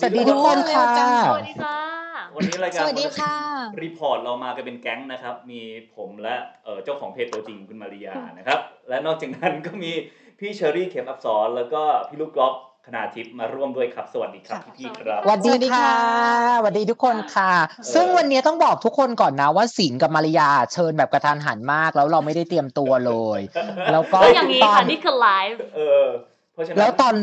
[0.00, 0.90] สวัสดีทุกคนค่ะ
[1.28, 1.78] สวัสดีค่ะ
[2.36, 3.34] วันนี้รายการสวัสดีค่ะ
[3.82, 5.60] Report เรามากันเป็นแก๊งนะครับ มี
[5.96, 6.34] ผมและ
[6.64, 8.58] เอ่อเจ้าของเพจตัวจริงคุณมาริยานะครับ
[8.88, 9.92] และนอกจากนั้นก็มี
[10.38, 12.54] พี่เชอรี่เข็มอัปสรแล้วก็พี่ลูกกอล์ฟ
[12.86, 15.94] คณาทิพย์มาร่วมด้วยครับ สวัสดีครับพี่ๆครับสวัสดีค่ะ
[16.58, 17.52] สวัสดีทุกคนค่ะ
[17.94, 23.40] ซึ่งวันนี้ต้องบอกทุกคนก่อนนะว่าสิงห์กับมาริยาเชิญแบบกระทันหันมาก แล้วเราไม่ได้เตรียมตัวเลย
[23.92, 26.06] แล้วก็ก็อย่างนี้ตอค่ะนนี่คือไลฟ์เออ
[26.52, 27.14] เพราะฉะนั้นแล้วตอน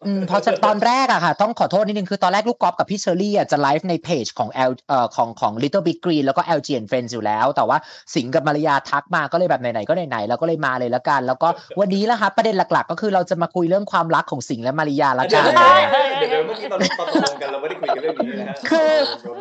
[0.00, 7.78] แรกอืมพอจะตอนแรกอะค่ะ ต้องขอโทษนิดนึง คือตอนแรกลูกกอล์ฟกับพี่เชอรี่อะจะไลฟ์ในเพจของ L เอ่อของของ Little Big Green แล้วก็ LG and Friends อยู่แล้ว แต่ว่า
[8.14, 11.48] สิงห์กับมาริยาทักมาก็เลยแบบไหนๆก็ไหนๆเราก็เลยมาเลยละกัน แล้วก็
[11.80, 15.60] วันนี้ละครับประเด็นหลักๆ ก็คือเราจะมาคุยเรื่องความรักของสิงห์และมาริยาละเดี๋กัยวน
[16.18, 18.90] เดี๋ยวเดี๋ยวเมื่อกี้ตอนตอนตกลงกันเราไม่ได้คุยกันเรื่องนี้นะฮะคือ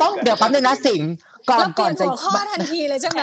[0.01, 1.09] ต้องเดี๋ยวแป๊บนึงนะสิงห์
[1.51, 3.21] ก่อนแล้วเปก่ลี่อยนนจะหัวข้อทันทีเลยใช่ไหม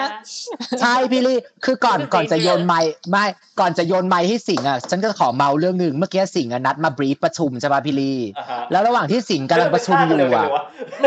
[0.80, 2.80] ใช่พี่ลี่คือก่อนก่อนจะโยนไม้
[3.10, 3.24] ไม่
[3.60, 10.48] ก่อนจะโยนไม้ให้สิงห์อะฉันก็ขอเมาท์เรื่องหนึ่งเมื่อกี้สิงห์อะนัดมา brief ประชุมใช่ป่ะพี่ลี่อ่าฮะแล้วระหว่างที่สิงห์กำลังประชุมอยู่อะ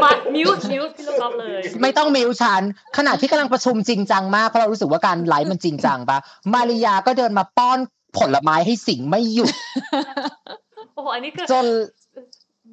[0.04, 2.62] มา mute mute พี่ลูกกอล์ฟเลย ไม่ต้อง mute ฉัน
[2.98, 6.18] ขณะที่กำลังประชุมจริงจังมากเพราะเรารู้สึกว่าการไลฟ์มันจริงจังปะ
[6.54, 7.80] มาริยาก็เดินมาป้อน
[8.18, 9.54] ผลไม้ให้สิงห์ไม่หยุด
[10.96, 11.66] โอ้โหอันนี้คือจน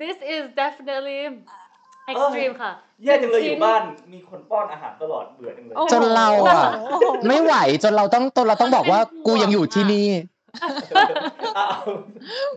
[0.02, 1.20] this is definitely
[2.10, 2.72] extreme ค่ะ
[3.04, 10.08] แย่จังเลยอยู่บ้านมีคนป้อนอาหารตลอดเบื่อจังเลยโอ้โหจนเราอะโอ้โหไม่ไหวจนเราต้องจนเราต้องบอกว่ากูยังอยู่ที่นี่
[11.58, 11.76] อ้าว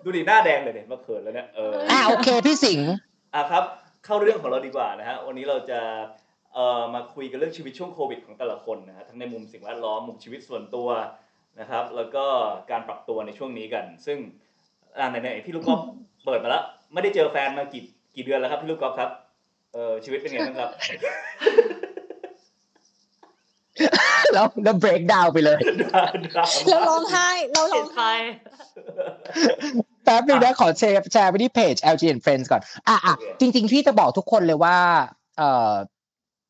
[0.04, 2.90] ดูดิหน้าแดงเลยเนี่ยมาเขินแล้วเนี่ยเอออะโอเคพี่สิงห์
[3.36, 3.64] อะครับ
[4.06, 5.80] เข้าเรื่องของเราดีกว่านะฮะวันนี้เราจะ
[6.54, 10.90] เอ่อมาคุยกันเรื่องชีวิตช่วงโควิดของแต่ละคนนะฮะทั้งในมุมสิ่งแวดล้อมมุมชีวิตส่วนตัว
[11.60, 12.26] นะครับ แล้วก็
[12.72, 14.18] การปรับตัวในช่วงนี้กัน ซึ่ง
[14.98, 15.82] อ่าไหนๆพี่ลูกกอล์ฟ
[16.26, 16.64] เปิดมาแล้ว
[16.94, 17.84] ไม่ได้เจอแฟนมากี่
[18.16, 19.10] กี่เดือนแล้วครับพี่ลูกกอล์ฟครับ
[19.74, 20.70] เออชีวิตเป็นไงบ้างครับ
[24.34, 25.60] แล้วแล้ว break down ไปเลย
[26.70, 28.12] แล้วร้องไห้เราร้เห็อนงใครไห้
[30.04, 34.78] แป๊บนึงนะขอแชร์แชร์ไปที่เพจ LG and Friends ก่อน อะอะโอเคจริงๆพี่จะบอกทุกคนเลยว่า
[35.38, 35.74] เอ่อ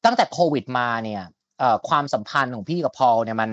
[0.06, 1.24] ตั้งแต่โควิดมาเนี่ย
[1.60, 3.52] เอ่อความสัมพันธ์ของพี่กับพอลเนี่ยมัน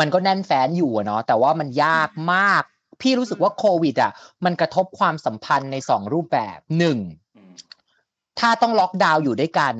[0.00, 2.62] มันก็แน่นแฟนอยู่อะเนาะแต่ว่ามันยากมาก
[3.02, 4.12] พี่รู้สึกว่าโควิด อะ
[4.44, 7.23] มันกระทบความสัมพันธ์ในสองรูปแบบหนึ่งอืม
[8.40, 9.74] ถ้าต้องล็อกดาวน์อยู่ด้วยกัน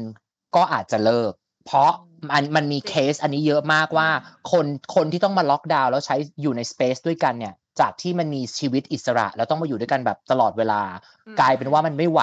[0.57, 1.33] ก็อาจจะเลิก
[1.67, 1.91] เพราะ
[2.31, 4.09] มันมันมีเคสอันนี้เยอะมากว่า
[4.53, 10.83] คนคนที่ต้องมาล็อกดาวน์แล้วใช้อยู่ใน space ด้วยกันเนี่ย จากที่มันมีชีวิตอิสระ แล้วต้องมาอยู่ด้วยกันแบบตลอดเวลา
[11.27, 12.21] อืมกลายเป็นว่ามันไม่ไหว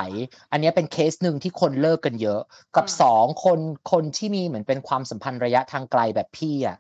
[0.52, 2.42] อันเนี้ยเป็นเคสหนึ่งที่คนเลิกกันเยอะ
[2.76, 3.60] กับอืมสองคน
[3.92, 6.78] คนที่มีเหมือนเป็นความสัมพันธ์ระยะทางไกลแบบพี่อะ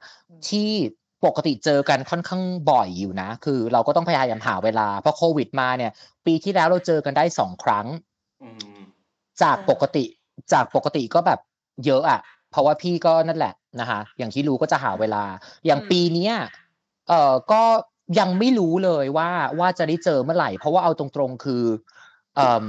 [0.49, 0.71] ที่
[1.25, 5.91] ปกติเจอกันค่อนข้างบ่อยอยู่นะ คือเราก็ต้องพยายามหาเวลา เพราะโควิดมาเนี่ย
[6.25, 7.87] ปีที่แล้วเราเจอกันได้สองครั้ง
[8.43, 8.70] อืม
[9.43, 10.05] จากปกติ
[10.53, 11.39] จากปกติก็แบบ
[11.85, 12.19] เยอะอะ
[12.51, 15.23] เพราะว่าพี่ก็นั่นแหละนะคะอย่างที่รู้ก็จะหาเวลา
[15.65, 16.33] อย่างอืมปีเนี้ย
[17.07, 17.63] เอ่อก็
[18.19, 19.29] ยังไม่รู้เลยว่า
[19.59, 21.63] ว่าจะได้เจอเมื่อไหร่ เพราะว่าเอาตรงๆคือ
[22.35, 22.65] เอ่ม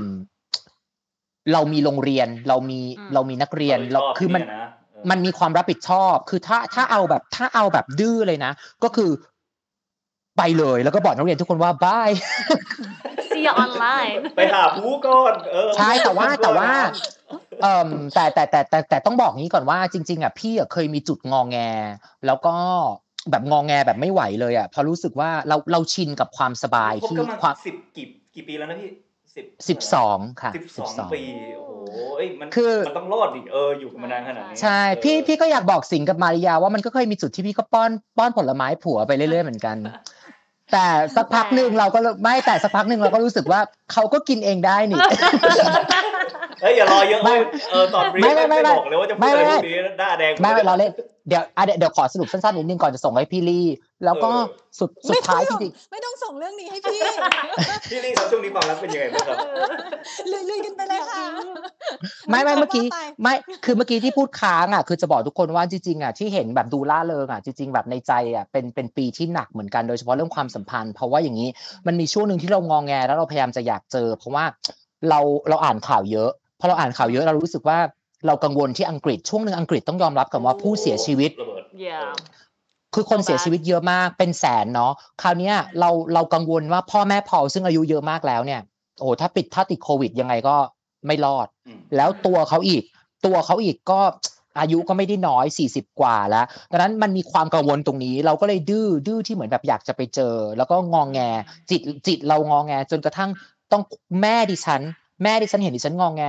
[1.52, 2.80] เรามีโรงเรียนเรามี
[3.14, 8.52] เรามีนักเรียนเราคือมันชบเยะเออมันมีความรับผิดชอบ คือถ้าถ้าเอาแบบถ้าเอาแบบดื้อเลยนะ
[8.84, 9.10] ก็คือ
[10.38, 12.10] ไปเลยแล้วก็บอกนักเรียนทุกคนว่าบาย
[13.31, 16.70] see you online ไปหาผู้ก่อนเออใช่แต่ว่าแต่ว่า
[17.62, 21.59] เอ่มแต่แต่แต่แต่แต่ต้องบอกงี้ก่อนว่าจริง ๆอะพี่อะเคยมีจุดงองแง
[22.26, 22.54] แล้วก็
[23.31, 28.91] แบบงองแงแบบไม่ไหวเลยอะเพราะรู้สึกว่าเราเราชินกับความสบายคบที่กันมาความสิบกี่กี่ปีแล้วนะพี่
[29.37, 31.22] สิบสิบสองค่ะสิบสองปี
[31.56, 31.72] โอ้โห
[32.16, 39.76] เอ้ยมันคือมันต้องรอดดิเอออยู่กันมานานขนาดนี้ใช่เออพี่พี่ก็อยากบอกสิงห์กับมาริยาว่ามันก็เคยมีจุดที่พี่ก็ป้อนป้อนผลไม้ผัวไปเรื่อยๆเหมือนกัน
[40.72, 43.60] แต่สักพักหนึ่งเราก็ไม่แต่สักพักหนึ่งเราก็รู้สึกว่า
[43.92, 45.00] เขาก็กินเองได้นี่
[46.62, 50.90] เฮ้ยอย่ารอเยอะไม่เว้ยเออตอนบรีฟไม่ไม่ไม่ไม่บอกเลยว่าจะพูดไม่อะไรไม่พวกนี้หน้าแดงไม่ไม่เราเล่น
[51.28, 53.66] เดี๋ยวอะเดี๋ยวเดี๋ยวขอสรุปสั้นๆนิดนึงก่อนจะส่งให้พี่ลี่
[54.04, 56.98] แล้วก็เออสุดสุดท้ายจไม่ต้องริงไม่ต้องส่งเรื่องนี้ให้พี่
[57.90, 59.36] พี่ลี่ครับช่วงนี้ความรักเป็นยังไงบ้างครับ
[60.32, 71.48] ลุยๆกันไปเลยค่ะๆไม่ไม่เมื่อกี้ว่าไปไม่คือเมื่อกี้ที่พูดค้างอะคือจะบอกทุกคนว่าจริงๆอะที่เห็นแบบดูล่าเริงอะจริงๆแบบในใจอะเป็นเป็นปีที่หนักเหมือนกันโดยเฉพาะเรื่องความสัมพันธ์ เพราะว่าอย่างนี้
[71.86, 74.44] มันมีช่วงหนึ่งที่เรางองแงแล้วเราพยายามจะอยากเจอ เพราะว่า
[75.08, 77.78] เราเราอ่านข่าวเยอะพอเราอ่านข่าวเยอะเรารู้สึกว่า
[78.26, 81.31] เรากังวลที่อังกฤษช่วงหนึ่งอังกฤษต้องยอมรับกันว่าผู้เสียชีวิต
[82.96, 84.92] ระเบิด yeah คือคนเสียชีวิตเยอะมากเป็นแสนเนาะ
[85.22, 88.60] คราวเนี้ยเราเรากังวลว่าพ่อแม่พอลซึ่งอายุเยอะมากแล้วเนี่ย
[88.98, 90.56] โอ้โหถ้าปิดถ้าติดโควิดยังไงก็
[91.06, 92.82] ไม่รอดอืมแล้วตัวเขาอีก
[93.26, 94.00] ตัวเขาอีกก็
[94.60, 101.20] อายุก็ไม่ได้น้อย 40 กว่าแล้วดังนั้นมันมีความกังวลตรงนี้ เราก็เลยดื้อดื้อที่เหมือนแบบอยากจะไปเจอ แล้วก็งองแง
[101.70, 103.30] จิตจิตเรางองแงจนกระทั่ง
[103.72, 103.82] ต้อง
[104.20, 104.82] แม่ดิฉัน
[105.22, 106.22] แม่ดิฉันเห็นดิฉันงองแง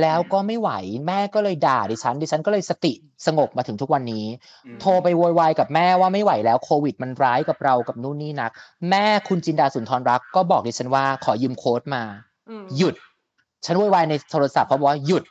[0.00, 0.70] แล้วก็ไม่ไหว
[1.06, 2.92] แม่ก็เลยด่าดิฉัน ดิฉันก็เลยสติ
[3.26, 4.24] สงบมาถึงทุกวันนี้
[4.66, 8.50] อืมโทรไปโวยวายกับแม่ว่าไม่ไหวแล้วโควิดมันร้ายกับเรากับนู่นนี่นัก
[8.90, 12.02] แม่คุณจินดาสุนทรรักก็บอกดิฉันว่าขอยืมโค้ดมา
[12.48, 12.94] อืมหยุด
[13.64, 15.24] ฉันโวยวายในโทรศัพท์เพราะว่าหยุด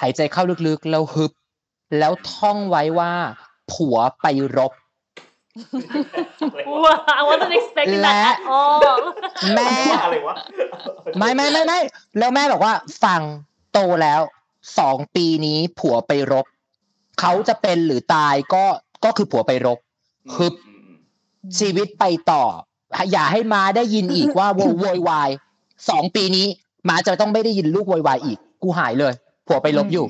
[0.00, 1.32] หายใจเข้าลึกๆแล้วฮึบ
[1.98, 3.12] แล้วท่องไว้ว่า
[3.72, 4.26] ผัวไป
[4.58, 4.72] รบ
[6.66, 9.02] Wow, I wasn't expecting that at all.
[9.54, 10.36] แม่ว่าอะไรวะ
[11.18, 11.80] ไม่ไม่ไม่ไม่
[12.18, 12.74] แล้วแม่บอกว่า
[13.04, 13.20] ฟัง
[13.72, 14.20] โตแล้ว
[14.78, 16.46] สองปีนี้ผัวไปรบ
[17.20, 18.64] เขาจะเป็นหรือตายก็
[19.04, 19.78] ก็คือผัวไปรบ
[20.34, 22.44] ฮึบอืมอืมชีวิตไปต่อ
[23.12, 25.30] อย่าให้ม้าได้ยินอีกว่าโวโวยวาย
[25.90, 26.46] สองปีนี้
[26.88, 29.12] ม้าจะต้องไม่ได้ยินลูกโวยวายอีก กูหายเลย
[29.46, 30.06] ผัวไปลบอยู่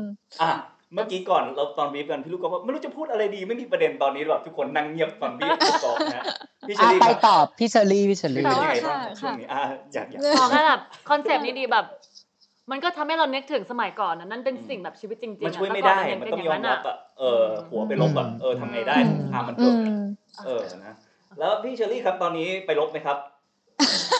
[0.00, 0.02] ม
[0.42, 0.50] อะ
[0.94, 6.24] เมื่อกี้ก่อนเราตอนบีฟกันพี่ลูกก็ว่าไม่รู้จะพูดอะไรดีไม่มีประเด็นตอนนี้แบบทุกคนนั่งเงียบฟังบีฟพี่กอล์ฟนะฮะ
[6.66, 9.60] พี่เชออะรี่ไปครับตอบพี่เชอรี่พี่เชอเป็นรี่ยังไงบ้างค่ะช่วงนี้อะ
[9.92, 11.84] อยากอยากอ๋อแค่แบบคอนเซปต์นี้ดีแบบ
[12.70, 20.00] มันก็ทำให้เรานึกถึงสมัยก่อนนะนั่นเป็นสิ่งแบบชีวิตจริงๆมันอะช่วยไม่เก่ได้นมันเป็ต้องยอมย่ารับอะเออหัวไปลบแบบเออทำไงได้อืมทางมันอืเกิดม
[20.46, 20.94] เออนะ
[21.38, 23.16] แล้วพี่เชอรี่ครับตอนนี้ไปลบไหมครับ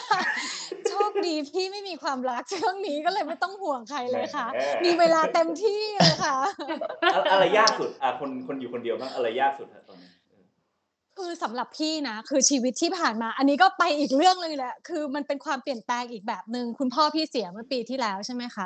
[1.15, 6.37] คดีพี่ไม่มีความรักช่วงนี้ก็เลยไม่ต้องห่วงใครเลยค่ะแหมมีเวลาเต็มที่เลยค่ะ
[7.13, 10.09] อะอะไรยากสุดอะคนคนอยู่คนเดียวบ้างอะไรยากสุดฮะตอนนี้
[11.19, 18.65] คือสำหรับพี่นะ คือชีวิตที่ผ่านมา อันนี้ก็ไปอีกเรื่องเลยแหละคือมันเป็นความเปลี่ยนแปลงอีกแบบหนึ่งคุณพ่อพี่เสียเมื่อปีที่แล้วใช่ไหมคะ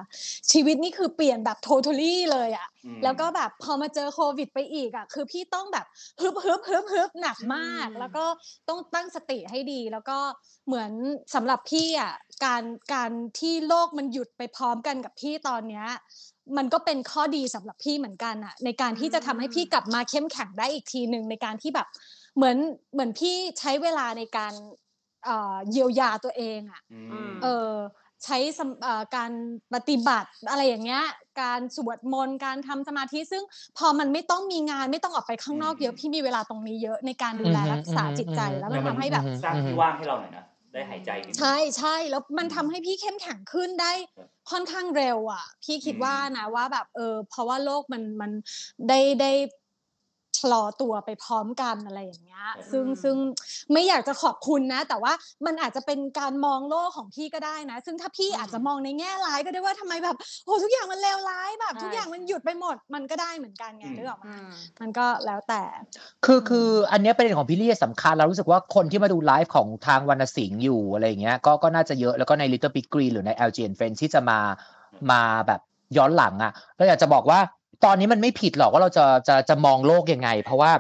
[0.52, 5.86] ชีวิตนี่คือเปลี่ยนแบบ totally เลยอะอืมแล้วก็แบบพอมาเจอโควิดไปอีกอะคือพี่ต้องแบบ
[6.22, 8.26] ฮึบฮึบฮึบฮึบหนักมากอืมแล้วก็
[8.70, 10.18] ต้องตั้งสติให้ดี แล้วก็
[10.68, 10.92] เหมือน
[11.36, 12.14] สำหรับพี่อะ
[12.46, 12.64] การ
[12.94, 15.88] การที่โลกมันหยุดไปพร้อมกันกับพี่ตอนเนี้ย
[16.58, 21.88] มันก็เป็นข้อดีสำหรับพี่เหมือนกันอะในการที่จะทำให้พี่กลับมาเข้มแข็งได้อีกทีหนึ่งในการที่แบบ
[22.36, 22.58] เหมือน
[22.94, 24.54] เหมือนพี่ใช้เวลาในการ
[25.26, 27.72] เอ่อเยียวยาตัวเองอะอือืมมเออ
[28.26, 29.32] ใช้สำเอ่อการ
[29.74, 31.04] ปฏิบัติอะไรอย่างเงี้ย
[31.42, 33.44] การสวดมนต์ การทำสมาธิ ซึ่ง
[33.78, 43.92] พอมันไม่ต้องมีงานไม่ต้องออกไปข้างนอกเยอะ พี่มีเวลาตรงนี้เยอะในการดูแลอือฮึรักษาอือฮึจิตใจอือฮึแล้วมันทำให้แบบอือฮึสร้างที่ว่างให้เราหน่อยนะ ได้หายใจนิดนึงใช่ใช่ แล้วมันทำให้พี่เข้มแข็งขึ้นได้
[44.52, 48.32] ค่อนข้างเร็วอะ พี่คิดอืมว่านะว่าแบบเออ เพราะว่าโลกมันมัน
[48.90, 49.32] ได้ได้
[50.38, 53.16] ชะลอตัวไปพร้อมกันอะไรอย่างเงี้ยซึ่งอืมซึ่ง
[53.74, 55.14] ไม่อยากจะขอบคุณนะ แต่ว่า
[55.46, 64.48] มันอาจจะเป็นการมองโลกของพี่ก็ได้นะ ซึ่งถ้าพี่อาจจะมองในแง่ร้ายก็ได้ว่าทำไมแบบโหทุกอย่างมันเลวร้ายแบบ ทุกอย่างมันหยุดไปหมดมันก็ได้เหมือนกันไงอืมนึกออกไหมอืม
[64.82, 65.64] มันก็แล้วแต่
[66.26, 74.40] คือคืออันเนี้ยประเด็นของพี่ลี่สำคัญเรารู้สึกว่าคนที่มาดูไลฟ์ของทางวรรณสิงห์อยู่อะไรอย่างเงี้ยก็ก็น่าจะเยอะแล้วก็ใน Little Big Green หรือใน LGN Friends ที่จะมา
[75.12, 75.62] มาแบบ
[75.98, 77.40] ย้อนหลังอะเราอยากจะบอกว่า
[77.86, 80.72] ตอนนี้มันไม่ผิดหรอกว่าเราจะจะจะมองโลกยังไง เพราะว่า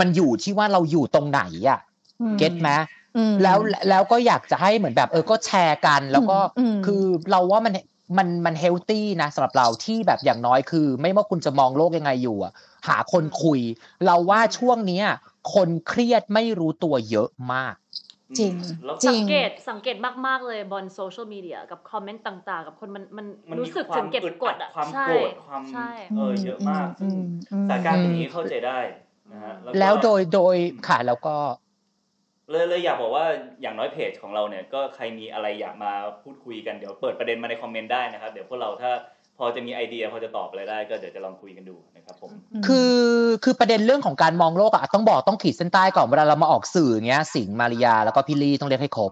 [0.00, 1.80] มันอยู่ที่ว่าเราอยู่ตรงไหนอะ
[2.20, 2.70] อืมเก็ตไหม
[3.16, 3.58] อืมแล้ว
[3.88, 7.72] แล้วก็อยากจะให้เหมือนแบบ เออก็แชร์กัน แล้วก็อืมคือเราว่ามัน
[8.18, 12.52] มันมันเฮลตี้นะสำหรับเราที่แบบอย่างน้อยคือ ไม่ว่าคุณจะมองโลกยังไงอยู่อะ
[12.88, 13.60] หาคนคุย
[14.06, 15.06] เราว่าช่วงเนี้ย
[15.54, 17.74] คนเครียดไม่รู้ตัวเยอะมาก
[18.38, 18.54] จริง
[18.84, 19.96] แล้วจริสังงเกตสังเกต
[20.26, 27.20] มาก ๆ เลยบนโซเชียลมีเดียกับคอมเมนต์ต่างๆ กับคนมันมันมันรู้มีสึกควาถึมงเก็บอึดกอัดดอะความใช่โกรธความใช่ เออเยอะมากอืซึ่งม
[27.52, 28.78] อืมสถานการณ์แบบนี้เข้าใจได้
[29.32, 30.56] นะฮะก็ แล้วโดยโดย
[30.88, 31.36] ค่ะแล้วก็
[32.50, 33.26] เลยเลยอยากบอกว่า
[33.62, 35.92] อย่างน้อยเพจของเราเนี่ยก็ใครมีอะไรอยากมา
[36.22, 38.92] พูดคุยกันเดี๋ยวเปิดประเด็นมาในคอมเมนต์ได้นะครับ เดี๋ยวพวกเราถ้า
[39.40, 42.30] พอจะมีไอเดียพอจะตอบอะไรได้ก็เดี๋ยวจะลองคุยกันดูนะครับผม
[42.66, 42.98] คือ
[43.44, 49.10] คือประเด็นเรื่องของการมองโลกอะต้องบอกต้องขีดเส้นใต้ก่อนเวลาเรามาออกสื่ออย่างเงี้ยสิงห์มาริยาแล้วก็พี่ลี่ต้องเรียกให้ครบ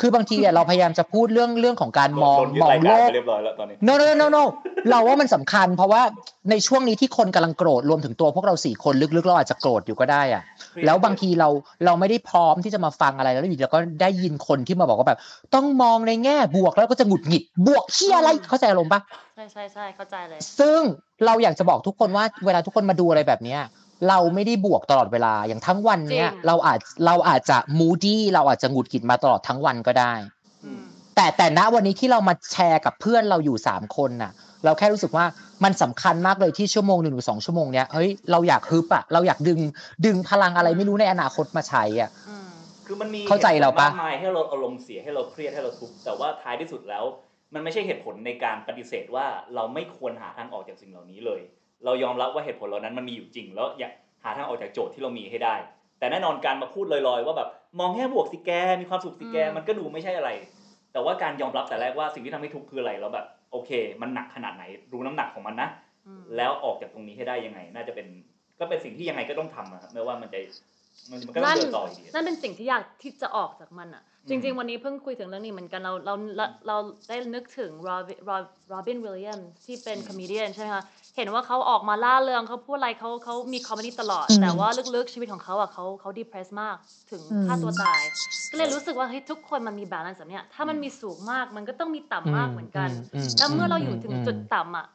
[0.00, 4.42] คือบางทีอะเราพยายามจะพูดเรื่องเรื่องของการมองโดนยึดมองรายโลการกไปเรียบร้อยแล้วตอนนี้ no no no no
[4.90, 6.02] เราว่ามันสำคัญ เพราะว่า
[6.50, 10.42] ในช่วงนี้ที่คนกำลังโกรธรวมถึงตัวพวกเราสี่คนลึกๆเราอาจจะโกรธอยู่ก็ได้อะ
[10.86, 11.48] แล้วบางทีเรา
[11.84, 15.18] เราไม่ได้พร้อมที่จะมาฟังอะไรแล้วอยู่ดีเราก็ได้ยินคนที่มาบอกว่าแบบ
[15.54, 20.80] ต้องมองในแง่บวกแล้วก็จะหงุดหงิดบวกเฮียอะไรอืมเข้าใจอารมณ์ปะใช่ใช่ใช่เข้าใจเลย ซึ่ง
[21.26, 23.60] เราอยากจะบอกทุกคนว่าเวลาทุกคนมาดูอะไรแบบเนี้ย
[24.08, 30.14] เราไม่ได้บวกตลอดเวลาอย่างทั้งวันเนี้ยจริงเราอาจเราอาจจะมูดี้เราอาจจะหงุดหงิดมาตลอดทั้งวันก็ได้
[30.64, 30.82] อืม
[31.16, 34.32] แต่แต่ณวันนี้ที่เรามาแชร์กับเพื่อนเราอยู่สามคนน่ะ
[34.64, 35.24] เราแค่รู้สึกว่า
[35.64, 39.60] มันสำคัญมากเลยที่ชั่วโมงหนึ่งหรือสองชั่วโมงเนี้ยเฮ้ยเราอยากฮึบอะเราอยากดึง
[40.06, 42.48] ดึงพลังอะไรไม่รู้ในอนาคตมาใช้อะอืม
[42.86, 47.04] คือมันมีเข้าใจเราปะหตุผลมากมายให้เราอารมณ์เสียให้เราเครียดให้เราทุกข์แต่ว่าท้ายที่สุดแล้ว
[47.54, 51.40] มันไม่ใช่เหตุผลในการปฏิเสธว่าเราไม่ควรหาทางออกจากสิ่งเหล่านี้เลย
[51.84, 53.92] เรายอมรับว่าเหตุผลเหล่านั้นมันมีอยู่จริง แล้วอยาก
[54.24, 55.54] หาทางออกจากโจทย์ที่เรามีให้ได้
[55.98, 57.48] แต่แน่นอนการมาพูดลอยๆ ว่าแบบ
[57.80, 60.30] มองแค่บวกสิแกมีความสุขสิแกอืมมันก็ดูไม่ใช่อะไร
[60.92, 63.70] แต่ว่าการยอมรับแต่แรกว่าสิ่งที่ทำให้ทุกข์คืออะไรแล้วแบบโอเค
[64.02, 65.68] มันหนักขนาดไหนรู้น้ำหนักของมันนะ
[66.06, 68.06] อืมแล้วออกจากตรงนี้ให้ได้ยังไง น่าจะเป็น
[68.60, 70.40] ก็เป็นสิ่งที่ยังไงก็ต้องทำอะครับไม่ว่ามันจะ
[71.10, 76.76] มันมันก็ต้องเดินต่ออยู่ดีนั่นเป็นสิ่งที่ยากที่จะออกจากมันอะอืมจริง ๆ วันนี้เพิ่งคุยถึงเรื่องนี้เหมือนกันเราเราเราเรา
[77.08, 78.14] ได้นึกถึงโรบิ
[78.68, 80.82] โรบินวิลเลียมที่เป็น comedy ใช่ไหมคะ
[81.16, 86.76] เห็นว่าเขาออกมาร่าเริงเขาพูดอะไรเขาเขามี comedy ตลอดอืมแต่ว่าลึกๆชีวิตของเขาอะเขาเขา depressed มาก
[87.10, 88.02] ถึงอืมฆ่าตัวตาย
[88.50, 94.86] ก็เลยรู้สึกว่าเฮ้ยทุกคนมันมี balance แบบเนี้ยถ้ามันมีสูงมากมันก็ต้องมีต่ำมากเหมือนกันอืมแล้วเมื่อเราอยู่ถึงอืมจุดต่ำอะ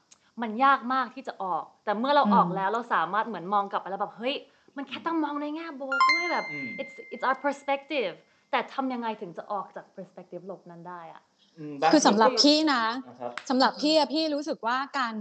[0.41, 4.35] มันยากมากที่จะออก แต่เมื่อเราอืมออกแล้วเราสามารถเหมือนมองกลับไปแล้วแบบเฮ้ย
[4.77, 8.13] มันแค่ต้องมองในแง่บวกด้วยแบบอืม it's it's our perspective
[8.51, 11.21] แต่ทำยังไงถึงจะออกจาก perspective ลบนั้นได้อะ
[11.59, 15.13] อืมางคือสำหรับพี่นะนะครับสำหรับพี่อะพี่รู้สึกว่าการ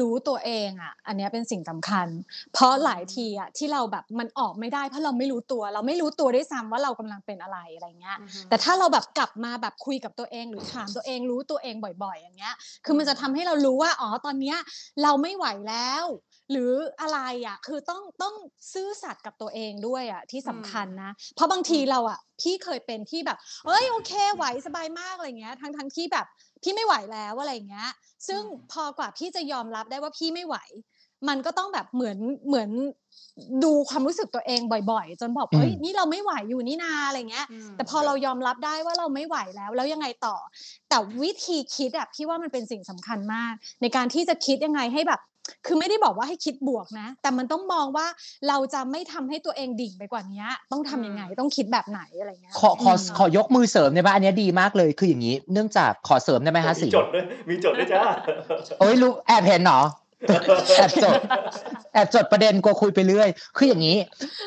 [0.00, 2.08] รู้ตัวเองอะอันเนี้ยเป็นสิ่งสำคัญ
[2.52, 11.74] เพราะหลายทีอะที่เราแบบมันออกไม่ได้เพราะเราไม่รู้ตัว เราไม่รู้ตัวด้วยซ้ำว่าเรากำลังเป็นอะไรอะไรเงี้ย แต่ถ้าเราแบบกลับมาแบบคุยกับตัวเองหรือถามตัวเองรู้ตัวเอง
[12.04, 14.58] บ่อย ๆ อย่างเงี้ย คือมันจะทำให้เรารู้ว่าอ๋อตอนเนี้ย
[15.02, 16.04] เราไม่ไหวแล้ว
[16.50, 18.34] หรืออะไรอะ คือต้องต้อง
[18.72, 26.26] ซื่อสัตย์กับตัวเองด้วยอะที่สำคัญนะ เพราะบางทีเราอะพี่เคยเป็นที่แบบเอ้ยโอเคไหวสบายมากอะไรเงี้ย ทั้งทั้งที่แบบ
[26.62, 27.90] พี่ไม่ไหวแล้วอะไรเงี้ย
[28.28, 28.42] ซึ่ง
[28.72, 30.56] พอกว่าพี่จะยอมรับได้ว่าพี่ไม่ไหว
[31.28, 32.70] มันก็ต้องแบบเหมือนเหมือน
[33.64, 40.36] ดูความรู้สึกตัวเองบ่อย ๆ จนบอกอืมเฮ้ยนี่เราไม่ไหวอยู่นี่นาอะไรเงี้ยอืมแต่พอเรายอมรับได้ว่าเราไม่ไหวแล้ว แล้วยังไงต่อ
[40.88, 43.52] แต่วิธีคิดอะพี่ว่ามันเป็นสิ่งสำคัญมาก
[43.82, 45.20] ในการที่จะคิดยังไงให้แบบ
[45.66, 48.06] คือไม่ได้บอกว่าให้คิดบวกนะ แต่มันต้องมองว่า
[48.48, 58.02] เราจะไม่ทำให้ตัวเองดิ่งไปกว่านี้ต้องทำยังไงต้องคิดแบบไหนอะไรเงี้ยขอขอมขอยกมือเสริมได้ไหมอันเนี้ยดีมากเลยคืออย่างนี้ เนื่องจากขอเสริมได้ไหมฮะมีสิจดด้วยมีจดด้วยจ้า
[58.78, 59.80] โอ้ยรู้แอบเห็นเหรอ
[60.76, 61.20] แอบจด
[61.92, 63.96] แอบจดประเด็นกลัวคุยไปเรื่อย คืออย่างนี้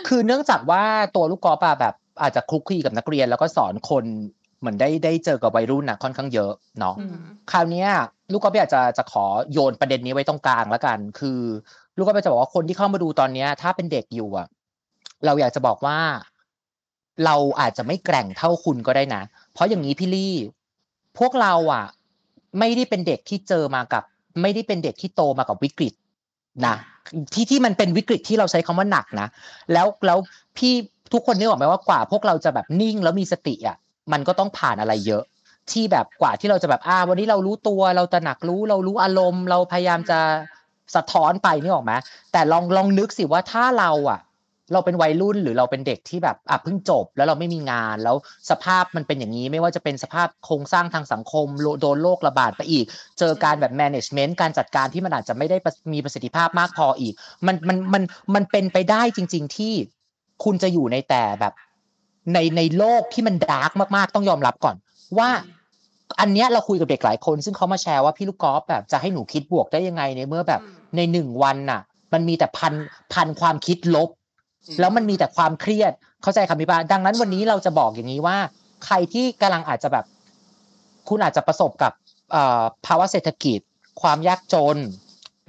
[0.08, 0.84] คือเนื่องจากว่า
[1.16, 4.06] ตัวลูกกอล์ฟอะแบบอาจจะคลุกคลีกับนักเรียนแล้วก็สอนคน
[4.64, 7.16] เหมือนได้ได้เจอกับวัยรุ่นน่ะค่อนข้างเยอะเนาะอืม
[7.52, 7.90] คราวเนี้ย
[8.32, 11.40] ลูกก็อยากจะจะขอโยนประเด็นนี้ไว้ตรงกลางแล้วกัน คือ
[11.98, 14.48] ลูกก็จะบอกว่าคนที่เข้ามาดูตอนเนี้ย ถ้าเป็นเด็กอยู่อะ
[15.26, 15.98] เราอยากจะบอกว่า
[17.26, 19.22] เราอาจจะไม่แกร่งเท่าคุณก็ได้นะ
[19.54, 20.36] เพราะอย่างนี้พี่ลี่
[21.20, 21.86] พวกเราอะ
[22.60, 24.04] ไม่ได้เป็นเด็กที่เจอมากับ
[24.42, 25.94] ไม่ได้เป็นเด็กที่โตมากับวิกฤต
[26.66, 26.76] นะ
[27.34, 29.28] ที่ที่มันเป็นวิกฤตที่เราใช้คำว่าหนักนะ
[29.74, 30.18] แล้วแล้ว
[30.58, 30.74] พี่
[31.14, 33.78] ทุกคนนึกออกไหมว่ากว่า พวกเราจะแบบนิ่งแล้วมีสติอะ
[34.12, 35.24] มันก็ต้องผ่านอะไรเยอะ
[35.72, 40.20] ที่แบบกว่าที่เราจะแบบอ่าวันนี้เรารู้ตัวเราตระหนักรู้ เรารู้อารมณ์ เราพยายามจะ
[40.96, 41.94] สะท้อนไปนี่ออกไหม
[42.32, 44.20] แต่ลองลองนึกสิว่าถ้าเราอะ
[44.74, 48.16] เราเป็นวัยรุ่นหรือเราเป็นเด็กที่แบบอะเพิ่งจบ แล้วเราไม่มีงานแล้ว
[48.50, 52.86] สภาพมันเป็นอย่างนี้ไม่ว่าจะเป็นสภาพโครงสร้างทางสังคมโโดนโรคระบาดไปอีก
[53.20, 55.58] เจอการแบบ management การจัดการที่มันอาจจะไม่ได้
[55.94, 57.14] มีประสิทธิภาพมากพออีก
[57.48, 58.04] มันมันมัน
[58.36, 59.74] มันเป็นไปได้จริง ๆ ที่
[60.44, 61.54] คุณจะอยู่ในแต่แบบ
[62.34, 64.76] ในในโลกที่มันดาร์กมากๆ ต้องยอมรับก่อน
[65.20, 65.30] ว่า
[66.20, 71.82] อันเนี้ยเราคุยกับเด็กหลายคน ซึ่งเขามาแชร์ว่าพี่ลูกกอล์ฟแบบจะให้หนูคิดบวกได้ยังไงในเมื่อแบบอืมในหนึ่งวันน่ะ
[72.14, 72.74] มันมีแต่พัน
[73.14, 74.10] พันความคิดลบ
[74.80, 78.38] แล้วมันมีแต่ความเครียดเข้าใจคำนี้ป่ะดังนั้นวันนี้เราจะบอกอย่างนี้ว่า
[78.86, 80.06] ใครที่กำลังอาจจะแบบ
[81.10, 81.92] คุณอาจจะประสบกับ
[82.32, 83.60] เอ่อภาวะเศรษฐกิจ
[84.02, 84.78] ความยากจน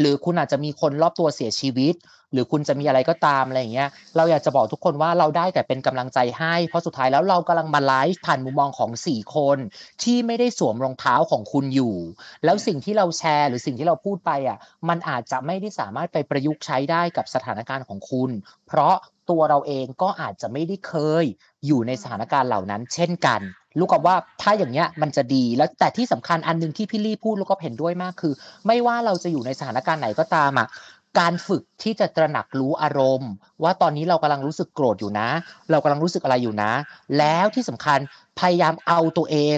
[0.00, 1.94] หรือคุณอาจจะมีคนรอบตัวเสียชีวิต
[2.34, 9.58] หรือคุณจะมีอะไรก็ตามอะไรอย่างเงี้ยเราอยากจะบอกทุกคนว่าเราได้แต่เป็นกำลังใจให้ เพราะสุดท้ายแล้วเรากำลังมาไลฟ์ผ่านมุมมองของสี่คน
[10.02, 11.96] ที่ไม่ได้สวมรองเท้าของคุณอยู่
[12.44, 18.30] แล้วสิ่งที่เราแชร์หรือสิ่งที่เราพูดไปอะมันอาจจะไม่ได้สามารถไปประยุกต์ใช้ได้กับสถานการณ์ของคุณ
[18.68, 18.94] เพราะ
[19.30, 21.24] ตัวเราเองก็อาจจะไม่ได้เคย
[21.66, 23.40] อยู่ในสถานการณ์เหล่านั้น เช่นกัน
[23.78, 28.34] ลูกกับว่าถ้าอย่างเงี้ยมันจะดีแล้วแต่ที่สำคัญอันหนึงที่พี่ลี่พูดลูกก็เห็นด้วยมากคือ
[28.66, 30.68] ไม่ว่าเราจะอยู่ในสถานการณ์ไหนก็ตามอะ
[31.18, 33.30] การฝึกที่จะตระหนักรู้อารมณ์
[33.62, 35.28] ว่าตอนนี้เรากำลังรู้สึกโกรธอยู่นะ
[35.70, 36.72] เรากำลังรู้สึกอะไรอยู่นะ
[37.18, 37.98] แล้วที่สำคัญ
[38.40, 39.56] พยายามเอาตัวเอง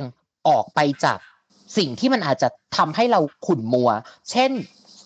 [0.48, 1.18] ออกไปจาก
[1.78, 3.90] สิ่งที่มันอาจจะทำให้เราขุ่นมัว
[4.30, 4.50] เช่น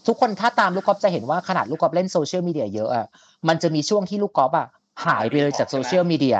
[0.06, 3.06] ทุกคนถ้าตามลูกกอล์ฟจะเห็นว่าขนาดลูกกอล์ฟเล่นโซเชียลมีเดียเยอะอะ
[3.48, 4.66] มันจะมีช่วงที่ลูกกอล์ฟอะ
[5.06, 6.38] หายไปเลยจากโซเชียลมีเดีย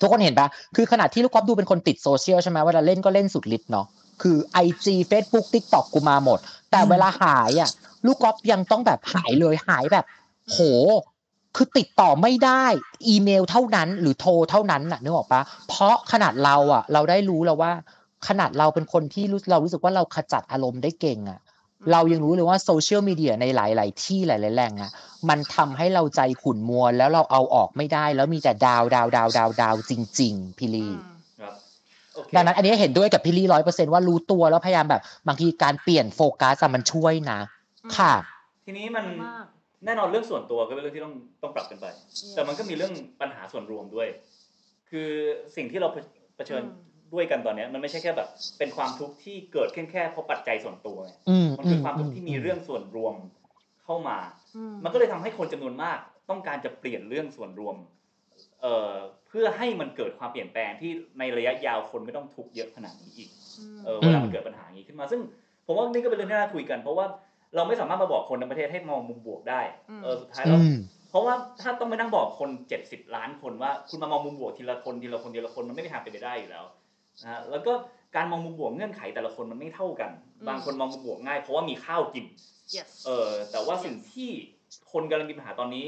[0.00, 3.86] ทุกคนเห็นปะคือขนาดที่ลูกกอล์ฟดูเป็นคนติดโซเชียลใช่ไหมเวลาเล่นก็เล่นสุดฤทธิ์เนาะ
[4.22, 6.38] คือ IG Facebook TikTok กูมาหมด
[6.70, 7.70] แต่เวลาหายอะ
[8.06, 10.04] ลูกกอล์ฟยังต้องแบบหายเลยหายแบบ
[10.50, 10.58] โห
[11.56, 12.64] คือติดต่อไม่ได้
[13.08, 17.72] อีเมลเท่านั้น หรือโทรเท่านั้นน่ะนึกออกปะเพราะขนาดเราอะ เราได้รู้แล้วว่า
[18.28, 21.40] ขนาดเราเป็นคนที่รู้เรารู้สึกว่าเราขจัดอารมณ์ได้เก่งอะ
[21.92, 24.90] เรายังรู้เลยว่าโซเชียลมีเดียในหลาย ๆ ที่หลาย ๆ แหล่งอะ
[25.28, 30.86] มันทำให้เราใจขุ่นมัวแล้วเราเอาออกไม่ได้ แล้วมีแต่ดาวดาวดาวดาวดาวจริง ๆ พี่ลี
[31.40, 31.54] ครับ
[32.14, 37.38] โอเคดังนั้นอันนี้เห็นด้วยกับพี่ลี่ร้อยเปอร์เซ็นว่ารู้ตัวแล้วพยายามแบบบางทีการเปลี่ยนโฟกัสอะมันช่วยนะ
[37.98, 38.12] ค่ะ
[38.64, 39.46] ทีนี้มันมาก
[39.84, 41.86] แน่นอนเรื่องส่วนตัวก็เป็นเรื่องที่ต้องต้องปรับกันไป
[42.34, 44.08] แต่มันก็มีเรื่องปัญหาส่วนรวมด้วย
[44.90, 45.10] คือ
[45.56, 45.96] สิ่งที่เราเผ
[46.36, 53.14] เผชิญอืม ด้วยกันตอนเนี้ยมันไม่ใช่แค่แบบ เป็นความทุกข์ที่เกิดขึ้นแค่เพราะปัจจัยส่วนตัวไงอืมมันคือความทุกข์ที่มีเรื่องส่วนรวม
[53.84, 54.18] เข้ามา
[54.56, 55.98] อืมมันก็เลยทำให้คนจำนวนมาก
[56.30, 57.76] ต้องการจะเปลี่ยนเรื่องส่วนรวม
[58.62, 58.94] เอ่อ
[59.28, 63.28] เพื่อให้มันเกิดความเปลี่ยนแปลงที่ในระยะยาวคนไม่ต้องทุกข์เยอะขนาดนี้อีก
[63.84, 65.20] เออเวลามันเกิดปัญหาอย่างนี้ขึ้นมา ซึ่ง
[65.66, 67.06] ผมว่านี่ก็เป็นเรื่องที่น่าคุยกัน เพราะว่า
[67.54, 70.78] เราไม่สามารถมาบอกคนในประเทศให้มองมุมบวกได้อืมเออสุดท้ายแล้วอืม
[71.10, 76.64] เพราะว่าถ้าต้องไปนั่งบอกคนเจ็ดสิบล้านคนว่าคุณมามองมุมบวกทีละคนทีละคนทีละคนมันไม่มีทางเป็นไปได้อยู่แล้ว
[77.22, 77.72] นะฮะแล้วก็
[78.16, 80.10] การมองมุมบวกเงื่อนไขแต่ละคนมันไม่เท่ากัน
[80.48, 82.24] บางคนมองมุมบวกง่ายเพราะว่ามีข้าวกิน
[82.74, 84.30] yes เออแต่ว่าสิ่งที่
[84.92, 85.86] คนกำลังมีปัญหาตอนนี้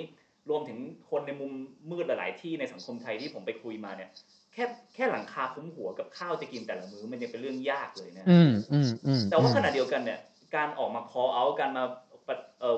[0.51, 0.79] รวมถึง
[1.11, 1.53] คนในมุม
[1.91, 4.11] มืดหลาย ๆ ที่ในสังคมไทยที่ผมไปคุยมาเนี่ย
[4.53, 10.19] แค่แค่หลังคาคุ้มหัวกับข้าวจะกินแต่ละมื้อมันยังเป็นเรื่องยากเลยนะอืมอืมอืมแต่ว่าขณะเดียวกันเนี่ย
[10.57, 11.85] การออกมา call out การมา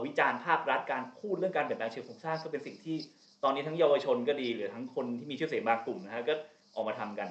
[0.04, 2.96] วิจารณ์ภาครัฐการพูดเรื่องการเปลี่ยนแปลงเชิงโครงสร้างก็เป็นสิ่งที่
[3.44, 6.34] ตอนนี้ทั้งเยาวชนก็ดีหรือทั้งคนที่มีชื่อเสียงบางกลุ่มนะฮะก็
[6.74, 7.28] ออกมาทำกัน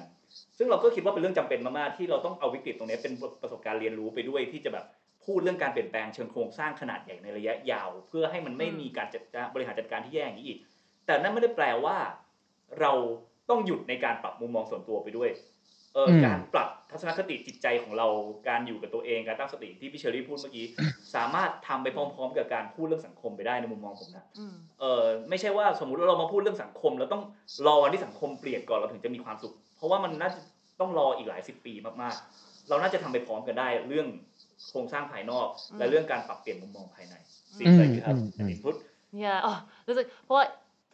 [0.58, 3.12] ซึ่งเราก็คิดว่าเป็นเรื่องจำเป็นมากๆที่เราต้องเอาวิกฤตตรงนี้เป็น
[3.42, 4.84] ประสบการณ์เรียนรู้ไปด้วยที่จะแบบ
[5.24, 10.58] พูดเรื่องการเปลี่ยนแปลงเชิงโครงสร้างขนาดใหญ่ในระยะยาว เพื่อให้มันไม่มีการจัดการบริหารจัดการที่แย่อย่างนี้อีก
[11.06, 11.96] แต่นั่นไม่ได้แปลว่า
[12.80, 12.92] เรา
[13.50, 15.30] ต้องหยุดในการปรับมุมมองส่วนตัวไปด้วย
[16.24, 18.08] การปรับทัศนคติจิตใจของเรา
[18.48, 20.66] การอยู่กับตัวเองการตั้งสติที่พี่เชอรี่พูดเมื่อกี้
[21.14, 27.22] สามารถทำไปพร้อม ๆ กับการพูดเรื่องสังคมไปได้ในมุมมองผมนะอืมเออไม่ใช่ว่าสมมุติว่าเรามาพูดเรื่องสังคมเราต้อง
[27.66, 30.40] รอวันที่สังคมเปลี่ยนก่อนเราถึงจะมีความสุข เพราะว่ามันน่าจะ
[30.80, 34.06] ต้องรออีกหลายสิบปีมากๆ เราน่าจะทำไปพร้อมกันได้เรื่อง
[34.68, 37.14] โครงสร้างภายนอกอืมและเรื่องการปรับเปลี่ยนมุมมองภายใน
[37.58, 38.76] สิ่งอืมใดคือครับอืมอืมพุทธ
[39.22, 39.54] yeah อ๋อ
[39.88, 40.44] รู้สึกเพราะว่า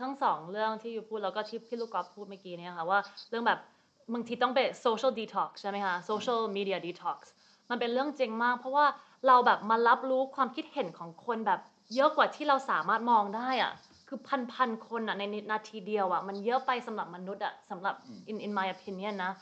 [0.00, 2.98] ทั้งสองเรื่องที่อยู่พูดแล้วก็ที่พี่ลูกกอล์ฟพูดเมื่อกี้เนี่ยค่ะว่า
[3.30, 3.60] เรื่องแบบ
[4.12, 7.18] บางทีต้องไป social detox ใช่ไหมคะ social media detox
[7.70, 8.86] มันเป็นเรื่องจริงมาก เพราะว่า
[9.26, 11.60] เราแบบมารับรู้ความคิดเห็นของคนแบบ
[11.94, 13.72] เยอะกว่าที่เราสามารถมองได้อะ
[14.08, 19.32] คือพันพันๆคนอะในนาทีเดียวอะมันเยอะไปสำหรับมนุษย์อะสำหรับอืม in in my opinion นะ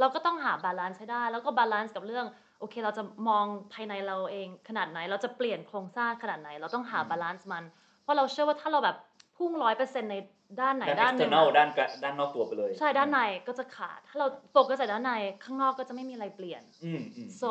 [0.00, 2.26] เราก็ต้องหา balance ให้ได้ แล้วก็ balance กับเรื่อง
[2.58, 7.64] โอเค เราจะมองภายในเราเองขนาดไหน เราจะเปลี่ยนโครงสร้างขนาดไหน เราต้องหา balance มัน
[8.02, 8.96] เพราะเราเชื่อว่าถ้าเราแบบ
[9.42, 10.16] พุ่งร้อยเปอร์เซ็นต์ใน
[10.60, 15.12] ด้านไหนด้านด้านหนึ่ง external อะด้านกะด้านนอกตัวไปเลย ใช่ด้านในก็จะขาด ถ้าเราโฟกัสแต่ด้านใน
[15.44, 17.50] ข้างนอกก็จะไม่มีอะไรเปลี่ยน อืมอืม so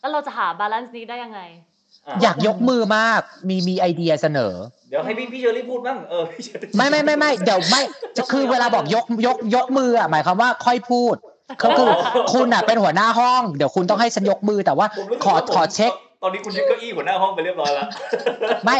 [0.00, 1.40] แล้วเราจะหา balance นี้ได้ยังไง
[2.06, 4.54] อะอยากยกมือมากมีมีไอเดียเสนอ
[4.88, 7.82] เดี๋ยวให้พี่พี่เชอรี่พูดบ้างเออพี่เชอรี่ไม่ไม่ไม่ไม่เดี๋ยวไม่
[8.16, 11.14] จะคือเวลาบอกยกยกยกมืออะหมายความว่าค่อยพูด
[11.62, 11.90] ก็คือ
[12.32, 15.92] คุณอะเป็นหัวหน้าห้อง เดี๋ยวคุณต้องให้ฉันยกมือแต่ว่าผมรู้สึกขอว่าผมขอเช็ค
[16.22, 17.86] ตอนนี้คุณยึดเก้าอี้หัวหน้าห้องไปเรียบร้อยแล้ว
[18.64, 18.76] ไม่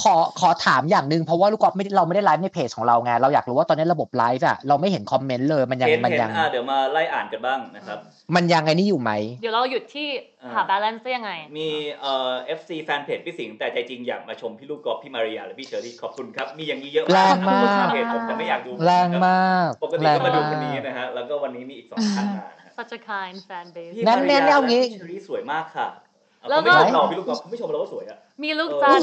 [0.00, 7.98] ขอขอถามอย่างหนึ่งเพราะว่าลูกกอล์ฟไม่ได้เราไม่ได้ไลฟ์ในเพจของเราไงเราอยากรู้ว่าตอนนี้ระบบไลฟ์อะเราไม่เห็นคอมเมนต์เลยมันยังเห็นมันเห็นยังอะเดี๋ยวมาไล่อ่านกันบ้างนะครับ
[8.34, 10.08] มันยังไงนี่อยู่ไหมเดี๋ยวเราหยุดที่
[10.42, 11.68] อ่าหา balance ได้ยังไง มี
[12.00, 26.07] เอ่อ FC แฟนเพจพี่สิงห์แต่ใจจริงอยากมาชมพี่ลูกกอล์ฟพี่มาริยาและพี่เชอรี่ขอบคุณครับมีอย่างนี้เยอะแรงมากขอบคุณเพจผมแต่ไม่อยากดูแรงมากปกติแรงก็มาดูมากคนนี้นะฮะแล้วก็วันนี้มีอีกสองท่านมานะฮะ such a kind fan base พี่งั้นมาริยางั้นเอางี้และพี่เชอรี่สวยมากค่ะเอา
[26.48, 29.00] แล้วเขาก็ไม่ชมเราพี่ลูกกอล์ฟเขาไม่ชมเราว่าสวยอะมีลูกจาน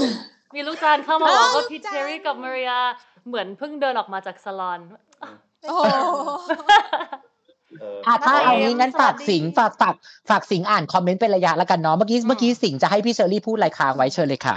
[0.55, 2.79] มีลูกจานเข้ามาบอกว่าลูกพี่จานเทอรี่กับมาริยา
[3.27, 4.79] เหมือนเพิ่งเดินออกมาจากซาลอน
[5.67, 5.81] โอ้โห
[7.81, 9.95] เอออะถ้าโอเคเอางี้งั้นสวัสดีฝากสิงห์ฝากฝาก
[10.29, 14.55] ฝากสิงห์อ่านคอมเมนต์เป็นระยะแล้วกันเนาะเมื่อกี้อืมเมื่อกี้สิงห์จะให้พี่เชอรี่พูดอะไรค้างไว้เชิญเลยค่ะ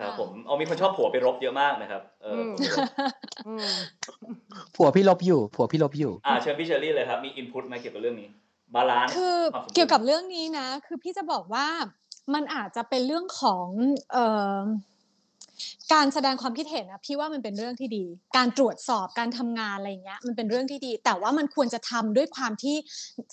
[0.00, 2.52] ครับผมเอามีคนชอบผัวไปรบเยอะมากนะครับ เอออม
[3.48, 3.68] อืม
[4.76, 8.28] ผัวพี่ลบอยู่ ผัวพี่ลบอยู่อ่าเชิญพี่เชอรี่เลยครับมี input มาเกี่ยวกับเรื่องนี้
[8.74, 11.66] balance คือความสมดุลเกี่ยวกับเรื่องนี้นะ คือพี่จะบอกว่า
[12.34, 13.66] มันอาจจะเป็นเรื่องของ
[14.12, 14.24] เอ่
[14.58, 14.60] อ
[15.92, 18.04] การแสดงความคิดเห็นนะพี่ว่ามันเป็นเรื่องที่ดี
[18.36, 22.76] การตรวจสอบการทำงานอะไรเงี้ยมันเป็นเรื่องที่ดี แต่ว่ามันควรจะทำด้วยความที่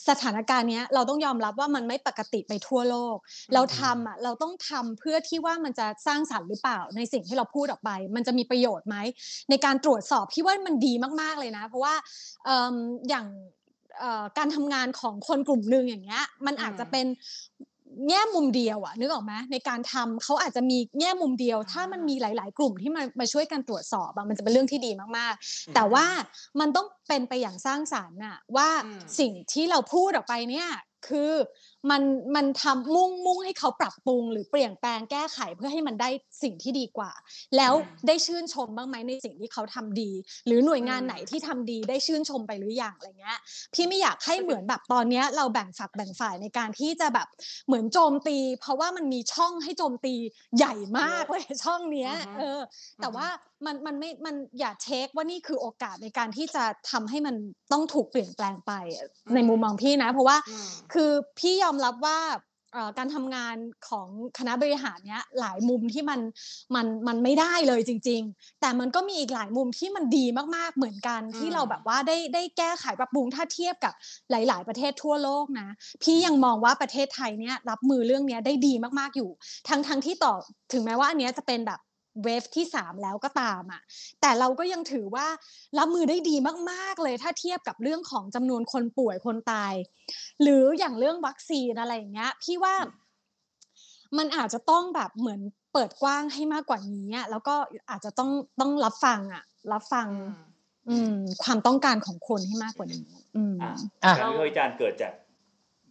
[0.10, 3.18] สถานการณ์เนี้ยเราต้องยอมรับว่ามันไม่ปกติไปทั่วโลก
[3.54, 8.98] เราทำอะเราต้องทำเพื่อที่ว่ามันจะสร้างสรรค์หรือเปล่า ในสิ่งที่เราพูดออกไป มันจะมีประโยชน์ไหม
[9.50, 11.96] ในการตรวจสอบพี่ว่ามันดีมากๆเลยนะ เพราะว่า
[13.10, 13.28] อย่าง
[14.38, 17.06] การทำงานของคนกลุ่มหนึ่งอย่างเงี้ยมันอาจจะเป็น
[18.10, 26.06] แง่มุมเดียวอะนึกออกไหมในการทำเขาอาจจะมีแง่มุมเดียว ถ้ามันมีหลาย ๆ กลุ่มที่มามาช่วยกันตรวจสอบอะมันจะเป็นเรื่องที่ดีมากๆ แต่ว่า
[26.60, 30.70] มันต้องเป็นไปอย่างสร้างสรรค์น่ะว่าอืมสิ่งที่เราพูดออกไปเนี่ย
[31.08, 31.32] คือ
[31.92, 32.04] มัน
[32.36, 36.10] มันทำมุ่งมุ่งให้เขาปรับปรุง หรือเปลี่ยนแปลงแก้ไขเพื่อให้มันได้
[36.44, 37.12] สิ่งที่ดีกว่า
[37.58, 40.12] แล้วอืมได้ชื่นชมบ้างไหมในสิ่งที่เขาทำดี
[40.48, 43.38] หรือหน่วยงานอืมไหนที่ทำดีได้ชื่นชมไปหรือยังอะไรเงี้ย
[43.74, 47.28] พี่ไม่อยากให้เหมือนแบบตอนเนี้ยเราแบ่งฝักแบ่งฝ่ายในการที่จะแบบ
[47.68, 50.14] เหมือนโจมตี เพราะว่ามันมีช่องให้โจมตี
[50.58, 52.60] ใหญ่มากเลยช่องเนี้ยอือฮึเออ
[53.02, 53.28] แต่ว่า
[53.66, 57.36] มันมันไม่มันอย่าเทคว่านี่คือโอกาสในการที่จะทำให้มัน
[57.72, 58.72] ต้องถูกเปลี่ยนแปลงไป
[59.36, 62.20] ในมุมมองพี่นะ เพราะว่าอืมคือพี่ยอมรับว่า
[62.74, 63.56] เอ่อการทำงาน
[63.88, 66.20] ของคณะบริหารเนี้ยหลายมุมที่มัน
[66.76, 73.94] มันมันไม่ได้เลยจริง ๆ แต่มันก็มีอีกหลายมุมที่มันดีมากๆเหมือนกันที่อืมเราแบบว่าได้ได้แก้ไขปรับปรุงถ้าเทียบกับ
[74.32, 75.68] หลาย ๆ ประเทศทั่วโลกนะ
[76.04, 79.30] พี่ยังมองว่าประเทศไทยเนี้ยรับมือเรื่องเนี้ยได้ดีมากๆอยู่
[79.70, 80.34] ทั้งทั้งที่ต่อ
[80.74, 81.80] ถึงแม้ว่าอันเนี้ยจะเป็นแบบ
[82.24, 83.82] เวฟที่สามแล้วก็ตามอะ
[84.22, 85.28] แต่เราก็ยังถือว่า
[85.80, 86.36] รับมือได้ดี
[86.72, 89.74] มากๆเลยถ้าเทียบกับเรื่องของจำนวนคนป่วยคนตาย
[90.42, 92.76] หรืออย่างเรื่องวัคซีนอะไรอย่างเงี้ยพี่ว่า
[94.18, 95.42] มันอาจจะต้องแบบเหมือน
[95.74, 97.56] เปิดกว้างให้มากกว่านี้อะแล้วก็
[97.90, 100.08] อาจจะต้องต้องรับฟังอะ รับฟัง
[100.90, 103.74] อืม ความต้องการของคนให้มากกว่านี้ อืมอ่า
[104.04, 105.14] อะการวิพากษ์วิจารณ์เกิดจาก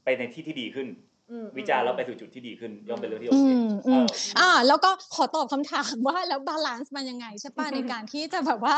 [0.05, 1.14] ไปในที่ที่ดีขึ้นอืม
[1.59, 8.75] วิจารณ์แล้วไปสู่จุดที่ดีขึ้นย่อมเป็นเรื่องที่โออืเคมอืมเอออ่า แล้วก็ขอตอบคำถามว่าแล้ว balance มันยังไงใช่ป่ะในการที่จะแบบว่า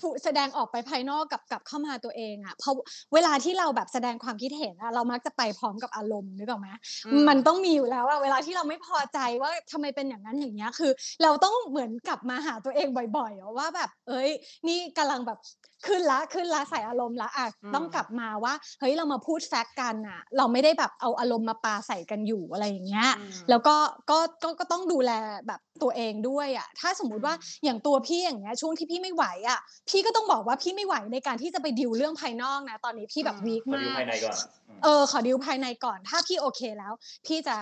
[0.00, 2.74] ผู้แสดงออกไปภายนอกกับกับเข้ามาตัวเองอะเพราะ
[3.14, 6.68] เวลาที่เราแบบแสดงความคิดเห็นอะเรามักจะไปพร้อมกับอารมณ์นึกออกไหม
[7.04, 10.92] อืมมันต้องมีอยู่แล้วอะเวลาที่เราไม่พอใจว่าทำไมเป็นอย่างนั้นอย่างเงี้ยคือ
[11.22, 14.30] เราต้องเหมือนกลับมาหาตัวเองบ่อยๆอะว่าแบบ เอ้ย
[14.68, 15.38] นี่กำลังแบบ
[15.86, 23.76] ขึ้นละขึ้นละใส่อารมณ์ละอะอืมต้องกลับมาว่าเฮ้ยเรามาพูดแฟกต์กันอะ เราไม่ได้แบบเอาอารมณ์มาปาใส่กันอยู่อะไรอย่างเงี้ยอืมแล้วก็
[24.10, 25.12] ก็ก็ก็ต้องดูแล
[25.46, 27.34] แบบตัวเองด้วยอะถ้าสมมุติว่า
[27.64, 34.36] อย่างตัวพี่อย่างเงี้ยช่วงที่พี่ไม่ไหวอะพี่ก็ต้องบอกว่าพี่ไม่ไหวในการที่จะไปดิวเรื่องภายนอกนะตอนนี้พี่แบบอืมวีคขอมาดูกภายในก่อน
[34.68, 36.92] อืมเออขอดิวภายในก่อน ถ้าพี่โอเคแล้ว
[37.26, 37.56] พี่จะ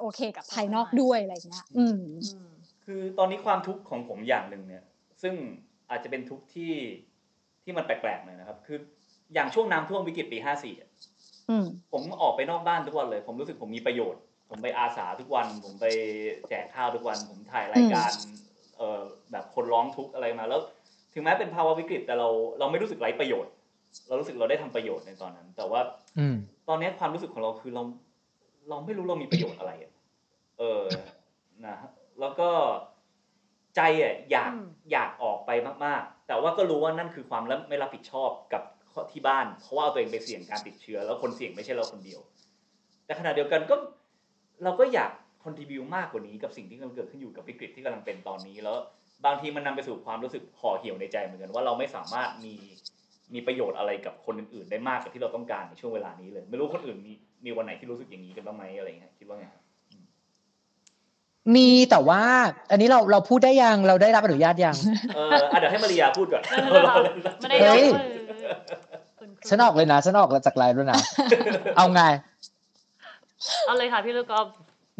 [0.00, 2.48] โอเคกับภายนอกด้วยอะไรเงี้ยอืมอืม
[2.84, 4.84] คือตอนนี้ความทุกข์ของผมอย่างหนึ่งเนี่ย
[5.22, 5.34] ซึ่ง
[5.90, 6.72] อาจจะเป็นทุกข์ที่
[7.62, 8.78] ที่มันแปลกๆหน่อยนะครับ คือ
[9.34, 10.89] อย่างช่วงน้ำท่วมวิกฤตปี54อะอืม
[11.92, 15.86] ผมออกไปนอกบ้านทุกวันเลย ผมรู้สึกผมมีประโยชน์ ผมไปอาสาทุกวัน ผมไป
[16.48, 18.12] แจกข้าวทุกวัน ผมถ่ายรายการ
[18.76, 19.00] เอ่อ
[19.32, 20.60] แบบคนร้องทุกข์อะไรมาแล้ว
[21.14, 23.52] ถึงแม้เป็นภาวะวิกฤตแต่เราเราไม่รู้สึกไร้ประโยชน์
[24.08, 25.80] เรารู้สึกเราได้ทำประโยชน์ในตอนนั้น แต่ว่า
[26.18, 26.36] อืม
[26.68, 27.82] ตอนนี้ความรู้สึกของเราคือเรา
[28.68, 29.92] เราไม่รู้เรามีประโยชน์อะไรอะ
[30.58, 30.84] เออ
[31.66, 32.50] นะฮะแล้วก็
[33.76, 35.50] ใจอะอยากอืมอยากออกไป
[35.84, 38.62] มาก ๆ แต่ว่าก็รู้ว่านั่นคือความไม่รับผิดชอบกับ
[39.12, 42.20] ที่บ้านเพราะว่าเอาตัวเองไปเสี่ยงการติดเชื้อ แล้วคนเสี่ยงไม่ใช่เราคนเดียว
[43.06, 43.76] แต่ขณะเดียวกันก็
[44.64, 45.10] เราก็อยาก
[45.44, 48.76] คอนทิบิวมากกว่านี้กับสิ่งที่กำลังเกิดขึ้นอยู่กับวิกฤตที่กำลังเป็นตอนนี้แล้ว
[49.24, 52.54] บางทีมันนำไปสู่ความรู้สึกห่อเหี่ยวในใจเหมือนกันว่าเราไม่สามารถมี
[53.34, 57.12] มีประโยชน์อะไรกับคนอื่นๆ ได้มากกว่าที่เราต้องการในช่วงเวลานี้เลย ไม่รู้คนอื่นมี
[57.44, 59.46] มีวันไหนที่รู้สึกอย่างนี้กันบ้างไหมอะไรอย่างเงี้ยคิดว่าไง
[61.56, 62.22] มีแต่ว่า
[62.70, 64.76] อันนี้เราเราพูดได้ยังเราได้รับอนุญาตยัง
[65.14, 66.92] เอออะเดี๋ยวให้มาริยาพูดก่อนไม่ได้
[67.40, 67.84] ไม่ได้เฮ้ย
[69.18, 71.00] คุณครูฉันออกเลยนะฉันออกจากไลน์ด้วยนะ
[71.76, 72.02] เอาไง
[73.66, 74.46] เอาเลยค่ะพี่ลูกกอล์ฟ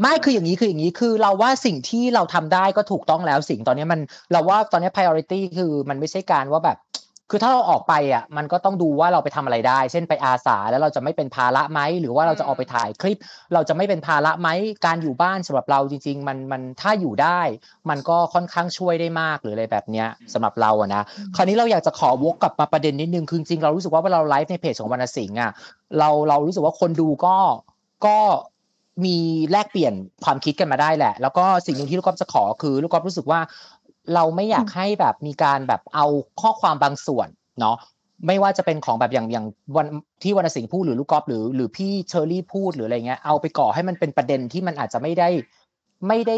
[0.00, 4.00] ไม่คืออย่างนี้คืออย่างนี้คือเราว่าสิ่งที่เราทำได้ก็ถูกต้องแล้วสิ่งตอนนี้มัน
[4.32, 6.76] เราว่าตอนนี้ priority คือมันไม่ใช่การว่าแบบ
[7.30, 13.18] คือถ้าเราออกไปอะมันก็ต้องดูว่าเราไปทำอะไรได้ เช่นไปอาสาแล้วเราจะไม่เป็นภาระไหมหรือว่าเราจะออกไปถ่ายคลิป
[13.54, 14.48] เราจะไม่เป็นภาระไหม
[14.86, 17.40] การอยู่บ้านสำหรับเราจริง ๆ มันมันถ้าอยู่ได้
[17.90, 21.02] มันก็ค่อนข้างช่วยได้มากหรืออะไรแบบเนี้ยสำหรับเราอะนะ
[21.36, 25.52] คราวนี้เราอยากจะขอวกกลับมาประเด็นนิดนึงคือจริงๆเรารู้สึกว่าเวลาเราไลฟ์ในเพจของวรรณสิงห์อะ
[25.98, 27.36] เราเรารู้สึกว่าคนดูก็
[28.06, 28.18] ก็
[29.04, 29.16] มี
[29.50, 33.40] แลกเปลี่ยนความคิดกันมาได้แหละ แล้วก็สิ่งหนึ่งที่ลูกกอล์ฟจะขอคือลูกกอล์ฟรู้สึกว่า
[34.14, 36.06] เราไม่อยากให้แบบมีการแบบเอา
[36.40, 37.28] ข้อความบางส่วน
[37.60, 37.76] เนาะ
[38.26, 39.86] ไม่ว่าจะเป็นของแบบอย่างอย่างวัน
[40.22, 45.28] ที่วรรณสิงห์พูดหรือลูกกอล์ฟหรือหรือพี่เชอรี่พูดหรืออะไรเงี้ยเอาไปก่อให้มันเป็นประเด็นที่มันอาจจะไม่ได้
[46.08, 46.36] ไม่ได้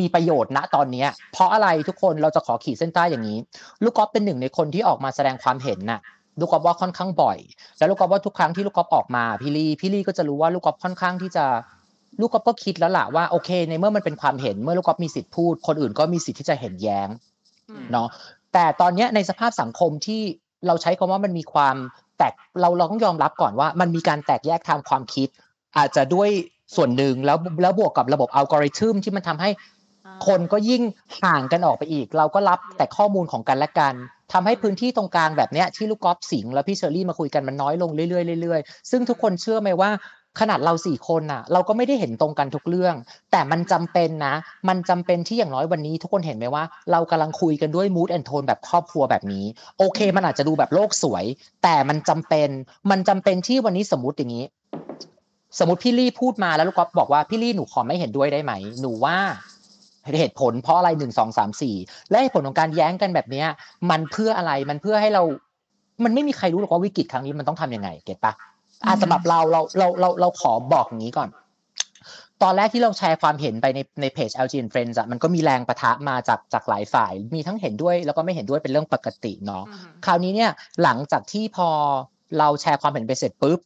[0.00, 3.38] มีประโยชน์ณตอนเนี้ยเพราะอะไรทุกคนเราจะขอขีดเส้นใต้อย่างนี้
[3.84, 6.00] ลูกกอล์ฟเป็นหนึ่งในคนที่ออกมาแสดงความเห็นน่ะ
[6.40, 7.38] ลูกกอล์ฟว่าค่อนข้างบ่อย
[7.78, 11.44] แล้วลูกกอล์ฟว่าทุกครั้งที่ลูกกอล์ฟออกมาพี่ลี่พี่ลี่ก็จะรู้ว่าลูกกอล์ฟค่อนข้างที่จะ
[12.20, 17.08] ลูกกอล์ฟก็คิดแล้วล่ะว่าโอเค ในเมื่อมันเป็นความเห็นเมื่อลูกกอล์ฟมีสิทธิ์พูด คนอื่นก็มีสิทธิ์ที่จะเห็นแย้ง
[17.70, 18.08] อืมเนาะ
[18.52, 20.20] แต่ตอนเนี้ยในสภาพสังคมที่
[20.66, 21.76] เราใช้คำว่ามันมีความ
[22.18, 25.28] แตกเราเราต้องยอมรับก่อนว่า มันมีการแตกแยกทางความคิด
[25.76, 26.30] อาจจะด้วย
[26.76, 29.50] ส่วนหนึ่งแล้วแล้วบวกกับระบบอัลกอริทึมที่มันทำให้
[30.06, 30.82] อ่าคนก็ยิ่ง
[31.22, 33.94] ห่างกันออกไปอีก เราก็รับแต่ข้อมูลของกันและกัน
[34.32, 39.90] ทำให้พื้นที่ตรงกลางแบบเนี้ยที่ลูกกอล์ฟสิงห์แล้วพี่เชอรี่มาคุยกันมันน้อยลงเรื่อยๆเรื่อยๆซึ่งทุกคนเชื่อไหมว่า
[40.40, 42.94] ขนาดเราสี่คนน่ะ เราก็ไม่ได้เห็นตรงกันทุกเรื่อง
[43.32, 44.34] แต่มันจำเป็นนะ
[44.68, 49.44] มันจำเป็นที่อย่างน้อยวันนี้ ทุกคนเห็นไหมว่าเรากำลังคุยกันด้วย mood and tone แบบครอบครัวแบบนี้
[49.78, 51.24] โอเค มันอาจจะดูแบบโลกสวย
[51.62, 52.48] แต่มันจำเป็น
[52.90, 54.44] มันจำเป็นที่วันนี้สมมติอย่างนี้
[55.58, 59.16] สมมติพี่ลี่พูดมาแล้วลูกก๊อฟบอกว่าพี่ลี่หนูขอไม่เห็นด้วยได้ไหม หนูว่า
[60.18, 61.76] เหตุผลเพราะอะไรหนึ่งสองสามสี่
[62.10, 63.46] และเหตุผลของการแย้งกันแบบเนี้ย
[63.90, 65.22] มันเพื่ออะไรมันเพื่อให้เรา
[66.04, 68.32] มันไม่มีใครรู้หรอกว่าวิกฤตครั้งนี้มันต้องทำยังไง เก็ตปะ
[68.86, 71.28] อะอืมสำหรับเราเราเราเราเราขอบอกอย่างนี้ก่อน
[72.42, 80.50] ตอนแรกที่เราแชร์ความเห็นไปในในเพจ LG and Friends อะมันก็มีแรงประทะมาจากจากหลายฝ่าย มีทั้งเห็นด้วยแล้วก็ไม่เห็นด้วยเป็นเรื่องปกติเนาะอืมคราวนี้เนี่ย
[80.82, 81.68] หลังจากที่พอ
[82.38, 83.58] เราแชร์ความเห็นไปเสร็จปุ๊บ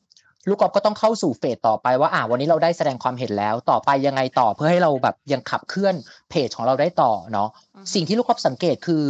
[0.48, 5.94] ลูกกอล์ฟก็ต้องเข้าสู่เฟสต่อไปว่าอ่าวันนี้เราได้แสดงความเห็นแล้วต่อไปยังไงต่อเพื่อให้เราแบบยังขับเคลื่อน
[6.30, 9.04] เพจของเราได้ต่อเนาะอืมสิ่งที่ลูกกอล์ฟสังเกตคือ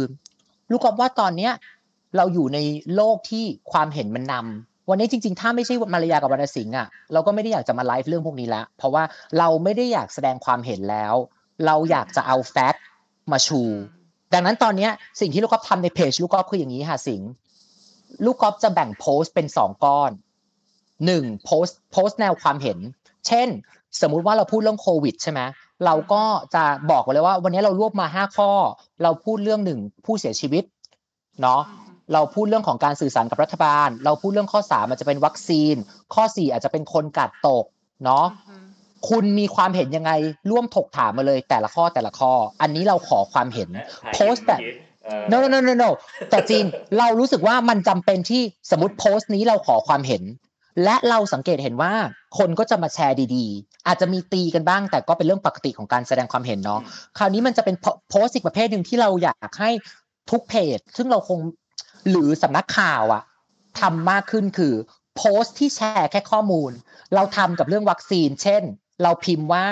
[0.71, 1.51] ลูกกอล์ฟว่าตอนเนี้ย
[2.17, 2.59] เราอยู่ใน
[2.95, 9.03] โลกที่ความเห็นมันนำ วันนี้จริงๆ ถ้าไม่ใช่มารยากับวรรณสิงห์อะเราก็ไม่ได้อยากจะมาไลฟ์เรื่องพวกนี้แล้วเพราะว่า
[9.37, 11.13] เราไม่ได้อยากแสดงความเห็นแล้ว
[11.65, 12.83] เราอยากจะเอาแฟกต์
[13.31, 13.61] มาชู
[14.33, 17.29] ดังนั้นตอนเนี้ยสิ่งที่ลูกกอล์ฟทำในเพจลูกกอล์ฟคืออย่างนี้ค่ะสิงห์
[18.25, 20.11] ลูกกอล์ฟจะแบ่งโพสต์เป็นสองก้อน
[21.05, 22.79] หนึ่งโพสต์โพสต์แนวความเห็น
[23.27, 23.47] เช่น
[24.01, 25.41] สมมุติว่าเราพูดเรื่องโควิดใช่ไหม
[25.85, 26.23] เราก็
[26.55, 28.51] จะบอกไว้เลยว่า วันนี้เรารวบมาห้าข้อ
[29.03, 30.63] เราพูดเรื่องหนึ่งผู้เสียชีวิต
[31.41, 31.61] เนาะ
[32.13, 35.75] เราพูดเรื่องของการสื่อสารกับรัฐบาล เราพูดเรื่องข้อสามอาจจะเป็นวัคซีน
[36.13, 37.65] ข้อสี่อาจจะเป็นคนกาดตก
[38.05, 38.25] เนาะ
[39.09, 40.11] คุณมีความเห็นยังไง
[40.51, 43.69] ร่วมถกถามมาเลยแต่ละข้อแต่ละข้อ อันนี้เราขอความเห็น
[44.13, 44.61] โพสต์แบบ
[45.31, 45.89] no no no no no
[46.29, 46.63] แต่จริง
[46.97, 48.41] เรารู้สึกว่ามันจำเป็นที่
[48.71, 50.23] สมมติโพสต์นี้เราขอความเห็น
[50.83, 51.93] และเราสังเกตเห็นว่า
[52.37, 56.81] คนก็จะมาแชร์ดีๆ อาจจะมีตีกันบ้าง แต่ก็เป็นเรื่องปกติของการแสดงความเห็นเนาะ
[57.17, 57.75] คราวนี้มันจะเป็น
[58.09, 59.71] โพสต์อีกประเภทหนึ่งที่เราอยากให้
[60.31, 61.39] ทุกเพจ ซึ่งเราคง
[62.09, 63.23] หรือสำนักข่าวอะ
[63.79, 64.73] ทำมากขึ้นคือ
[65.15, 66.71] โพสต์ที่แชร์แค่ข้อมูล
[67.15, 68.63] เราทำกับเรื่องวัคซีน เช่น
[69.03, 69.67] เราพิมพ์ว่า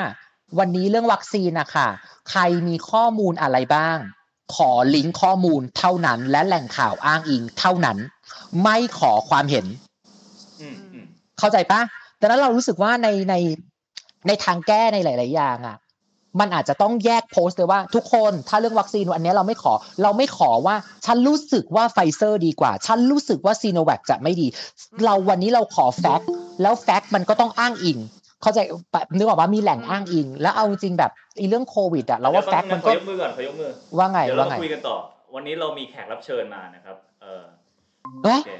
[0.60, 1.88] วันนี้เรื่องวัคซีนนะคะ
[2.30, 3.98] ใครมีข้อมูลอะไรบ้าง
[4.56, 7.98] ขอลิงก์ข้อมูลเท่านั้น และแหล่งข่าวอ้างอิงเท่านั้น
[8.64, 9.66] ไม่ขอความเห็น
[10.62, 11.06] อืมอืม
[11.40, 11.82] เข้าใจปะ
[12.20, 13.36] ดังนั้นเรารู้สึกว่าในใน
[14.28, 15.78] ในทางแก้ในหลาย ๆ อย่างอะ
[16.40, 24.48] มันอาจจะต้องแยกโพสต์เลยว่าทุกคนถ้าเรื่องวัคซีนอันเนี้ยเราไม่ขอ เราไม่ขอว่าฉันรู้สึกว่าไฟเซอร์ดีกว่า ฉันรู้สึกว่าซีโนแวคจะไม่ดี
[25.06, 26.28] เราวันนี้เราขอ fact
[26.62, 28.00] แล้ว fact มันก็ต้องอ้างอิง
[28.42, 28.60] เข้าใจ
[28.94, 34.96] แบบนึกออกว่ามีแหล่งอ้างอิง แล้วเอาจริงแบบไอ้เรื่องโควิดอะเราว่าแฟกต์มันขก็อยกมือก่อนขอยกมือว่าไงเดี๋ยวเราว่าไงมาคุยกันต่อ
[35.36, 37.44] วันนี้เรามีแขกรับเชิญมานะครับเออ
[38.24, 38.52] เอ้ยโอเค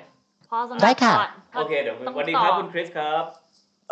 [0.50, 3.24] พอสำหรับได้ค่ะก่อนโอเคเดี๋ยวต้องสวัสดีครับต่อคุณคริสครับ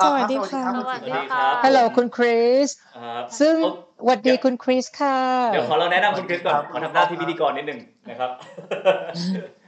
[0.02, 3.68] สวัสดีค่ะ สวัสดีคค่ะรับฮัลโหลคุณคริสครับซึ่งโอ
[4.00, 5.20] สวัสดีคุณคริสค่ะ
[5.54, 7.80] เดี๋ยวขอเราแนะนำคุณคริสก่อนครับขอทำหน้าที่พิธีกรนิดนึง
[8.10, 8.32] นะครับ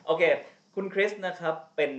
[0.06, 0.24] โอเค
[0.76, 1.92] คุณคริสนะครับเป็น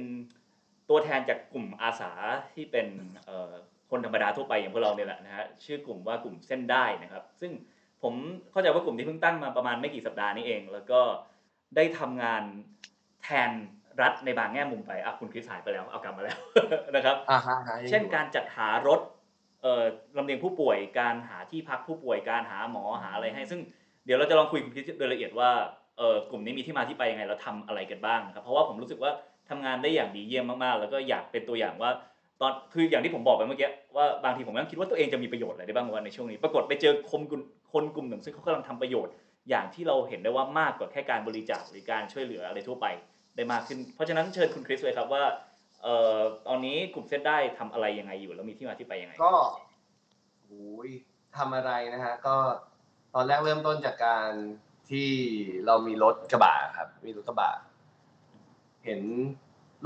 [0.88, 2.12] ตัวแทนจากกลุ่มอาสา
[2.54, 2.86] ที่เป็น
[3.24, 3.52] เอ่อ
[3.90, 7.52] คนธรรมดาทั่วไปอย่างพวกเราเนี่ยแหละนะฮะ ชื่อกลุ่มว่ากลุ่มเส้นได้นะครับ ซึ่ง
[8.02, 8.14] ผม
[8.50, 11.00] เข้าใจว่ากลุ่มที่เพิ่งตั้งมาประมาณไม่กี่สัปดาห์นี้เอง แล้วก็
[11.76, 12.42] ได้ทำงาน
[13.22, 13.50] แทน
[14.02, 16.38] รัฐในบางแง่มุมไปอะคุณคริสหายไปแล้วเอากลับมาแล้ว
[16.96, 19.00] นะครับอ่าฮะฮะเช่นการจัดหารถ
[19.62, 19.82] เอ่อ
[20.16, 23.60] ลำเลียงผู้ป่วยการหาที่พักผู้ป่วยการหาหมอหาอะไรให้ ซึ่ง
[24.04, 25.50] เดี๋ยวเราจะลองคุยกับคุณคริสโดยละเอียดว่า
[25.98, 29.12] เอ่อกลุ่มนี้มีที่มาที่ไปยังไงแล้วทำอะไรกันบ้างนะครับเพราะว่าผมรู้สึกว่า
[29.50, 31.90] ทำงานได้อย่างดีเยี่ยมมากๆ แล้วก็อยากเป็นตัวอย่างว่า
[32.40, 39.12] ตอนคืออย่างที่ผมบอกไปเมื่อกี้ว่าบางทีผมก็คิดว่าตัวเองจะมีประโยชน์อะไรได้บ้างวันในช่วงนี้ ปรากฏไปเจอคนกลุ่มคนกลุ่มหนึ่งซึ่งเขากำลังทำประโยชน์
[39.50, 42.86] อย่างที่เราเห็นได้ว่ามากกว่าแค่การบริจาคหรือการช่วยเหลืออะไรทั่วไป
[43.36, 45.24] ได้มากขึ้น เพราะฉะนั้นเชิญคุณคริสเลยครับว่า
[45.82, 49.34] เอ่อตอนนี้กลุ่มเส้นได้ทำอะไรยังไงอยู่ แล้วมีที่มาที่ไปยังไง ก็
[50.44, 50.90] โอ้ย
[51.36, 52.36] ทำอะไรนะฮะก็
[53.14, 54.30] ตอนแรกเริ่มต้นจากการ
[54.90, 55.10] ที่
[55.66, 57.50] เรามีรถกระบะครับ มีรถกระบะ
[58.84, 59.00] เห็น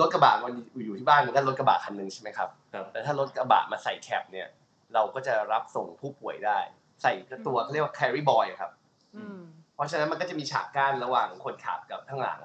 [0.00, 0.52] รถกระบะมัน
[0.84, 4.48] อยู่ที่บ้านมันก็รถกระบะคันหนึ่งใช่ไหมครับครับแต่ถ้ารถกระบะมาใส่แคปเนี่ย
[4.94, 6.58] เราก็จะรับส่งผู้ป่วยได้
[7.02, 7.12] ใส่
[7.46, 8.70] ตัวเขาเรียกว่า carry boy ครับ
[9.16, 9.38] อืม
[9.74, 12.40] เพราะฉะนั้นมันก็จะมีฉากกั้นระหว่างคนขับกับข้างหลัง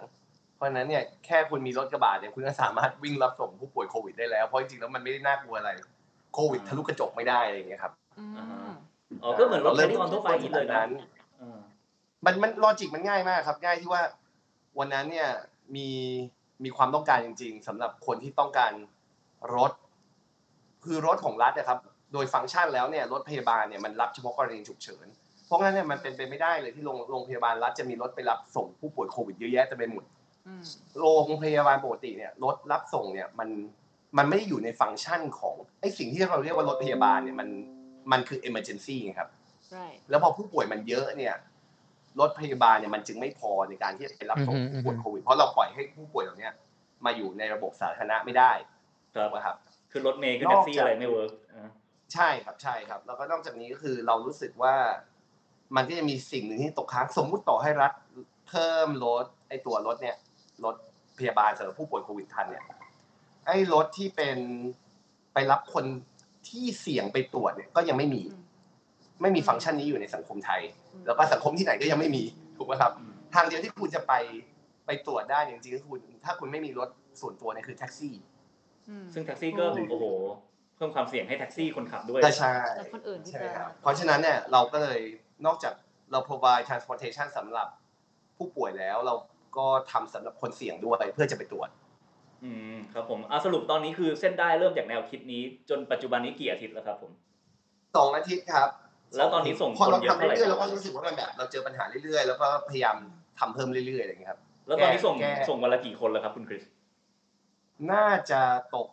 [0.56, 5.72] เพราะฉะนั้นเนี่ยแค่คุณมีรถกระบะเนี่ยคุณก็สามารถวิ่งรับส่งผู้ป่วยโควิดได้แล้วเพราะจริงๆแล้วมันไม่ได้น่ากลัวอะไร
[6.34, 8.76] โควิดทะลุกระจกไม่ได้อะไรอย่างเงี้ยครับอืมอ่าฮะ
[9.24, 10.92] อ๋อก็เหมือนรถใช้ตอนทั่วไปอย่างนี้เลยนะนั้น
[11.38, 11.58] เออ
[12.26, 14.02] มันมันลอจิกมันง่ายมากครับ ง่ายที่ว่า
[14.80, 15.30] วันนั้นเนี่ย
[15.76, 15.90] มี
[16.64, 18.72] มีความต้องการจริง ๆสำหรับคนที่ต้องการ
[19.56, 19.72] รถ
[20.86, 21.80] คือรถของรัฐนะครับ
[22.14, 25.08] โดยฟังก์ชันแล้วเนี่ยรถพยาบาลเนี่ยมันรับเฉพาะกรณีฉุกเฉิน
[25.48, 30.15] เพราะงั้นเนี่ยมันเป็นไปไม่ได้เลยที่โรงโรงพยาบาลรัฐจะมีรถไปรับส่งผู้ป่วยโควิดเยอะแยะเต็มไปหมดอืม
[31.00, 33.50] โรงพยาบาลปกติเนี่ยรถรับส่งเนี่ยมัน
[34.18, 37.50] มันไม่ได้อยู่ในฟังก์ชันของไอ้สิ่งที่เราเรียกว่ารถพยาบาลเนี่ยมัน
[38.12, 39.30] มันคือ emergency ไงครับ
[39.78, 41.36] right แล้วพอผู้ป่วยมันเยอะเนี่ย
[42.20, 46.54] รถพยาบาลเนี่ยมันจึงไม่พอในการที่จะไปรับส่งอือฮึผู้ป่วยโควิดเพราะเราปล่อยให้ผู้ป่วยเหล่าเนี้ย
[47.06, 48.52] มาอยู่ในระบบสาธารณะไม่ได้
[49.16, 49.56] ครับนะครับ
[49.92, 51.70] คือรถเมย์คือแท็กซี่อะไรไม่ work อ่า
[52.14, 54.76] ใช่ครับใช่ครับ แล้วก็นอกจากนี้ก็คือเรารู้สึกว่า
[55.76, 57.92] มันก็จะมีสิ่งหนึ่งที่ตกค้างสมมุติต่อให้รัฐ
[58.50, 60.16] เพิ่มรถไอ้ตัวรถเนี่ย
[60.64, 60.76] รถ
[61.18, 62.64] พยาบาลสำหรับผู้ป่วยโควิดทันเนี่ย
[63.46, 64.38] ไอ้รถที่เป็น
[65.34, 65.86] ไปรับคน
[66.50, 68.42] ที่เสี่ยงไปตรวจเนี่ยก็ยังไม่มีอืม
[69.22, 70.62] ไม่มีฟังก์ชันนี้อยู่ในสังคมไทย
[70.94, 72.24] อืมแล้วก็สังคมที่ไหนก็ยังไม่มี
[72.58, 72.92] ถูกไหมครับ
[73.34, 74.14] ทางเดียวที่คุณจะไป
[74.86, 76.90] ไปตรวจได้จริงๆก็คือคุณถ้าคุณไม่มีรถ
[77.22, 78.14] ส่วนตัวเนี่ยคือแท็กซี่
[78.90, 80.06] อืมซึ่งแท็กซี่ก็อืมโอ้โห
[80.76, 85.00] เพิ่มความเสี่ยงให้แท็กซี่คนขับด้วยก็ใช่และคนอื่นที่ใช่จะครับเพราะฉะนั้นเนี่ยเราก็เลย
[85.46, 85.74] นอกจาก
[86.12, 87.68] เรา provide transportation สำหรับ
[88.38, 89.14] ผู้ป่วยแล้วเรา
[89.58, 91.70] ก็ทำสำหรับคนเสี่ยงด้วยเพื่อจะไปตรวจ
[92.44, 97.12] อืมครับผมอะสรุปตอนนี้คือเส้นได้เริ่มจากแนวคิดนี้ จนปัจจุบันนี้กี่อาทิตย์แล้วครับผม
[97.96, 98.70] สองอาทิตย์ครับ
[99.18, 102.98] แล้วตอนนี้ส่งพอเราคนเยอะทำเท่าไหร่เรื่อยๆเราก็รู้สึกว่ามันแบบเราเจอปัญหาเรื่อยๆ แล้วก็พยายาม
[103.40, 106.64] ทำเพิ่มเรื่อยๆอะไรอย่างเงี้ยครับ แล้วตอนนี้ส่งแก้ส่งวันละกี่คนแล้วครับคุณคริส
[107.92, 108.42] น่าจะ
[108.76, 108.88] ตก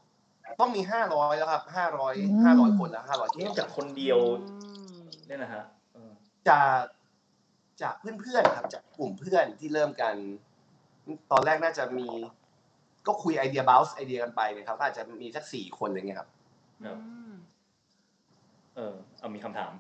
[0.61, 4.55] ต้องมีห้าร้อยแล้วครับห้าร้อยอืมห้าร้อยคนแล้วห้าร้อยเคเริ่มสจากคนเดียวอื
[5.01, 6.13] มเนี่ยนะฮะเออ
[6.49, 6.59] จะ
[7.83, 10.15] จากเพื่อนๆครับจากกลุ่มเพื่อนที่เริ่มกัน
[11.33, 12.07] ตอนแรกน่าจะมี
[13.07, 16.29] ก็คุยไอเดีย bounce ไอเดียกันไปนะครับก็อาจจะมีสักสี่คนอะไรเงี้ยครับ
[16.87, 17.35] ครับอืม
[18.77, 19.73] เออเอามีคำถาม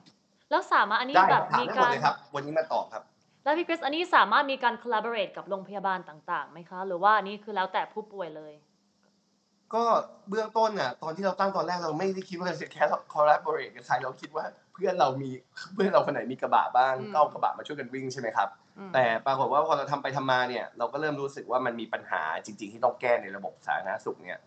[0.50, 3.02] แล้วสามารถอันนี้ได้แบบถามมีได้หมดการเลยครับ วันนี้มาตอบครับ
[3.44, 8.52] แล้วพี่คริสอันนี้สามารถมีการ collaborate กับโรงพยาบาลต่างๆไหมคะ หรือว่าอันนี้คือแล้วแต่ผู้ป่วยเลย
[9.74, 9.84] ก็
[10.28, 15.30] เบื้องต้นน่ะตอนที่เราตั้งตอนแรกเราไม่ได้คิดว่าจะแค่ collaborate กับใครเราคิดว่า เพื่อนเรามี
[15.74, 18.61] เพื่อนเราคนไหนมีกระบะบ้างอืมก็เอากระบะมาช่วยกันวิ่งใช่ไหมครับอืม
[18.94, 24.38] แต่ปรากฏว่าพอเราทำไปทำมาเนี่ยเราก็เริ่มรู้สึกว่ามันมีปัญหาจริง ๆ ที่ต้องแก้ในระบบสาธารณสุขเนี่ย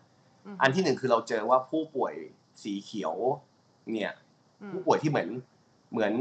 [0.54, 2.14] มอันที่หนึ่งคือเราเจอว่าผู้ป่วย
[2.64, 3.14] สีเขียว
[3.92, 4.12] เนี่ย
[4.62, 5.28] อืมผู้ป่วยที่เหมือน
[5.92, 6.12] เหมือน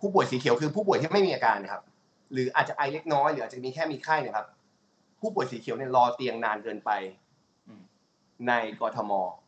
[0.00, 1.82] ผู้ป่วยสีเขียวคือผู้ป่วยที่ไม่มีอาการนะครับ
[2.32, 4.46] หรืออาจจะไอเล็กน้อยหรืออาจจะมีแค่มีไข้เนะครับ
[5.20, 6.90] ผู้ป่วยสีเขียวเนี่ยรอเตียงนานเกินไป
[7.68, 7.82] อืม
[8.48, 9.47] ในกทมครับ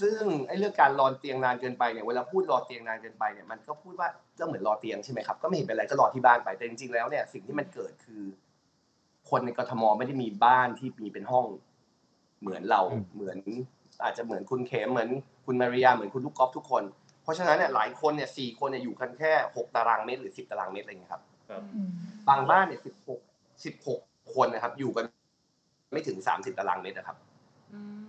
[0.00, 8.22] ซึ่งไอ้เรื่องการรอเตียงนานเกินไปเนี่ยเวลาพูดรอเตียงนานเกินไปเนี่ยมันก็พูดว่าก็เหมือนรอเตียงใช่ไหมครับก็ไม่เห็นเป็นไรก็รอที่บ้านไปแต่จริงๆแล้วเนี่ยสิ่งที่มันเกิดคือ
[9.30, 11.46] คนในกทมไม่ได้มีบ้านที่มีเป็นห้อง
[12.40, 13.38] เหมือนเราอืมเหมือน
[14.02, 15.10] อาจจะเหมือนคุณเขมเหมือน
[15.46, 16.82] คุณมาริยาเหมือนคุณลูกกอล์ฟทุกคน
[17.22, 21.62] เพราะฉะนั้นเนี่ยหลายคนเนี่ยสี่คนเนี่ยอยู่กันแค่หกตารางเมตรหรือสิบตารางเมตรอะไรอย่างเงี้ยครับครับ
[22.28, 23.20] บางบ้านเนี่ยสิบหก
[23.64, 24.00] สิบหก
[24.34, 25.04] คนนะครับ อยู่กัน
[25.92, 27.16] ไม่ถึงสามสิบตารางเมตรนะครับ
[27.72, 28.03] อืม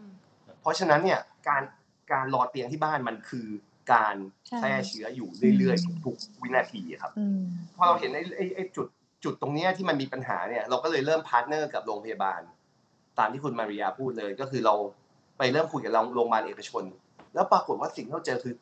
[0.65, 1.63] เพราะฉะนั้นเนี่ยการ
[2.11, 3.47] การรอเตียงที่บ้านมันคือ
[3.93, 4.15] การ
[4.47, 7.41] ใช่แพร่เชื้ออยู่เรื่อยๆทุกๆวินาทีอะครับอืม
[7.77, 8.87] พอเราเห็นไอ้ไอ้ไอ้จุด
[9.23, 12.41] จุดตรงเนี้ยที่มันมีปัญหาเนี่ยเราก็เลยเริ่ม partner กับโรงพยาบาล
[13.19, 14.75] ตามที่คุณมาริยาพูดเลยก็คือเรา
[15.37, 16.83] ไปเริ่มคุยกับโรงพยาบาลเอกชน
[17.33, 18.53] แล้วปรากฏว่าสิ่งที่เราเจอคือ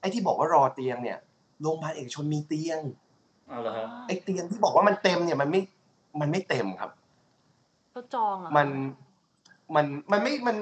[0.00, 1.18] ไอ้ที่บอกว่ารอเตียงเนี่ย
[1.62, 2.80] โรงพยาบาลเอกชนมีเตียง
[3.48, 5.60] เอาละครับไอ้เตียงที่บอกว่ามันเต็มเนี่ยมันไม่
[6.20, 6.90] มันไม่เต็มครับ
[7.94, 8.68] ก็จองเหรอะมัน
[9.74, 10.56] มันมันไม่มัน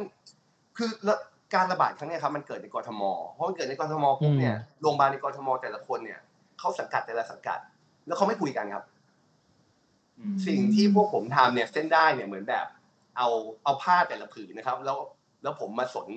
[0.77, 1.15] คือละ
[1.55, 6.21] การระบาดครั้งเนี้ยครับมันเกิดในกรทมเพราะมันเกิดในกรทมปุ๊บเนี่ยโรงพยาบาลในกรทมแต่ละคนเนี่ย
[6.59, 7.59] เขาสังกัดแต่ละสังกัด
[8.07, 8.85] แล้วเขาไม่คุยกันครับ
[10.19, 12.67] อืมสิ่งที่พวกผมทำเนี่ยเส้นได้เนี่ยเหมือนแบบ
[13.17, 13.29] เอา
[13.65, 14.99] เอาผ้าแต่ละผืนนะครับ แล้ว
[15.43, 16.09] แล้วผมมาสน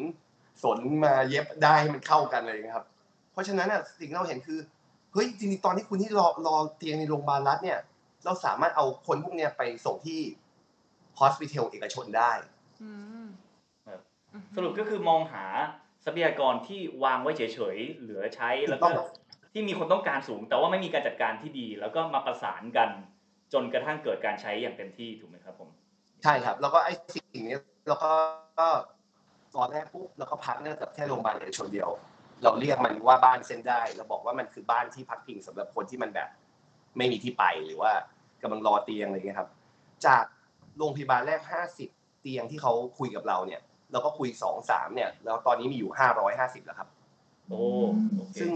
[0.64, 2.86] สนมาเย็บได้ให้มันเข้ากันเลยนะครับ
[3.32, 4.60] เพราะฉะนั้นน่ะสิ่งที่เราเห็นคือ
[5.14, 7.80] เฮ้ยจริงๆตอนที่คุณที่รอรอเตียงในโรงพยาบาลรัฐเนี่ย
[8.26, 10.20] เราสามารถเอาคนพวกเนี้ยไปส่งที่
[11.20, 12.32] hospital เอกชนได้
[12.84, 13.25] อืมครับอืม
[14.56, 15.46] สรุปก็คือมองหา
[16.06, 17.42] ทรัพยากรที่วางไว้เฉ
[17.76, 19.08] ยๆเหลือใช้แล้วก็ถูกต้อง
[19.54, 22.90] ที่มีคนต้องการสูง แต่ว่าไม่มีการจัดการที่ดี แล้วก็มาประสานกัน
[23.54, 25.70] จนกระทั่งเกิดการใช้อย่างเต็มที่ถูกไหมครับผม
[26.24, 28.12] ใช่ครับ แล้วก็ไอ้สิ่งนี้เราก็
[28.60, 28.68] ก็
[29.56, 31.90] ตอนแรกปุ๊บเราก็พักเนื่องกับแค่โรงพยาบาลเอกชนเดียว
[32.44, 36.30] เราเรียกมันว่าบ้านเส้นได้เราบอกว่ามันคือบ้านที่พักพิงสำหรับคนที่มันแบบ
[36.98, 37.92] ไม่มีที่ไปหรือว่า
[38.42, 39.50] กำลังรอเตียงอะไรเงี้ยครับ
[40.06, 40.24] จาก
[40.78, 41.90] โรงพยาบาลแรกห้าสิบ
[42.22, 46.90] เตียงที่เขาคุยกับเราเนี่ย เราก็คุยสองสามเนี่ย แล้วตอนนี้มีอยู่ห้าร้อยห้าสิบแล้วครับ
[47.50, 47.60] โอ้
[48.18, 48.52] โอเคซึ่ง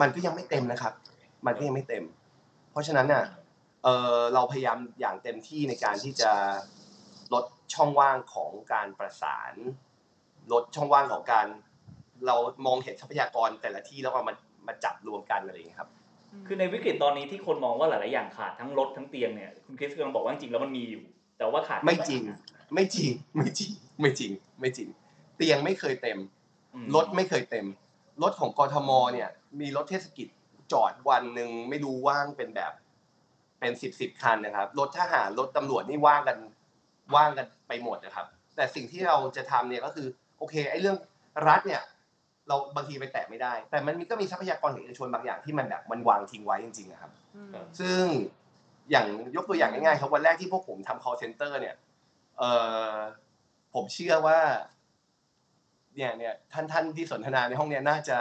[0.00, 0.92] มันก็ยังไม่เต็มนะครับ
[1.46, 2.04] มันก็ยังไม่เต็ม
[2.70, 3.24] เพราะฉะนั้นน่ะ
[3.84, 6.30] เออเราพยายามอย่างเต็มที่ในการที่จะ
[7.32, 9.54] ลดช่องว่างของการประสาน
[10.52, 11.46] ลดช่องว่างของการ
[12.26, 12.36] เรา
[12.66, 14.34] มองเห็นทรัพยากรแต่ละที่แล้วเอามา
[14.66, 15.90] มาจับรวมกันอะไรอย่างเงี้ยครับ
[16.46, 21.02] คือในวิกฤตตอนนี้ที่คนมองว่าหลาย ๆ อย่างขาดทั้งรถทั้งเตียงเนี่ยคุณคริสกำลังบอกว่าจริงๆแล้วมันมีอยู่
[21.38, 22.22] แต่ว่าขาดไม่จริง
[22.74, 24.88] ไม่จริงไม่จริงไม่จริง ไม่จริง
[25.36, 26.18] เตียงไม่เคยเต็ม
[26.74, 27.66] อืมรถไม่เคยเต็ม
[28.22, 29.28] รถของกทมเนี่ย
[29.60, 30.28] มีรถเทศกิจ
[30.72, 32.72] จอดวันหนึ่งไม่รู้ว่างเป็นแบบ
[33.60, 36.38] เป็นสิบสิบคันนะครับ รถทหารรถตำรวจนี่ว่างกัน
[37.16, 40.06] ว่างกันไปหมดนะครับ แต่สิ่งที่เราจะทำเนี่ยก็คือ
[40.38, 40.96] โอเคไอ้เรื่อง
[41.48, 41.82] รัฐเนี่ย
[42.48, 48.02] เราบางทีไปแตะไม่ได้ แต่มันมีก็มีทรัพยากรของเอกชนบางอย่างที่มันแบบมันวางทิ้งไว้จริงๆนะครับอืมซึ่ง
[48.90, 51.74] อย่างยกตัวอย่างง่ายๆครับวันแรกที่พวกผมทำ call center เนี่ย
[52.38, 52.42] เอ
[52.92, 52.94] อ
[53.78, 54.40] ผมเชื่อว่า
[55.96, 58.18] เนี่ยเนี่ยท่านท่านที่สนทนาในห้องเนี่ยน่าจะ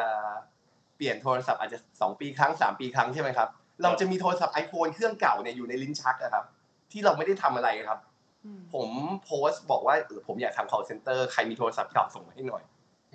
[0.96, 3.50] เปลี่ยนโทรศัพท์อาจจะสองปีครั้งสามปีครั้งใช่ไหมครับ
[3.84, 6.46] เราจะมีโทรศัพท์ iPhone เครื่องเก่าเนี่ยอยู่ในลิ้นชักนะครับ
[6.92, 8.00] ที่เราไม่ได้ทำอะไรครับ
[8.46, 8.90] อืมผม
[9.24, 12.64] โพสต์บอกว่าเออผมอยากทำ call center ใครมีโทรศัพท์เก่าส่งมาให้หน่อย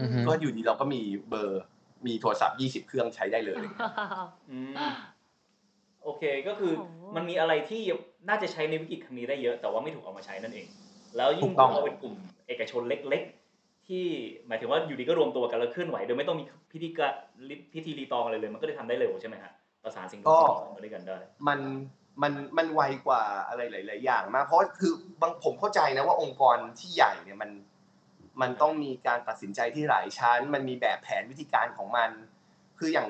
[0.00, 1.62] อือฮึก็อยู่ดีเราก็มีเบอร์
[2.06, 3.62] มีโทรศัพท์20เครื่องใช้ได้เลย
[4.50, 4.74] อืม
[6.02, 7.82] โอเคก็คือโอ้โหมันมีอะไรที่
[8.28, 10.66] น่าจะใช้ในวิกฤตครั้งนี้ได้เยอะ แต่ว่าไม่ถูกเอามาใช้นั่นเอง
[11.16, 12.14] แล้วยิ่ถูงกต้องเราเป็นกลุ่ม
[12.48, 13.22] เอกชนเล็ก
[13.54, 14.04] ๆ ที่
[14.46, 17.12] หมายถึงว่าอยู่ดีก็รวมตัวกันแล้วเคลื่อนไหวโดยไม่ต้องมีพิธีการ
[17.74, 19.52] พิธีรีตองอะไรเลย มันก็เลยทำได้เร็วใช่ไหมฮะ
[19.84, 21.16] ประสานสิ่งต่างๆมาด้วยกันได้
[21.48, 21.60] มัน
[22.22, 27.50] มันมันไวกว่าอะไรหลาย ๆ อย่างมากเพราะคือบางผมเข้าใจนะว่าองค์กรที่ใหญ่เนี่ยมัน
[28.40, 32.10] มันต้องมีการตัดสินใจที่หลายชั้น มันมีแบบแผนวิธีการของมัน
[32.78, 33.08] คืออย่าง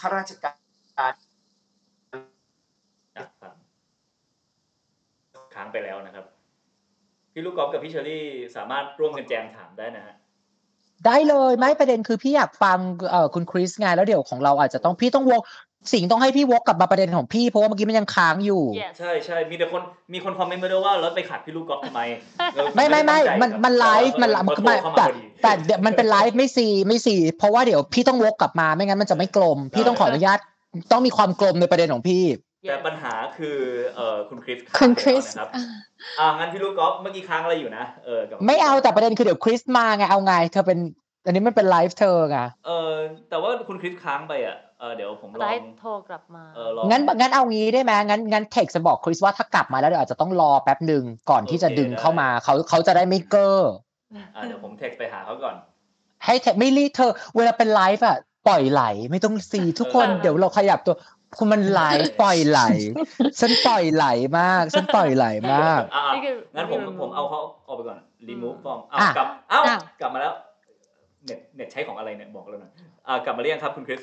[0.00, 0.52] ข้าราชกา
[1.10, 1.12] ร
[3.16, 3.52] ครับ
[5.54, 6.24] ค้างไปแล้วนะครับ
[7.38, 8.24] พี่ลูกกอล์ฟกับพี่เชอรี่
[8.56, 10.14] สามารถร่วมกันแจมถามได้นะฮะ
[11.06, 12.78] ได้เลยไม่ประเด็นคือพี่อยากฟัง
[13.10, 15.40] เอ่อคุณคริสไงแล้วเดี๋ยวของเราอาจจะต้องพี่ต้องวง
[15.92, 19.82] สิงห์ต้องให้พี่วกกลับมาประเด็นของพี่เพราะว่าเมื่อกี้มันยังค้างอยู่ yes ใช่ใช่มีแต่คน
[20.12, 22.00] มีคนคอมเมนต์มาด้วยว่าแล้วไปขัดพี่ลูกกอล์ฟทำไม
[22.54, 30.38] เออไม่ไม่ไม่ด้ตั้งใจมันครับมันไลฟ์มันเออมันเออมันเข้ามาแต่พอดีแต่เดี๋ยวมันเป็นไลฟ์ไม่ซีไม่ซีเพราะว่าเดี๋ยวพี่ต้องวกกลับมาไม่งั้นมันจะไม่กลม พี่ต้องขออนุญาต
[30.92, 32.24] ต้องมีความกลมในประเด็นของพี่
[32.62, 33.56] แต่ปัญหาคือ
[33.96, 35.48] เอ่อคุณคริสคุณคริสนะครับ
[36.18, 40.78] อ่างั้นพี่ลูกกอล์ฟเมื่อกี้ค้างอะไรอยู่นะเออกับไม่เอาแต่ประเด็นคือเดี๋ยวคริสมาไงเอาไงเธอเป็น
[41.24, 42.92] อันนี้มันเป็นไลฟ์เธอไงเออ
[43.30, 53.72] แต่ว่าคุณคริสค้างไปอะเออเดี๋ยวผมลไลองฟ์โทรกลับมาเออลองงั้นงั้นเอางี้ได้ไหมงั้นงั้นเท็กจะบอกคริสว่าถ้ากลับมาแล้วเดี๋ยวอาจจะต้องรอแป๊บหนึ่งก่อนที่จะโอเคดึงได้เข้ามาเขาเขาจะได้ไม่เกอร์
[54.34, 55.56] อ่าเดี๋ยวผมเท็กไปหาเขาก่อน
[56.24, 58.16] ให้เท็กไม่รีบเธอ เวลาเป็นไลฟ์อะ
[58.48, 60.94] ปล่อยไหลไม่ต้องซีทุกคนเออเดี๋ยวเราขยับตัว
[61.36, 61.80] คุณมันไหล
[62.20, 62.60] ปล่อยไหล
[63.40, 64.06] ฉันปล่อยไหล
[64.38, 67.98] มาก ฉันปล่อยไหลมากอ่านี่คืองั้นผม remove ผมเอาเขาออกไปก่อน
[68.28, 70.32] remove อืม form อ้าวอะกลับเอ้าอ้าวกลับมาแล้ว
[71.24, 72.72] เน็ตเน็ตใช้ของอะไรเนี่ยบอกเราหน่อย
[73.06, 74.00] อ่ากลับมาเรียงครับคุณคริส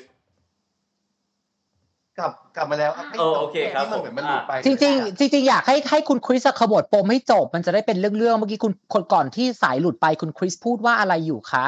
[2.18, 11.66] กลับกลับมาแล้วครับเออโอเคครับที่มันเหมือนมันหลุดไปจริงๆจริงๆอยากให้ให้คุณคริสขบวดปมให้จบ มันจะได้เป็นเรื่องๆเมื่อกี้คุณคนก่อนที่สายหลุดไปคุณคริสพูดว่าอะไรอยู่คะ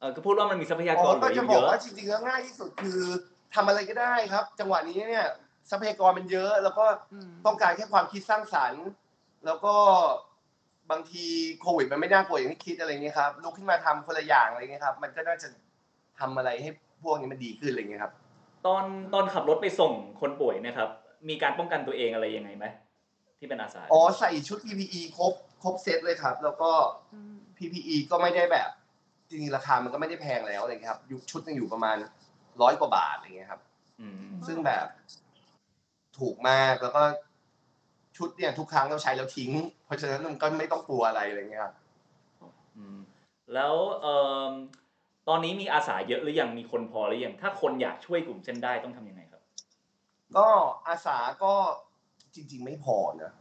[0.00, 3.00] เออก็พูดว่ามันมีทรัพยาอ๋กอรเหลืก็ออจะยู่บเยอกอะว่าจริงๆแล้วง่ายที่สุดคือ
[3.54, 5.26] ทำอะไรก็ได้ครับ จังหวะนี้เนี่ย
[5.70, 8.84] ทรัพยากรมันเยอะ แล้วก็อืมต้องการแค่ความคิดสร้างสรรค์
[9.46, 9.74] แล้วก็
[10.90, 11.24] บางที
[11.60, 15.48] โควิดมันไม่น่ากลัวอย่างที่คิดอะไรเงี้ยครับลุกขึ้นมาทำคนละอย่างอะไรเงี้ยครับ มันก็น่าจะ
[16.18, 16.70] ทำอะไรให้
[17.02, 18.12] พวกนี้มันดีขึ้นอะไรเงี้ยครับ
[18.66, 18.84] ตอน
[19.14, 20.88] ตอนขับรถไปส่งคนป่วยเนะครับ
[21.28, 22.66] มีการป้องกันตัวเองอะไรยังไงไหม
[23.38, 25.32] ที่เป็นอาสาอ๋อใส่ชุด PPE ครบ
[25.62, 26.70] ครบเซตเลยครับ แล้วก็
[27.14, 28.70] อืม PPE ก็ไม่ได้แบบ
[29.28, 31.96] จริงๆราคามันก็ไม่ได้แพงแล้วอะไรเงี้ยครับอยู่ชุดหนึงอยู่ประมาณ
[32.62, 33.60] ร้อยกว่าบาทอะไรเงี้ยครับ
[34.00, 34.14] อืม
[34.46, 34.86] ซึ่งแบบ
[36.18, 37.02] ถูกมากแล้วก็
[38.16, 39.50] ชุดเนี่ยทุกครั้งเราใช้แล้วทิ้ง
[39.84, 41.74] เพราะฉะนั้นมันก็ไม่ต้องกลัวอะไรอะไรเงี้ยครับ
[42.76, 42.98] อืม
[43.54, 44.48] แล้วเอ่อ
[45.28, 49.42] ตอนนี้มีอาสาเยอะหรือยังมีคนพอหรือยังถ้าคนอยากช่วยกลุ่มเส้นได้ต้องทำยังไงครับ
[50.36, 50.48] ก็
[50.88, 51.54] อาสาก็
[52.34, 53.32] จริง ๆ ไม่พอนะ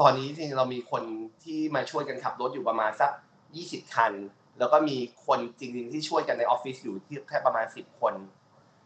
[0.00, 1.02] ตอนนี้จริงๆเรามีคน
[1.44, 3.10] ที่มาช่วยกันขับรถอยู่ประมาณสัก
[3.56, 4.12] ยี่สิบคัน
[4.58, 4.96] แล้วก็มี
[5.26, 8.14] คนจริงๆที่ช่วยกันในออฟฟิศอยู่ที่แค่ประมาณสิบคน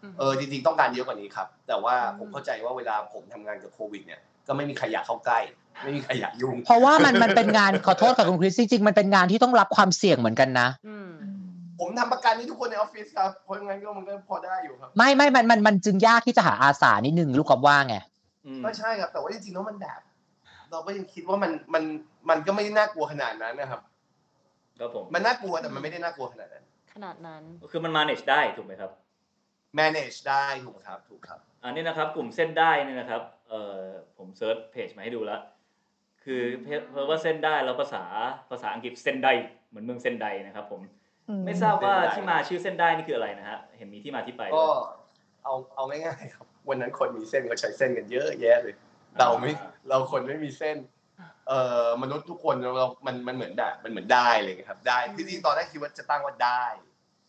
[0.02, 5.38] อืมเออจริงๆต้องการเยอะกว่านี้ครับ แต่ว่าอืมผมเข้าใจว่าเวลาผมทำงานกับโควิด เนี่ยก็ไม่มีใครอยากเข้าใกล้
[5.84, 11.10] ไม่มีใครอยากยุ่ง เพราะว่ามันมันเป็นงานขอโทษกับคุณคริสจริงๆมันเป็นงานที่ต้องรับความเสี่ยงเหมือนกันนะอืม
[11.78, 17.96] ผมทำประกันให้ทุกคนในออฟฟิศครับเพราะงั้นก็มันก็พอได้อยู่ครับ ไม่ไม่มันมันมันจึงยากที่จะหาอาสานิดนึงลูกกับว่าไง
[18.46, 20.00] อืมก็ใช่ครับ แต่ว่าจริงๆแล้วมันแบบ
[20.70, 21.82] เราก็ยังคิดว่ามันมัน
[22.28, 23.80] มันก็ไม่ได้น่ากลัวขนาดนั้นนะครับ
[24.80, 26.64] ครับผมมันน่ากลัวแต่มันไม่ได้น่ากลัวขนาดนั้น
[26.94, 28.90] ขนาดนั้นคือมัน manage ได้ถูกไหมครับ
[29.78, 33.82] manage ได้ถูกครับถูกครับอันนี้นะครับกลุ่มเส้นได้เนี่ยนะครับเอ่อ
[34.18, 35.40] ผมเซิร์ชเพจมาให้ดูแล้ว
[36.24, 36.42] คือ
[36.90, 38.04] เพราะว่าเส้นได้แล้วภาษา
[38.50, 39.28] ภาษาอังกฤษเส้นได
[39.68, 40.80] เหมือนเมืองเส้นไดนะครับ ผม
[41.46, 44.70] ไม่ทราบว่าเส้นไดที่มาชื่อเส้นได้นี่คืออะไรนะฮะเห็นมีที่มาที่ไปก็ด้วย
[45.44, 48.74] เอาเอาง่ายๆครับ วันนั้นคนมีเส้นก็ใช้เส้นกันเยอะแยะเลย
[49.18, 49.52] เราไม่
[49.88, 50.76] เราคนไม่มีเส้น
[51.48, 56.64] เอ่อมนุษย์ทุกคนเรามันมันเหมือนแบบมันเหมือนได้เลยครับ ได้คือจริงๆตอนแรกคิดว่าจะตั้งว่าได้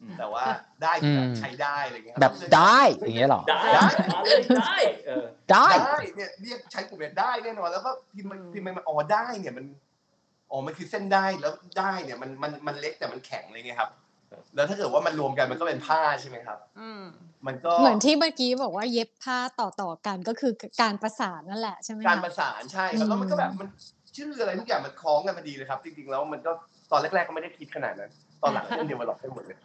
[0.01, 0.45] อืมแต่ว่า
[0.83, 9.65] ได้คือแบบอืมใช้ได้อะไรเงี้ยครัแบบได้อย่างเงี้ยเหรอได้ได้มาเลยได้เออได้ได้เนี่ยเรียกใช้กลุ่มเนี่ยได้แน่นอนแล้วก็พิมพ์มันอืมพิมพ์มันอ๋อได้เนี่ยมัน
[10.51, 13.89] อ๋อมันคือเส้นได้แล้วได้เนี่ยมันมันมันเล็กแต่มันแข็งเลยไงครับ
[14.55, 17.03] แล้วถ้าเกิดว่ามันรวมกันมันก็เป็นผ้าใช่ไหมครับอืม
[17.47, 20.51] มันก็เหมือนที่เมื่อกี้บอกว่าเย็บผ้าต่อต่อๆกันก็คือ
[20.81, 23.67] การประสานนั่นแหละใช่ไหมการคะประสานใช่ครับแล้วมันก็แบบมัน
[24.19, 26.51] ชื่ออะไรทุกอย่างมันคล้องกันพอดีเลยครับจริงๆแล้วมันก็
[26.91, 28.11] ตอนแรกๆก็ไม่ได้คิดขนาดนั้น
[28.41, 29.57] ตอนหลังเล่นเดเวลลอปได้หมดเลย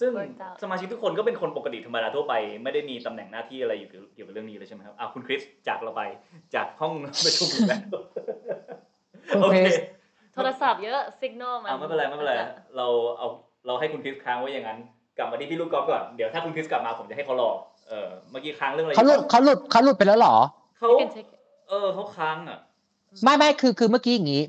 [0.00, 6.02] ซึ่ง Worked out สมาชิกทุกคนก็เป็นคนปกติธรรมดาทั่วไป ไม่ได้มีตำแหน่งหน้าที่อะไรอยู่เกี่ยวกับเรื่องนี้เลยใช่ไหมครับอะคุณคริสจากเราไป
[6.54, 6.92] จากห้อง
[7.24, 7.80] ประชุมอีกแล้ว
[9.28, 9.76] คุณโอคเคริส
[10.34, 12.34] โทรศัพท์เยอะสัญญาณมันอ่าไม่เป็นไรไม่เป็นไร
[12.76, 12.86] เรา
[13.18, 13.28] เอา
[13.66, 14.78] เราให้คุณคริสค้างไว้อย่างนั้น
[15.18, 17.50] กลับมาที่พี่ลูกกอล์ฟก่อนเดี๋ยวถ้าคุณคริสกลับมาผมจะให้เขารอ
[17.88, 20.36] เออเมื่อกี้ค้างเรื่องอะไรเขาหลุดเขาหลุดเขาหลุดไปแล้วเหรอ
[20.78, 21.38] เขา You can take it
[21.68, 22.58] เออเขาค้างอะ
[23.22, 24.44] ไม่ไม่คือคือเมื่อกี้อย่างนี้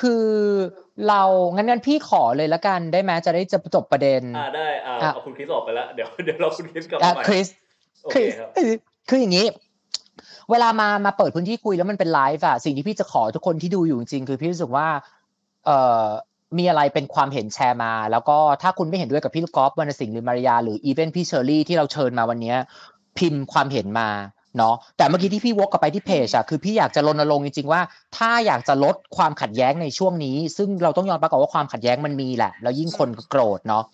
[0.00, 0.24] คือ
[1.08, 1.22] เรา
[1.54, 7.46] งั้นงั้นพี่ขอเลยละกันได้ไหมจะได้จะจบประเด็น อ่าได้อ่าอะเอาคุณคริสออกไปแล้วเดี๋ยวเดี๋ยวเราคุณคริสกลับอะมาใหม่คริส
[8.02, 8.48] โอคเคริสครับ
[9.08, 9.46] คืออย่างนี้
[10.50, 14.88] เวลามามาเปิดพื้นที่คุยแล้วมันเป็นไลฟ์อะสิ่งที่พี่จะขอทุกคนที่ดูอยู่จริงๆคือพี่รู้สึกว่า
[15.66, 16.04] เอ่อ
[16.58, 22.56] มีอะไรเป็นความเห็นแชร์มา แล้วก็ถ้าคุณไม่เห็นด้วยกับพี่ลูกกอล์ฟวรรณสิงห์หรือมาริยา หรือ even พี่เชอรี่ที่เราเชิญมาวันเนี้ย
[23.18, 24.08] พิมพ์ความเห็นมา
[24.56, 27.80] เนาะแต่เมื่อกี้ที่พี่วกกลับไปที่เพจอะคือพี่อยากจะรณรงค์จริงๆว่า
[28.16, 33.84] ถ้าอยากจะลดความขัดแย้งในช่วงนี้ ซึ่งเราต้องยอมรับก่อนว่าความขัดแย้งมันมีแหละ แล้วยิ่งคนโกรธเนาะ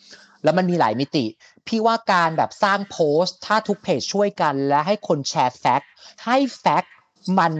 [0.44, 1.24] แล้วมันมีหลายมิติ
[1.66, 5.90] พี่ว่าการแบบสร้างโพสต์ ถ้าทุกเพจช่วยกันและให้คนแชร์แฟกต์
[6.26, 6.94] ให้แฟกต์
[7.38, 7.52] มัน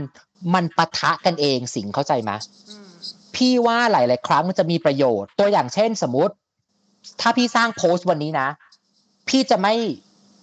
[0.54, 2.30] มันปะทะกันเองสิงเข้าใจไหม
[2.70, 2.92] อืม
[3.36, 6.34] พี่ว่าหลาย ๆ ครั้งมันจะมีประโยชน์ ตัวอย่างเช่นสมมุติ
[7.20, 8.48] ถ้าพี่สร้างโพสต์วันนี้นะ
[9.28, 9.74] พี่จะไม่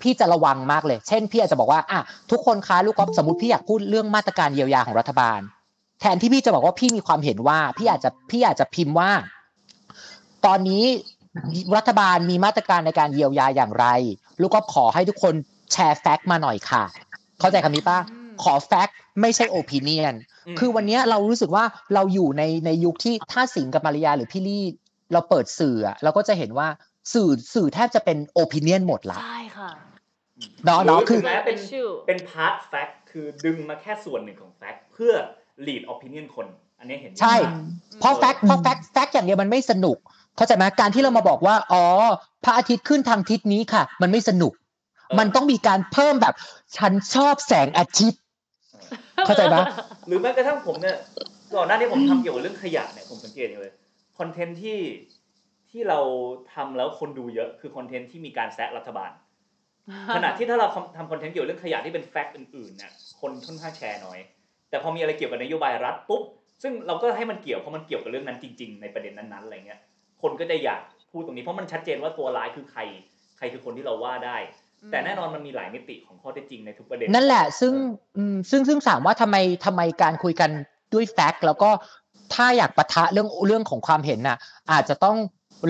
[0.01, 1.99] พี่จะระวังมากเลย เช่นพี่อาจจะบอกว่าอะ
[2.31, 5.39] ทุกคนคะลูกกอล์ฟสมมติพี่อยากพูดเรื่องมาตรการเยียวยาของรัฐบาล
[6.01, 9.11] แทนที่พี่จะบอกว่าพี่มีความเห็นว่า พี่อาจจะพี่อาจจะพิมพ์ว่า
[10.45, 10.83] ตอนนี้
[11.77, 13.85] รัฐบาลมีมาตรการในการเยียวยาอย่างไร
[14.41, 15.33] ลูกก็ขอให้ทุกคน
[15.71, 16.83] แชร์ fact มาหน่อยค่ะ
[17.39, 20.13] เข้าใจคำนี้ป่ะอืมขอ fact ไม่ใช่ opinion
[20.47, 24.63] อืมคือวันเนี้ยเรารู้สึกว่าเราอยู่ในในยุคที่ถ้าสิงห์กับมาริยาหรือพี่ลี่
[25.13, 26.67] เราเปิดสื่ออะเราก็จะเห็นว่า
[27.13, 29.69] สื่อสื่อแทบจะเป็น opinion หมดละใช่ค่ะ
[30.65, 35.13] เนาะเนาะหรือคือถึงแม้เป็น issue เป็น part fact คือดึงมาแค่ส่วนหนึ่งของ fact เพื่อ
[35.65, 36.47] lead opinion คน
[36.79, 37.53] อันนี้เห็นด้วยใช่มาก
[37.99, 39.97] เพราะ fact เพราะ fact fact อย่างเดียวมันไม่สนุก
[40.35, 41.85] เข้าใจไหมการที่เรามาบอกว่า อ๋อ
[42.43, 46.35] พระอาทิตย์ขึ้นทางทิศนี้ค่ะ มันไม่สนุกเออมันต้องมีการเพิ่มแบบ
[46.77, 48.21] ฉันชอบแสงอาทิตย์
[49.25, 49.63] เข้าใจปะ
[50.07, 50.97] หรือแม้กระทั่งผมเนี่ย
[51.55, 53.73] ก่อนหน้านี้ผมทำเกี่ยวกับเรื่องขยะเนี่ยผมสังเกตอย่างเลย
[54.19, 54.79] content ที่
[55.71, 55.99] ที่เรา
[56.53, 59.11] ทำแล้วคนดูเยอะคือ content ที่มีการแซะรัฐบาล
[60.15, 60.67] ขณะที่ถ้าเรา
[60.97, 64.19] ทำ content เกี่ยวกับเรื่องขยะที่เป็น fact อื่นๆเนี่ยคนค่อนข้างแชร์น้อย
[64.69, 66.21] แต่พอมีอะไรเกี่ยวกับนโยบายรัฐปุ๊บ
[66.63, 69.79] ซึ่งเราก็ให้มันเกี่ยวเพราะมันเกี่ยวกับเรื่องนั้นจริง ๆ ในประเด็นนั้นๆอะไรเงี้ย
[70.21, 70.81] คนก็จะอยาก
[71.11, 72.81] พูดตรงนี้เพราะมันชัดเจนว่าตัวร้ายคือใคร
[73.37, 74.37] ใครคือคนที่เราว่าได้
[74.91, 77.73] แต่แน่นอนมันมีหลายมิติของข้อเท็จจริงในทุกประเด็นนั่นแหละ ซึ่ง
[78.17, 79.35] อืมซึ่งซึ่งถามว่าทำไม
[79.65, 80.49] ทำไมการคุยกัน
[80.93, 81.69] ด้วยแฟกต์แล้วก็
[82.33, 84.37] ถ้าอยากปะทะเรื่องเรื่องของความเห็นน่ะ
[84.71, 85.17] อาจจะต้อง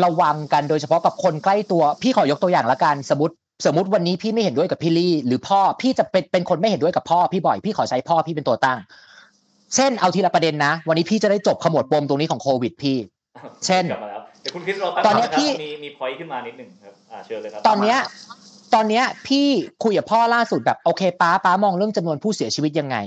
[0.05, 3.35] ระวังกันโดยเฉพาะกับคนใกล้ตัว พี่ขอยกตัวอย่างละกันสมมติ
[3.65, 8.77] สมมติวันนี้พี่ไม่เห็นด้วยกับพี่ลี่หรือพ่อพี่จะเป็นเป็นคนไม่เห็นด้วยกับพ่อพี่บ่อยพี่ขอใช้พ่อพี่เป็นตัวตั้ง
[9.75, 12.97] เช่นเอาทีละประเด็นนะ วันนี้พี่จะได้จบขมวดปมตรงนี้ของโควิดพี่
[13.65, 17.97] เช่นกลับมาแล้วเดี๋ยวคุณคริสรอแป๊บตอนเนี้ยงะครับพี่มีมีพอยต์ขึ้นมานิดหนึ่งครับอ่าเชิญเลยครับตอนเนี้ย
[18.73, 19.47] ตอนเนี้ยพี่
[19.83, 22.97] คุยกับพ่อล่าสุดแบบโอเคป้าป้ามองเรื่องจำนวนผู้เสียชีวิตยังไง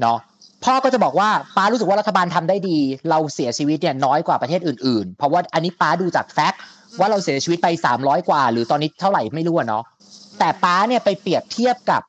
[0.00, 0.18] เนาะ
[0.64, 2.78] พ่อก็จะบอกว่าป้ารู้สึกว่ารัฐบาลทำได้ดี
[3.10, 6.62] เราเสียชีวิตเนี่ยน้อยกว่าประเทศอื่นๆ เพราะว่าอันนี้ป้าดูจากแฟกต์
[6.98, 7.68] ว่าเราเสียชีวิตไป
[7.98, 9.84] 300กว่า หรือตอนนี้เท่าไหร่ไม่รู้อะเนาะ
[10.38, 12.02] แต่ป้าเนี่ยไปเปรียบเทียบกับ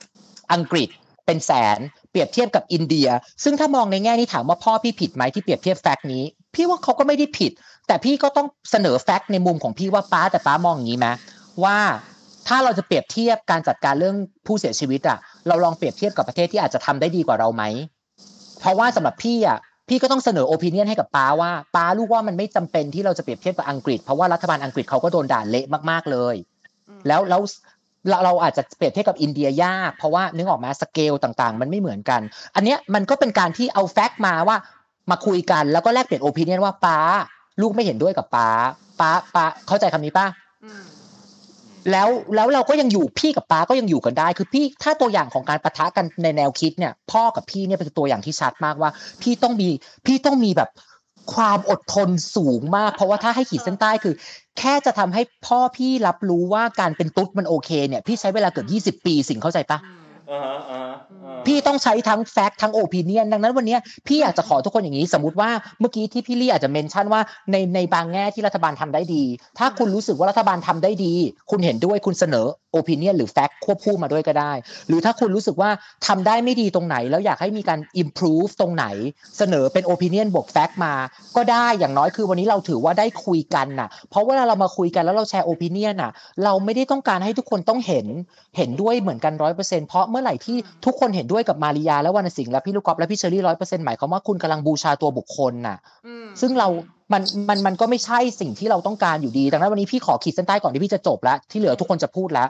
[0.54, 0.90] อังกฤษ
[1.26, 1.80] เป็นแสน
[2.12, 3.08] เปรียบเทียบกับอินเดีย
[3.44, 6.24] ซึ่งถ้ามองในแง่นี้ถามว่าพ่อพี่ผิดไหมที่เปรียบเทียบแฟกต์นี้
[6.56, 7.52] พี่ว่าเขาก็ไม่ได้ผิด
[7.88, 11.08] แต่พี่ก็ต้องเสนอแฟกต์ในมุมของพี่ว่าป้าแต่ป้ามองอย่างนี้ไหม
[11.64, 11.78] ว่า
[12.48, 14.18] ถ้าเราจะเปรียบเทียบการจัดการเรื่อง
[14.48, 15.18] ผู้เสียชีวิตอะ
[15.48, 17.64] เราลองเปรียบเทียบกับประเทศที่อาจจะทำได้ดีกว่าเราไหม
[18.60, 26.36] เพราะว่าสำหรับพี่อะ พี่ก็ต้องเสนอ opinion ให้กับป้าว่าป้ารู้ว่ามันไม่จำเป็นที่เราจะเปรียบเทียบกับอังกฤษเพราะว่ารัฐบาลอังกฤษเขาก็โดนด่าเละมากๆเลย
[26.90, 27.42] อืมแล้วแล้ว
[28.10, 32.22] เราเราอาจจะเปรียบเทียบกับอินเดียยาก เพราะว่านึกออกไหมาสเกลต่างๆ มันไม่เหมือนกัน
[32.56, 34.58] อันเนี้ยมันก็เป็นการที่เอา fact มาว่า
[35.12, 36.98] มาคุยกันแล้วก็แลกเปลี่ยน opinion ว่าป้า
[37.62, 38.50] ลูกไม่เห็นด้วยกับป้า
[39.00, 40.26] ป้าป้าเข้าใจคำนี้ป้า
[40.64, 40.82] อืม
[41.92, 48.90] แล้วแล้วเราก็ยังอยู่พี่กับป้าก็ยังอยู่กันได้ คือพี่ถ้าตัวอย่างของการปะทะกันในแนวคิดเนี่ย พ่อกับพี่เนี่ยเป็นตัวอย่างที่ชัดมากว่า
[49.22, 49.70] พี่ต้องมี
[50.06, 50.70] พี่ต้องมีแบบ
[51.34, 54.16] ความอดทนสูงมาก เพราะว่าถ้าให้ขีดเส้นใต้คือ
[54.60, 59.78] แค่จะทำให้พ่อพี่รับรู้ว่าการเป็นตุ๊ดมันโอเคเนี่ย พี่ใช้เวลาเกือบยี่สิบปีสิ่งเข้าใจปะ
[61.48, 65.50] พี่ต้องใช้ทั้งแฟกต์ทั้งโอปิเนียนดังนั้นวันนี้พี่อยากจะขอทุกคนอย่างนี้ สมมติว่า
[65.80, 67.22] เมื่อกี้ที่พี่ลี่อาจจะ mention ว่า
[67.52, 69.24] ในในบางแง่ที่รัฐบาลทำได้ดี
[69.58, 71.14] ถ้าคุณรู้สึกว่ารัฐบาลทำได้ดี
[71.50, 72.48] คุณเห็นด้วยคุณเสนอ
[72.78, 74.52] opinion หรือ fact ควบคู่มาด้วยก็ได้
[74.88, 75.70] หรือถ้าคุณรู้สึกว่า
[76.08, 78.86] ทำได้ไม่ดีตรงไหน แล้วอยากให้มีการ improve ตรงไหน
[79.38, 80.94] เสนอเป็น opinion บวก fact มา
[81.36, 86.12] ก็ได้อย่างน้อยคือวันนี้เราถือว่าได้คุยกันน่ะ เพราะเวลาเรามาคุยกันแล้วเราแชร์ opinion น่ะ
[86.44, 88.06] เราไม่ได้ต้องการให้ทุกคนต้องเห็น
[88.58, 96.68] เห็นด้วยเหมือนกันร้อยเปอร์เซ็นต์เพราะเมื่อไหร่ที่ทุกคนเห็นด้วยกับมาริยาและวรรณสิงห์และพี่ลูกกอล์ฟและพี่เชอรี่ร้อยเปอร์เซ็นหมายความว่าคุณกำลังบูชาตัวบุคคลน่ะอืมซึ่งเรา
[97.14, 102.48] มันมันมันก็ไม่ใช่สิ่งที่เราต้องการอยู่ดี ดังนั้นวันนี้พี่ขอขีดเส้นใต้ก่อนที่พี่จะจบแล้ว ที่เหลือทุกคนจะพูดแล้ว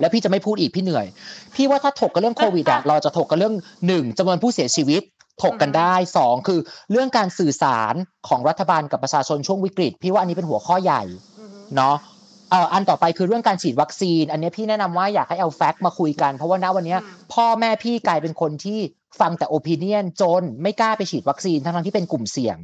[0.00, 1.06] แล้วพี่จะไม่พูดอีกพี่เหนื่อย
[1.54, 3.54] พี่ว่าถ้าถกกันเรื่องโควิดอะเราจะถกกันเรื่อง
[3.86, 5.02] หนึ่งจำนวนผู้เสียชีวิต
[5.42, 7.94] ถกกันได้สองคือเรื่องการสื่อสาร
[8.28, 11.02] ของรัฐบาลกับประชาชนช่วงวิกฤต พี่ว่าอันนี้เป็นหัวข้อใหญ่
[11.38, 11.96] อืมเนาะ
[12.50, 18.78] เอ่ออันต่อไปคือเรื่องการฉีดวัคซีน อันนี้พี่แนะนำว่าอยากให้เอาแฟกต์มาคุยกัน เพราะว่าณวันเนี้ยอืมพ่อแม่พี่กลายเป็นคนที่
[19.20, 22.56] ฟังแต่ opinion จนไม่กล้าไปฉีดวัคซีนทั้งๆที่เป็นกลุ่มเสี่ยง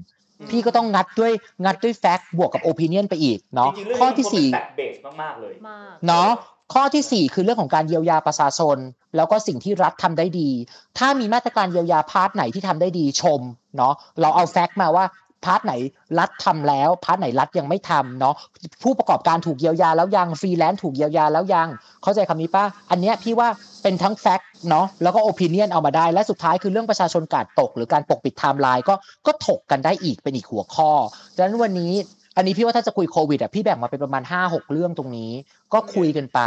[0.51, 1.33] พี่ก็ต้องงัดด้วย
[1.65, 6.31] งัดด้วย fact บวกกับ opinion ไปอีกเนาะจริงๆเรื่องข้อนี้ที่มันสี่เป็น fact based มากๆเลยมากเนาะ
[6.73, 8.77] ข้อที่สี่คือเรื่องของการเยียวยาประชาชน
[9.17, 10.51] แล้วก็สิ่งที่รัฐทำได้ดี
[10.99, 13.41] ถ้ามีมาตรการเยียวยา part ไหนที่ทำได้ดีชม
[13.77, 15.05] เนาะเราเอา fact มาว่า
[15.45, 15.75] part ไหน
[16.19, 18.35] รัฐทำแล้ว part ไหนรัฐยังไม่ทำเนาะ
[18.83, 21.69] ผู้ประกอบการถูกเยียวยาแล้วยังฟรีแลนซ์ถูกเยียวยาแล้วยัง
[22.03, 23.49] เข้าใจคำนี้ป่ะอันเนี้ยพี่ว่า
[23.83, 28.95] เป็นทั้ง fact เนาะแล้วก็ opinion เอามาได้ และสุดท้ายคือเรื่องประชาชนการ์ดตก หรือการปกปิดไทม์ไลน์ก็
[29.27, 30.91] ก็ถกกันได้อีกเป็นอีกหัวข้อ
[31.35, 31.93] ดังนั้นวันนี้
[32.37, 35.33] อันนี้พี่ว่าถ้าจะคุยโควิดอะพี่แบ่งมาเป็นประมาณ5 6เรื่องตรงนี้
[35.73, 36.41] ก็คุยกันไป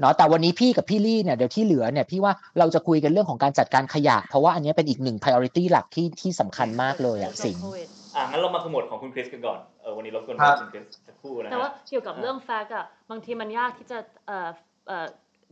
[0.00, 14.48] เนาะแต่วันนี้พี่กับพี่ลี่เนี่ยเดี๋ยวที่เหลือเนี่ยพี่ว่าเราจะคุยกันเรื่องของการจัดการขยะ เพราะว่าอันเนี้ยเป็นอีกหนึ่ง priority หลักที่ที่สำคัญมากเลยอะสิงห์โควิดอะงั้นเรามาขมวดของคุณคริสกันก่อนเออวันนี้รบกวนครับคุณคริสสักครู่นะฮะแต่ว่าเกี่ยวกับอ่าเรื่องแฟกต์อะบางทีมันยากที่จะเอ่อ
[14.88, 15.06] เอ่อ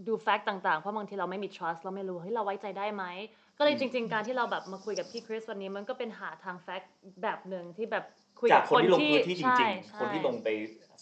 [0.07, 3.05] ดูแฟกต์ต่างๆ เพราะบางทีเราไม่มี trust เราไม่รู้เฮ้ยเราไว้ใจได้ไหม
[3.59, 6.91] ก็เลยจริง ๆ การที่เราแบบมาคุยกับพี่คริสวันนี้มันก็เป็นหาทางแฟกต์
[7.23, 8.05] แบบหนึ่งที่แบบ
[8.41, 10.49] คุยจากักบคนที่ลงพื้นที่จใช่ริงใช่ๆคนที่ลงไป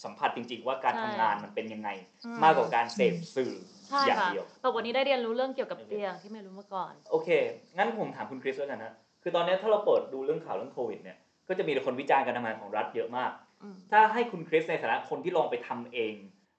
[0.03, 1.89] สัมผัสจริง ๆ ว่าการใช่ทำงานมันเป็นยังไง
[2.25, 3.53] อืมมากกว่าการเสพสื่อ
[3.89, 7.29] ใช่อย่างค่ะเดียวแต่วันนี้ได้เรียนรู้เรื่องเกี่ยวกับเตียงที่ไม่รู้มาก่อน โอเค
[7.77, 8.91] งั้นผมถามคุณคริสแล้วกันนะ
[9.23, 11.17] คือตอนนี้ถ้าเราเปิดดูเรื่องข่าวเรื่องโควิดเนี่ย
[11.47, 13.31] ก็จะมีแต่คนวิจารณ์การทำงานของรัฐเยอะมาก
[13.63, 16.13] อืมถ้าให้คุณคริสในฐานะคนที่ลองไปทำเอง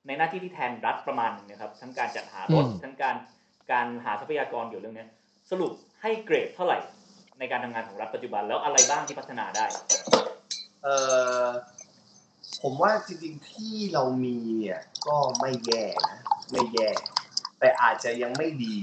[0.07, 3.17] ในหน้าที่ที่แทนรัฐประมาณหนึงนะครับ ทั้งการจัดหารถอืมทั้งการ
[3.73, 5.09] การหาทรัพยากรเกี่ยวกับเรื่องเนี้ย
[5.51, 5.73] สรุป
[6.03, 6.79] ให้เกรดเท่าไหร่
[7.39, 9.65] ในการทำงานของรัฐปัจจุบันแล้วอะไรบ้างที่พัฒนาได้
[10.85, 10.89] เอ
[11.45, 11.47] อ
[12.63, 16.19] ผมว่าจริงๆที่เรามีเนี่ยก็ไม่แย่นะ
[16.51, 16.91] ไม่แย่
[17.59, 18.77] แต่อาจจะยังไม่ดี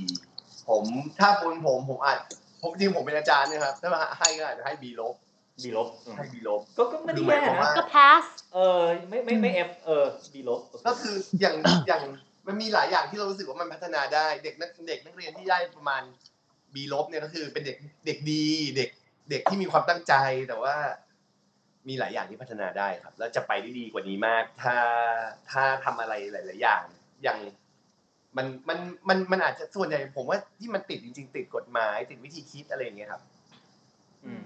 [0.69, 0.83] ผม
[1.19, 2.17] ถ้าเป็นผมผมอาจ
[2.61, 5.15] ผมจริงๆผมเป็นอาจารย์เนะครับถ้ามาให้ก็อาจจะให้บีลบ
[5.63, 11.55] บีลบอืมให้บีลบก็ก็ไม่ได้คือหมาแย่ยความว่านะก็ pass เออไม่ไม่ไม่เอฟเออบีลบก็คืออย่าง
[11.87, 12.01] อย่าง
[12.47, 16.01] มันมีหลายอย่างที่เรารู้สึกว่ามันพัฒนาได้เด็กนักเด็กนักเรียนที่ได้ประมาณ
[16.73, 18.89] บีลบเนี่ยก็คือเป็นเด็กเด็กดีเด็ก
[19.29, 20.13] เด็กที่มีความตั้งใจ
[20.47, 20.75] แต่ว่า
[21.87, 24.75] มีหลายอย่างที่พัฒนาได้ครับ แล้วจะไปได้ดีกว่านี้มาก ถ้า
[25.51, 26.83] ถ้าทำอะไรหลาย ๆ อย่าง
[27.23, 27.37] อย่าง
[28.37, 28.79] มันมัน
[29.09, 33.21] มันมันอาจจะส่วนใหญ่ผมว่าที่มันติดจริง ๆ ติดกฎหมายติดวิธีคิดอะไรอย่างเงี้ยครับ
[34.25, 34.45] อืม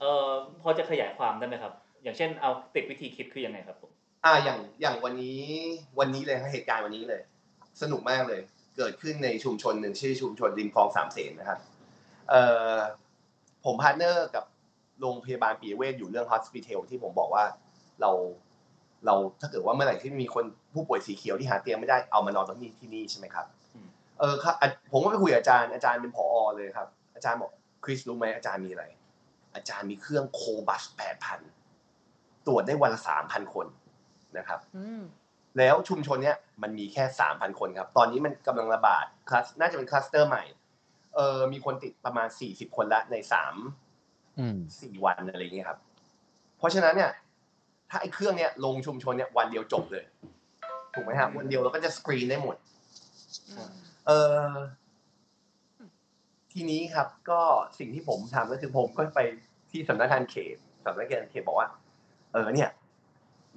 [0.00, 0.28] เออ
[0.62, 1.72] พอจะขยายความได้ไหมครับ
[2.02, 3.90] อย่างเช่นเอาติดวิธีคิดคือยังไงครับผม
[4.24, 5.40] อ่าอย่างอย่างวันนี้
[5.98, 7.22] วันนี้เลยครับเหตุการณ์วันนี้เลย
[7.82, 8.40] สนุกมากเลย
[8.76, 11.58] เกิดขึ้นในชุมชนหนึ่งชื่อชุมชนริมคลองสามเสนนะครับ
[12.28, 12.42] เอ่
[12.74, 12.76] อ
[13.64, 14.44] ผม partner กับ
[15.00, 17.44] โรงพยาบาลปิยะเวทอยู่เรื่อง hospitel ที่ผมบอกว่า
[18.00, 18.10] เรา
[19.06, 20.44] เราถ้าเกิดว่าเมื่อไหร่ที่มีคน
[20.74, 23.46] ผู้ป่วยสีเขียวที่หาเตียงไม่ได้เอามานอนตรงนี้ที่นี่ใช่ไหมครับ
[24.20, 26.26] เออครับอะผมก็ไปคุยกับอาจารย์อาจารย์เป็นผอ
[26.56, 27.50] เลยครับ อาจารย์บอก
[27.84, 28.84] คริสรู้ไหมอาจารย์มีอะไร
[29.54, 31.40] อาจารย์มีเครื่อง Cobas แปดพัน
[32.46, 33.66] ตรวจได้วันละสามพันคน
[34.38, 35.02] นะครับอืม
[35.58, 40.44] แล้วชุมชนเนี้ยมันมีแค่สามพันคนครับ ตอนนี้มันกำลังระบาดคลัสน่าจะเป็นคลัสเตอร์ใหม่
[41.14, 43.89] เออมีคนติดประมาณสี่สิบคนละในสามอืม
[44.80, 45.78] สี่วันอะไรอย่างเงี้ยครับ
[46.58, 47.10] เพราะฉะนั้นเนี่ย
[47.90, 50.04] ถ้าไอ้เครื่องเนี้ยลงชุมชนเนี่ยวันเดียวจบเลย
[50.94, 52.56] ถูกไหมครับวันเดียวเราก็จะสกรีนได้หมด
[53.50, 53.70] อืม
[54.06, 54.10] เอ
[54.46, 54.54] อ
[56.52, 57.40] ทีนี้ครับ ก็
[57.78, 59.20] สิ่งที่ผมทำก็คือผมก็ไป
[59.70, 61.68] ที่สำนักงานเขตสำนักงานเขตบอกว่า
[62.32, 62.70] เออ เนี่ย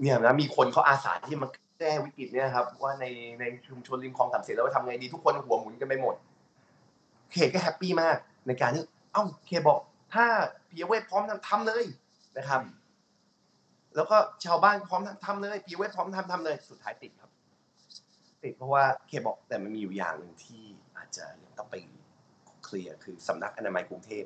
[0.02, 3.06] เนี่ยนะมีคนเขาอาสาที่มาแก้วิกฤตเนี่ยครับ ว่าใน
[3.40, 6.16] ในชุมชนริมคลองสามเสนแล้วว่าทำไงดีทุกคนหัวหมุนกันไปหมด
[7.34, 8.18] เขตก็แฮปปี้มาก
[8.48, 9.80] ในการที่เอ้าเขตบอก
[10.14, 10.26] ถ้า
[10.70, 11.86] พีเวทพร้อมทำทำเลย
[12.38, 12.62] นะครับ
[13.96, 17.32] แล้วก็ชาวบ้านพร้อมทำทำเลยพีเวทพร้อมทำทำเลย สุดท้ายติดครับ
[18.44, 20.64] ติดเพราะว่าเคบอกแต่มันมีอยู่อย่างหนึ่งที่
[20.98, 21.76] อาจจะยังต้องไป
[22.64, 24.26] เคลียร์คือสำนักอนามัยกรุงเทพ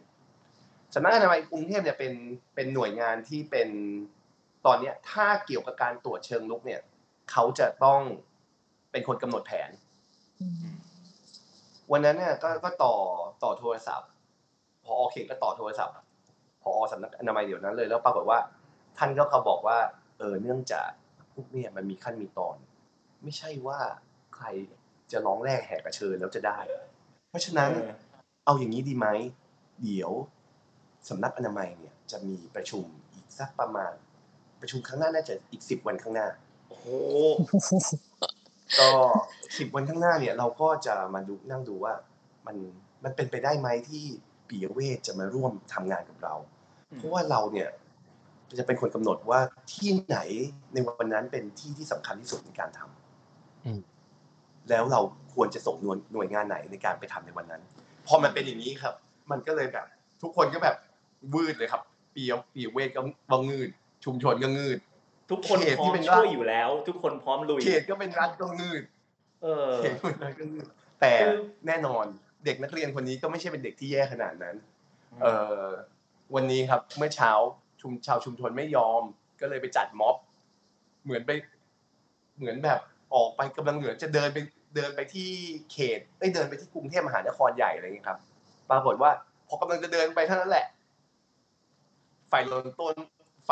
[0.94, 2.14] สำนักอนามัยกรุงเทพเนี่ยเป็น
[2.56, 3.70] เป็นหน่วยงานที่เป็น
[4.66, 6.82] ตอนเนี้ยถ้าเกี่ยวกับการตรวจเชิงลุกเนี่ย
[7.32, 8.02] เขาจะต้อง
[8.92, 9.70] เป็นคนกำหนดแผน
[11.92, 12.96] วันนั้นเนี่ยก็ก็ต่อ
[13.44, 14.10] ต่อโทรศัพท์
[14.88, 15.96] พอเขตก็ต่อโทรศัพท์
[16.64, 18.40] พอสำนักอนามัยเดี๋ยวนั้นเลยแล้วปรากฏว่า
[18.98, 19.78] ท่านก็เขาบอกว่า
[20.20, 20.90] เออเนื่องจาก
[21.34, 22.56] พวกเนี่ยมันมีขั้นมีตอน
[23.24, 23.80] ไม่ใช่ว่า
[24.36, 24.46] ใคร
[25.12, 26.60] จะร้องแรกแหกกระเชิญแล้วจะได้
[27.30, 27.94] เพราะฉะนั้นเออ
[28.46, 29.08] เอาอย่างนี้ดีไหม
[29.84, 30.12] เดี๋ยว
[31.10, 33.94] สำนักอนามัยเนี่ยจะมีประชุมอีกสักประมาณ
[34.62, 36.28] ประชุมครั้งหน้าน่าจะอีกสิบวันข้างหน้า
[36.68, 36.88] โอ้โห
[38.80, 38.90] ก็
[39.58, 41.94] สิบวันข้างหน้าเนี่ย เราก็จะมาดูนั่งดูว่า
[42.48, 42.58] มัน
[43.04, 44.06] มันเป็นไปได้ไหมที่
[44.50, 46.36] ปิยเวทจะมาร่วมทำงานกับเรา
[46.96, 47.70] เพราะว่าเราเนี่ย
[48.60, 49.40] จะเป็นคนกำหนดว่า
[49.74, 50.18] ที่ไหน
[50.74, 53.80] ในวันนั้นเป็นที่ที่สำคัญที่สุดในการทำอืม
[54.70, 55.02] แล้วเรา
[55.34, 57.62] ควรจะส่งหน่วยหน่วยงานไหนในการไปทำในวันนั้น
[58.08, 58.94] พอมันเป็นอย่างนี้ครับ
[59.32, 59.86] มันก็เลยแบบ
[60.22, 60.76] ทุกคนก็แบบ
[61.34, 61.82] วืดเลยครับ
[62.16, 63.70] ปียปียเวทก็บังงืด
[64.06, 64.78] ชุมชนก็งืด
[65.32, 68.84] ทุกคนเขตพร้ที่อมเป็นช่วยรัฐอยู่แล้ว ทุกคนพร้อมลุยเขตก็เป็นรัฐก็งืด
[69.44, 70.68] เออเขตก็เป็นรัฐก็งืด
[71.02, 71.38] แต่คือ
[71.68, 72.06] แน่นอน
[72.46, 74.56] เด็กนักเรียนคนนี้ก็ไม่ใช่เป็นเด็กที่แย่ขนาดนั้น
[75.22, 75.34] เอ่
[75.64, 75.68] อ
[76.36, 77.32] วันนี้ครับเมื่อเช้า
[77.82, 79.04] ชุมชาวชุมชนไม่ยอม
[79.42, 80.16] ก็เลยไปจัดม็อบ
[81.04, 81.32] เหมือนไป
[82.38, 82.80] เหมือนแบบ
[83.16, 84.38] ออกไปกำลังเหลือจะเดินไป
[84.76, 85.30] เดินไปที่
[85.72, 88.20] เขตได้ยเดินไปที่กรุงเทพมหานครใหญ่อะไรอย่างเงี้ยครับ
[88.70, 89.12] ปรากฏว่า
[89.48, 90.66] พอกำลังจะเดินไปเท่านั้นแหละ
[92.30, 92.96] ไฟลนต้น
[93.46, 93.50] ไฟ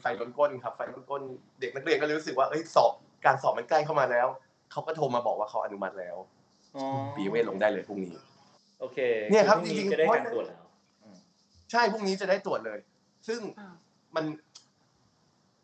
[0.00, 1.22] ไฟลนก้นครับ ไฟลนก้น
[1.60, 2.92] เด็กนักเรียนก็รู้สึกว่าเอ้ยสอบ
[3.24, 4.28] การสอบมันใกล้เข้ามาแล้ว
[4.70, 6.33] เขาก็โทรมาบอกว่าเขาอนุมัติแล้วอ๋อ
[7.16, 8.14] ปีเวทลงได้เลยพรุ่งนี้
[8.80, 8.98] โอเค
[9.30, 10.64] เนี่ยครับพงนี้จริงๆจะได้เพราะการตรวจแล้ว
[11.70, 12.78] ใช่พรุ่งนี้จะได้ตรวจเลย
[13.28, 13.74] ซึ่งอ่า
[14.16, 14.24] มัน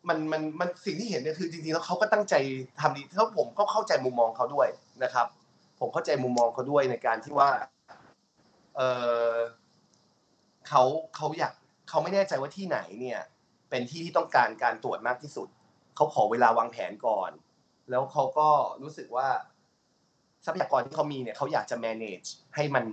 [0.09, 2.35] มันมันมันสิ่งที่เห็นเนี่ยคือจริงๆแล้วเขาก็ตั้งใจ
[2.81, 4.67] ทำดีเขาผมก็เข้าใจมุมมองเขาด้วย
[5.03, 5.27] นะครับ
[5.79, 7.49] ผมเข้าใจมุมมองเขาด้วยในการที่ว่า
[8.75, 8.81] เอ
[9.31, 9.33] อ
[10.67, 10.83] เขา
[11.15, 11.53] เขาอยาก
[11.89, 13.19] เขาไม่แน่ใจว่าที่ไหนเนี่ย
[13.69, 15.47] เป็นที่ที่ต้องการการตรวจมากที่สุด
[15.95, 17.31] เขาขอเวลาวางแผนก่อน
[17.89, 18.49] แล้วเขาก็
[18.81, 19.27] รู้สึกว่า
[20.45, 22.83] ทรัพยากรที่เขามีเนี่ยเขาอยากจะ manage ให้มัน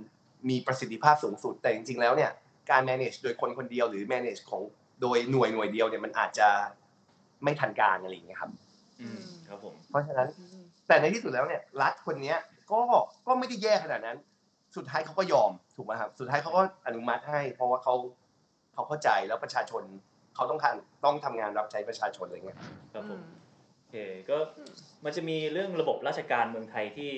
[0.49, 2.31] มีประสิทธิภาพสูงสุด แต่จริงๆแล้วเนี่ย
[2.71, 4.63] การ manage โดยคนคนเดียวหรือ manage ของ
[5.01, 6.49] โดยหน่วยหน่วยเดียวเนี่ยมันอาจจะ
[7.45, 8.51] ไม่ทันการอะไรอย่างเงี้ยครับ
[9.01, 10.29] อืมครับผมเพราะฉะนั้น
[10.89, 12.39] แต่ในที่สุดแล้วเนี่ยรัฐคนเนี้ย
[12.73, 12.81] ก็
[13.27, 14.19] ก็ไม่ได้แย่ขนาดนั้น
[14.77, 17.95] สุดท้ายเขาก็ยอมถูกไหมครับ สุดท้ายเขาก็อนุมัติให้ เพราะว่าเขา
[18.75, 19.83] เขาเข้าใจแล้วประชาชน
[20.35, 20.75] เขาต้องการ
[21.05, 22.59] ต้องทำงานรับใช้ประชาชนอะไรเงี้ย
[22.95, 23.21] ครับผม
[23.77, 23.97] โอเค
[24.31, 24.39] ก็
[25.05, 27.13] มันจะมีเรื่องระบบราชการเมืองไทยที่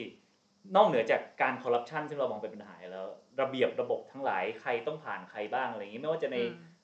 [0.76, 3.06] นอกเหนือจากการคอร์รัปชันซึ่งเรามองเป็นปัญหาแล้ว
[3.40, 6.38] ระเบียบระบบทั้งหลายใครต้องผ่านใครบ้างอะไรอย่างนี้ไม่ว่าจะใน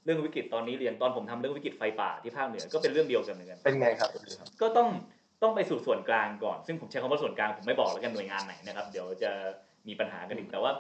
[0.05, 4.11] เรื่องวิกฤตตอนนี้เรียนตอนผมทำเรื่องวิกฤตไฟป่าที่ภาคเหนือก็เป็นเรื่องเดียวกันเหมือนกันเป็นไงครับ
[4.63, 4.89] ก็ต้อง
[5.43, 9.31] ต้องไปสู่ส่วนกลางก่อน ซึ่งผมใช้คำว่าส่วนกลางผมไม่บอกแล้วกันหน่วยงานไหนนะครับเดี๋ยวจะ
[9.89, 10.73] มีปัญหากันอีกแต่ว่า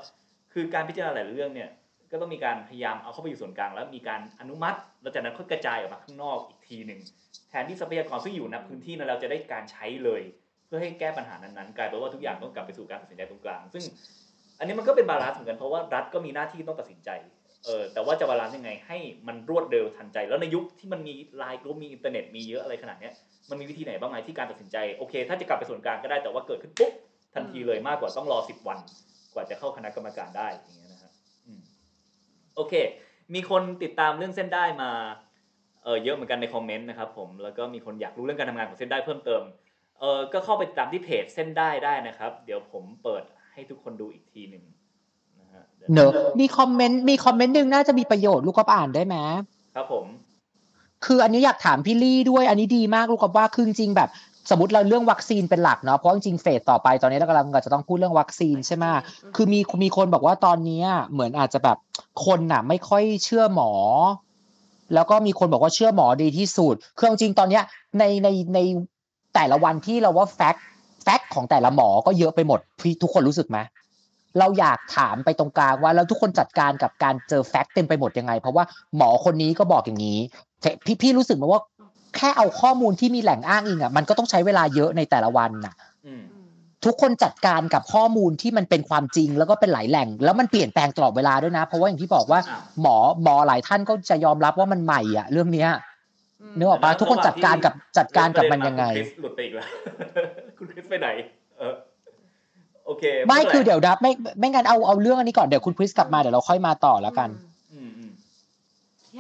[0.53, 1.71] คือการพิจารณาหลายเรื่องเนี่ย
[2.13, 7.01] ก็ต้องมีการพยายามเอาเข้าไปอยู่ส่วนกลาง แล้วมีการอนุมัติแล้วจากนั้นค่อยกระจายออกมาข้างนอกอีกทีหนึ่ง
[7.51, 10.23] แทนที่ทรัพยากรซึ่งอยู่ในพื้นที่นั้นเราจะได้การใช้เลย
[10.67, 13.85] เพื่อให้แก้ปัญหานั้นๆกลายเป็นว่าทุกอย่างต้องกลับไปสู่การตัดสินใจตรงกลาง ซึ่ง
[14.59, 17.11] อันนี้มันก็เป็น balance เหมือนกันเพราะว่ารัฐก็มีหน้าที่ต้องตัดสินใจ
[17.65, 23.13] เออแต่ว่าจะ balance ยังไงให้มันรวดเร็วทันใจ แล้วในยุคที่มันมีไลน์กรุ๊ปมีอินเทอร์เน็ตมีเยอะอะไรขนาดเนี้ย
[23.51, 26.93] มันมีวิธีไหนบ้างไหมที่การตัดสินใจโอเค ถ้าจะกลับไปส่วนกลางก็ได้แต่ว่าเกิดขึ้นปุ๊บ
[27.35, 28.79] ทันทีเลยมากกว่าต้องรอสิบวัน
[29.35, 31.13] กว่าจะเข้าคณะกรรมการได้อย่างเงี้ยนะฮะ
[31.47, 31.61] อืม
[32.57, 32.75] โอเค
[33.35, 34.91] มีคนติดตามเรื่องเส้นด้ายมา
[35.85, 39.43] เออเยอะเหมือนกันในคอมเมนต์นะครับผมแล้วก็มีคนอยากรู้เรื่องการทำงานของเส้นด้ายเพิ่มเติม
[40.01, 43.23] เออก็เข้าไปติดตามที่เพจเส้นได้ได้นะครับ เดี๋ยวผมเปิด
[43.53, 44.65] ให้ทุกคนดูอีกทีหนึ่ง
[45.41, 49.17] นะฮะดี๋ยวเนอะมีคอมเมนต์มีคอมเมนต์หนึ่งน่าจะมีประโยชน์ลูกก็อ่านได้ไหม
[49.75, 50.07] ครับผม
[51.05, 54.11] คืออันนี้อยากถามพี่ลี่ด้วยอันนี้ดีมากลูกกับว่าคือจริงๆแบบ
[54.51, 58.85] สมมติเราเรื่องวัคซีนเป็นหลักเนาะเพราะจริงๆเฟสต่อไปตอนนี้เรากำลังจะต้องพูดเรื่องวัคซีนใช่ไหม
[59.37, 61.77] คือมีมีคนบอกว่าตอนเนี้ยเหมือนอาจจะแบบ
[62.25, 63.73] คนน่ะ ไม่ค่อยเชื่อหมอ
[64.95, 67.65] แล้วก็มีคนบอกว่าเชื่อหมอดีที่สุดคือจริงๆตอนเนี้ย
[67.99, 68.59] ในในใน
[69.37, 73.59] แต่ละวันที่เราว่า fact fact ของแต่ละหมอก็เยอะไปหมดพี่ทุกคนรู้สึกไหม
[74.39, 78.65] เราอยากถามไปตรงกลางว่าแล้วทุกคนจัดการกับการเจอ fact เต็มไปหมดยังไง เพราะว่า
[78.97, 80.19] หมอคนนี้ก็บอกอย่างนี้
[80.63, 81.61] แต่พี่พี่รู้สึกไหมว่า
[82.17, 85.75] แค่เอาข้อมูลที่มีแหล่งอ้างอิงอะมันก็ต้องใช้เวลาเยอะในแต่ละวันน่ะ
[86.07, 86.23] อืม
[86.85, 95.71] ทุกคนจัดการกับข้อมูลที่มันเป็นความจริง แล้วก็เป็นหลายแหล่ง แล้วมันเปลี่ยนแปลงตลอดเวลาด้วยนะ เพราะว่าอย่างที่บอกว่าอ่าหมอหมอหลายท่านก็จะยอมรับว่ามันใหม่อะ เรื่องเนี้ย
[96.59, 99.67] นึกออกปะทุกคนจัดการกับจัดการกับมันยังไงคุณคริสหลุดไปอีกแล้ว
[100.59, 101.09] คุณคริสไปไหน
[101.59, 101.75] เออ
[102.87, 107.56] โอเค ไม่ป็นรคือเดี๋ยวดับไม่ไม่งั้นเอาเอาเรื่องอันนี้ก่อนเดี๋ยวคุณคริสกลับมาเดี๋ยวเราค่อยมาต่อแล้วกันอืมอืม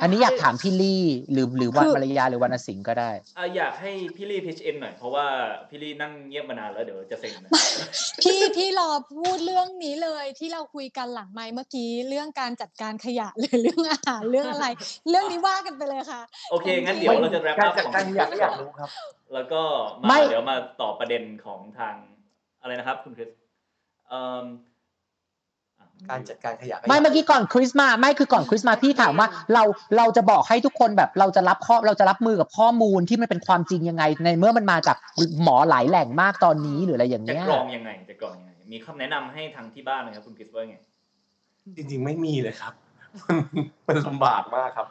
[0.02, 5.26] อันนี้อยากถามพี่ลี่หรือหรือวันคือมารยาหรือวันสิงห์ก็ได้อะอยากให้พี่ลี่พิชเอ็นหน่อยเพราะว่า
[5.68, 7.50] พี่ลี่นั่งเงียบมานานแล้วเดี๋ยวจะเซ็งนะ
[8.22, 14.66] พี่พี่รอพูดเรื่องนี้เลยที่เราคุยกันหลังไมค์เมื่อกี้เรื่องการจัดการขยะหรือเรื่องอาหารเรื่องอะไร
[15.10, 16.20] เรื่องนี้ว่ากันไปเลยค่ะ
[16.50, 18.90] โอเคงั้นเดี๋ยวเราจะ wrap การ up จัดของการคุณอยากอยากรู้ครับ
[19.34, 19.62] แล้วก็
[20.08, 21.94] ไม่มาเดี๋ยวมาต่อประเด็นของทาง
[22.60, 23.30] อะไรนะครับ คุณคริส
[24.08, 24.44] เอ่ออะ
[26.10, 29.62] การจัดการขยะไม่เมื่อกี้ก่อนคริสต์มาไม่คือก่อนคริสต์มาพี่ถามว่าเรา
[29.96, 34.96] เราจะบอกให้ทุกคนแบบเราจะรับข้อเราจะรับมือกับข้อมูลที่มันเป็นความจริงยังไง ในเมื่อมันมาจาก
[35.42, 40.76] หมอหลายแหล่งมากตอนนี้หรืออะไรอย่างจะเงี้ยกรองยังไงจะกรองยังไงมีคำแนะนำให้ทางที่บ้านไหมครับคุณคริสว่าไง
[41.76, 42.72] จริง ๆ ไม่มีเลยครับ
[43.28, 43.38] มัน
[43.88, 44.86] มันลำบากมากครับ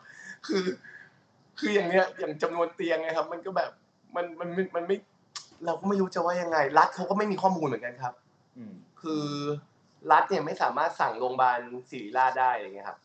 [0.47, 0.66] คือ
[1.60, 3.70] คืออย่างเนี้ยอย่างจำนวนเตียงไงครับ มันก็แบบ
[4.16, 4.97] มันมันมันมันไม่
[5.66, 8.14] เราก็ไม่รู้จะว่ายังไง รัฐเขาก็ไม่มีข้อมูลเหมือนกันครับ
[8.58, 9.26] อืมคือ
[10.12, 12.97] รัฐเนี่ยไม่สามารถสั่งโรงพยาบาลศิริราชได้อะไรเงี้ยครับ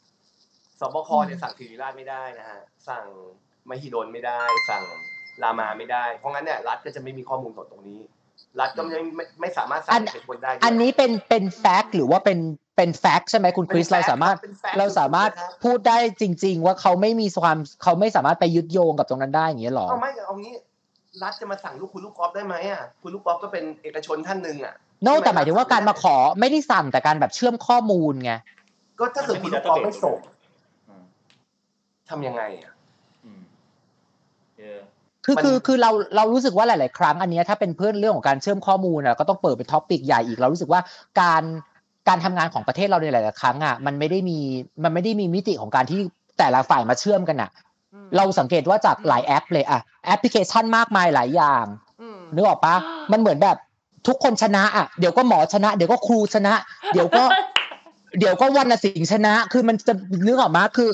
[0.81, 3.05] สบคเนี่ยสั่งศิริราชไม่ได้นะฮะสั่ง
[3.69, 4.41] มหิดลไม่ได้
[4.71, 4.85] สั่ง
[5.43, 8.01] รามาไม่ได้ เพราะงั้นเนี่ยรัฐก็จะไม่มีข้อมูลตรงนี้
[8.61, 12.39] รัฐก็ไม่ไม่ไม่สามารถสั่งเป็นคนได้ด้วยอันนี้เป็นเป็นแฟกต์หรือว่าเป็น
[12.77, 20.55] เป็นแฟกต์ใช่ไหมคุณคริสเป็นเรา fact สามารถเป็น fact เราสามารถครับพูดได้จริง ๆ ว่าเขาไม่มีความเขาไม่สามารถไปยึดโยงกับตรงนั้นได้อย่างเงี้ยหรอเอาไม่เอางี้
[21.23, 28.33] รัฐจะมาสั่งลูกคุณลูกกอล์ฟได้ไหมอะคุณลูกกอล์ฟก็เป็นเอกชนท่านหนึ่งอะ โนแต่หมายถึงว่าการมาขอไม่ได้สั่งแต่การแบบเชื่อมข้อมูลไง
[28.99, 30.19] ก็ถ้าเกิดคุณลูกกอล์ฟไม่ส่ง
[30.89, 31.05] อืม
[32.09, 32.73] ทำยังไงอะ
[33.25, 33.41] อืม
[34.59, 34.81] เออ
[35.25, 40.81] คือมันคือคือเราเรารู้สึกว่าหลาย ๆ ครั้งอันเนี้ยถ้าเป็นเพื่อนเรื่องของการเชื่อมข้อมูลอะก็ต้องเปิดเป็น topic ใหญ่อีกเรารู้สึกว่า
[41.21, 41.43] การ
[42.09, 44.39] การทำงานของประเทศเราในหลาย ๆ ครั้งอะมันไม่ได้มี
[44.85, 46.01] มันไม่ได้มีมิติของการที่
[46.39, 47.51] แต่ละฝ่ายมาเชื่อมกันอะ
[48.17, 51.65] เราสังเกตว่าจากหลายแอปเลยอะแอปพลิเคชันมากมายหลายอย่าง
[52.35, 52.75] นึกออกปะ
[53.13, 53.57] มันเหมือนแบบ
[54.07, 56.55] ทุกคนชนะอะเดี๋ยวก็หมอชนะ เดี๋ยวก็ครูชนะ
[56.93, 57.25] เดี๋ยวก็
[58.19, 59.95] เดี๋ยวก็วรรณสิงห์ชนะ คือมันจะ
[60.27, 60.91] นึกออกปะคือ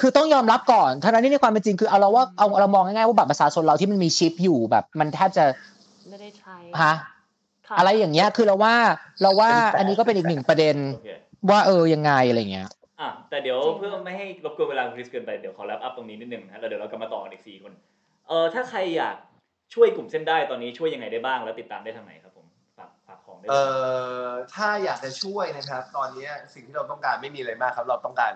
[0.00, 5.44] คือต้องยอมรับก่อนทั้งนั้นที่ในความเป็นจริงคือเอาเราว่าเอาเรามองง่ายๆว่าบัตรประชาชนเราที่มันมีชิปอยู่แบบ มันแทบจะ
[6.10, 6.94] ไม่ได้ใช้ฮะ
[7.68, 8.74] ค่อะไรอย่างเงี้ย คือเราว่า
[9.22, 11.08] เราว่าอันนี้ก็เป็นอีกหนึ่งประเด็นโอเค
[11.50, 12.68] ว่าเออยังไงอะไรเงี้ย
[13.00, 17.72] อะแต่เดี๋ยวจริงเพื่อไม่ให้รบกวนเวลาคุณคริสเกินไปเดี๋ยวขอแรปอัพตรงนี้นิดนึงนะแล้วเดี๋ยวเรากลับมาต่อกันอีกสี่คน
[18.28, 19.16] เออถ้าใครอยาก
[19.74, 22.25] ช่วยกลุ่มเส้นได้ตอนนี้ช่วยยังไงได้บ้างแล้วติดตามได้ทางไหนครับ
[23.48, 23.62] เอ่
[24.26, 28.34] อถ้าอยากจะช่วยนะครับ ตอนนี้สิ่งที่เราต้องการไม่มีอะไรมากครับ เราต้องการ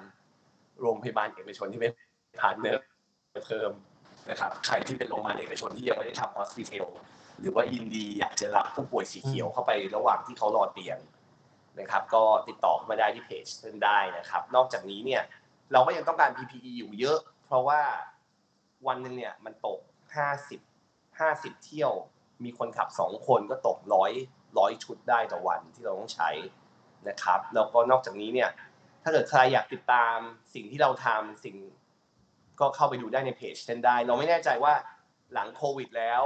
[0.81, 1.93] โรงพยาบาลเอกชนที่เป็น
[2.41, 2.83] partner
[3.47, 3.73] เพิ่ม
[4.31, 6.89] นะครับใครที่เป็นโรงพยาบาลเอกชนที่ยังไม่ได้ทำ hospitel
[7.41, 10.99] หรือว่ายินดีอยากจะรับผู้ป่วยสีเขียวเข้าไประหว่างที่เขารอเตียง
[11.81, 15.23] นะครับ ก็ติดต่อมาได้ที่เพจเส้นด้ายนะครับ นอกจากนี้เนี่ย
[15.73, 17.81] เราก็ยังต้องการ PPE อยู่เยอะ เพราะว่า
[18.87, 19.79] วันนึงเนี่ยมันตก
[20.47, 21.93] 50 50 เที่ยว
[22.45, 24.13] มีคนขับ 2 คนก็ตกร้อย
[24.59, 26.31] ร้อยชุดได้ต่อวันที่เราต้องใช้
[27.09, 28.51] นะครับแล้วก็นอกจากนี้เนี่ย
[29.03, 30.17] ถ้าเกิดใครอยากติดตาม
[30.55, 31.57] สิ่งที่เราทำสิ่ง
[32.61, 34.75] ก็เข้าไปดูได้ในเพจเช่นได้ เราไม่แน่ใจว่า
[35.33, 36.23] หลังโควิดแล้ว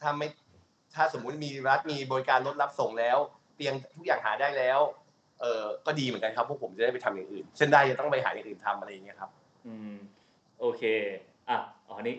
[0.00, 0.28] ถ้าไม่
[0.94, 3.18] ถ้าสมมุติมีรัฐมีบริการรถรับส่งแล้ว
[3.56, 4.80] เตียงทุกอย่างหาได้แล้ว
[5.40, 9.30] เออก็ดีเหมือนกันครับพวกผมจะได้ไปทำอย่างอื่น เช่นได้จะต้องไปหาอย่างอื่นทำอะไรอย่างเงี้ยครับ
[9.66, 9.94] อืม
[10.60, 10.82] โอเค
[11.48, 11.58] อะ
[11.88, 12.16] อ๋อนี่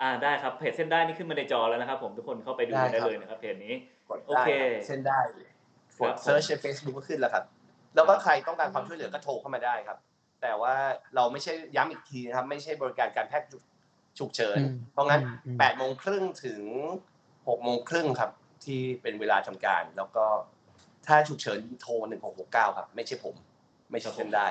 [0.00, 3.74] อ่าได้ครับเพจเส้นได้นี่ขึ้นมาในจอแล้วนะครับ ผมทุกคนเข้าไปดูได้ได้ครับเลยนะครับเพจนี้
[4.08, 5.30] กดโอได้เคครับเช่นได้ก
[5.98, 7.44] ครัดบเซิร์ชใน Facebook ก็ขึ้นแล้วครับ
[7.94, 9.98] แล้วก็ใครต้องการความช่วยเหลือก็โทรเข้ามาได้ครับ
[10.42, 10.74] แต่ว่า
[11.14, 13.48] เราไม่ใช่ย้ำอีกทีนะครับ ไม่ใช่บริการการแพทย์
[14.18, 16.62] ฉุกเฉินอืมเพราะงั้นอืมอืมแปดโมงครึ่งถึง
[17.48, 18.30] หกโมงครึ่งครับ
[18.64, 20.24] ที่เป็นเวลาทำการ แล้วก็
[21.06, 23.34] ถ้าฉุกเฉินโทรหนึ่งหกหกเก้าครับ ไม่ใช่ผม
[23.90, 24.48] ไม่ใช่เส้นได้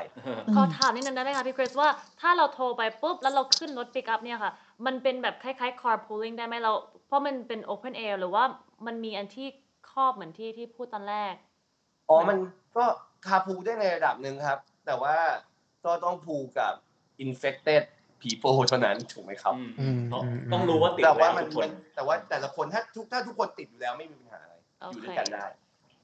[0.56, 1.90] ขอถามนิดนึงได้ไหมคะพี่คริสว่า
[2.22, 4.52] ถ้าเราโทรไปปุ๊บแล้วเราขึ้นรถปิกอัพเนี่ยค่ะ
[4.86, 6.74] มันเป็นแบบคล้ายๆ carpooling ได้ไหมเรา
[7.08, 8.44] เพราะมันเป็น open air หรือว่า
[8.86, 9.48] มันมีอันที่
[9.92, 11.34] ครอบเหมือนที่ที่พูดตอนแรก
[12.10, 12.38] อ๋อ มัน
[12.78, 12.86] ก็
[13.28, 15.16] คาพูได้ในระดับหนึ่งครับ แต่ว่า
[15.86, 16.74] ก็ต้องพูกับ
[17.26, 17.84] infected
[18.22, 25.46] people เท่านั้นถูกไหมครับอืมอืมต้องอืมต้องรู้ว่าติดแต่ว่าแล้วมันทุกคนมันแต่ว่าแต่ละคนถ้าทุกถ้าทุกคนติดอยู่แล้วไม่มีปัญหาอะไรโอเคอยู่ด้วยกันได้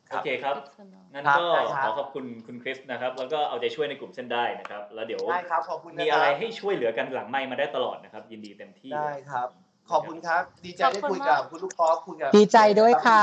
[0.09, 9.49] โอเคครับ Good to know งั้นครับก็ได้ครับขอขอบคุณคุณคริสนะครับ แล้วก็เอาใจช่วยในกลุ่มเส้นได้นะครับ แล้วเดี๋ยวได้ครับขอบคุณนะมีคอะไรรับให้ช่วยเหลือกันหลังไมค์มาได้ตลอดนะครับ ยินดีเต็มที่ ได้ครับ
[9.89, 13.21] ขอบคุณครับ ดีใจขอบได้คุณคุยกับมากคุณลูกคอคุยกับดีใจด้วยค่ะ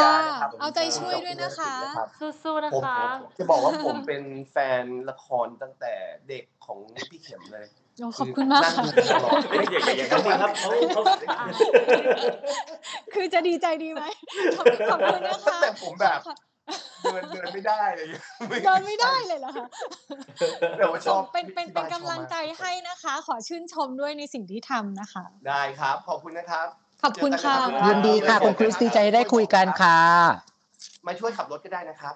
[0.00, 2.08] ค่ะนะครับเอาใจช่วยด้วยนะคะรับ
[2.42, 2.98] สู้ๆนะผมคะ
[3.38, 4.22] จะบอกว่าผมเป็น
[4.52, 5.92] แฟนละครตั้งแต่
[6.28, 6.78] เด็กของ
[7.08, 7.66] พี่เข็มเลย
[7.98, 11.02] โอ้ขอบคุณมากนั่งค่ะดูตลอดเฮ้ยอย่าอย่าอย่างนั้นสิครับเขาเขา
[13.14, 14.04] คือจะดีใจดีไหม
[14.58, 16.20] ขอบขอบคุณนะคะตั้งแต่ผมแบบ
[17.02, 18.06] เดินเดินไม่ได้เลย
[18.64, 19.66] เดินไม่ได้เลยเหรอคะ
[20.78, 26.66] แต่ว่าชอบเป็นเป็นเป็นที่บ้าชอบกำลังใจมากให้นะคะ ขอชื่นชมด้วยในสิ่งที่ทำนะคะ ได้ครับ ขอบคุณนะครับ
[27.02, 29.98] ขอบคุณค่ะเจอกันนรับยินดีค่ะคุณคริสดีใจได้คุยกันค่ะ
[31.06, 32.14] มาช่วยขับรถก็ได้นะครับ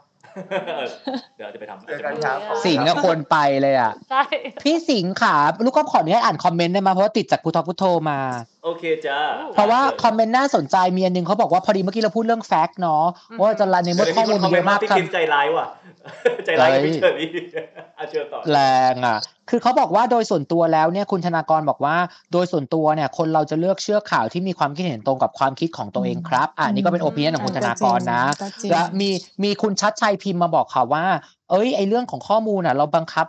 [1.37, 4.22] เดี๋ยวจะไปทำเจอกันครับขอบคุณสิงห์ก็ควรไปเลยอะใช่
[4.64, 8.18] พี่สิงห์ค่ะลูกก็ขออนุญาตอ่านคอมเมนต์ได้ไหมเพราะว่าติดจากพุทธพุทโธมา
[8.67, 9.21] โอเคจ้า
[9.55, 13.05] เพราะว่าคอมเมนต์น่าสนใจมีอันหนึ่งเขาบอกว่าพอดีเมื่อกี้เราพูดเรื่อง fact เนาะ
[13.41, 15.67] ว่าจะ run ในเมื่อข้อมูลมันเยอะมากพี่ครับคิมใจร้ายว่ะ
[16.47, 17.29] ใจร้ายกับพี่เชอรี่
[17.99, 18.61] อาเชิญต่อแร
[18.93, 19.19] งอะ
[19.51, 21.97] คือเขาบอกว่าโดยส่วนตัวแล้วเนี่ยคุณธนากรบอกว่า
[22.33, 29.11] โดยส่วนตัวเนี่ยคนเราจะเลือกเชื่อข่าวที่มีความคิดเห็นตรงกับความคิดของตัวเองครับอ่านี่ก็เป็น opinion ของคุณธนากรนะก็จริงและมี
[29.45, 31.05] มีคุณชัดชัยพิมพ์มาบอกค่ะว่า
[31.51, 33.27] เอ้ยไอเรื่องของข้อมูลอะ เราบังคับ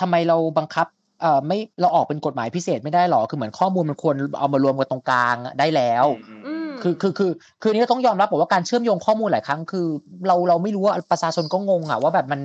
[0.00, 0.86] ทำไมเราบังคับ
[1.20, 6.06] เอ่อไม่เราออกเป็นกฎหมายพิเศษไม่ได้หรอคือเหมือนข้อมูลมันควรเอามารวมกันตรงกลางได้แล้ว
[6.46, 7.30] อืมคือคือคือ
[7.62, 9.86] คือนี่ต้องยอมรับบอกว่าการเชื่อมโยงข้อมูลหลายครั้งคือ
[10.26, 12.40] เราเราไม่รู้ว่าประชาชนก็งงอะว่าแบบมัน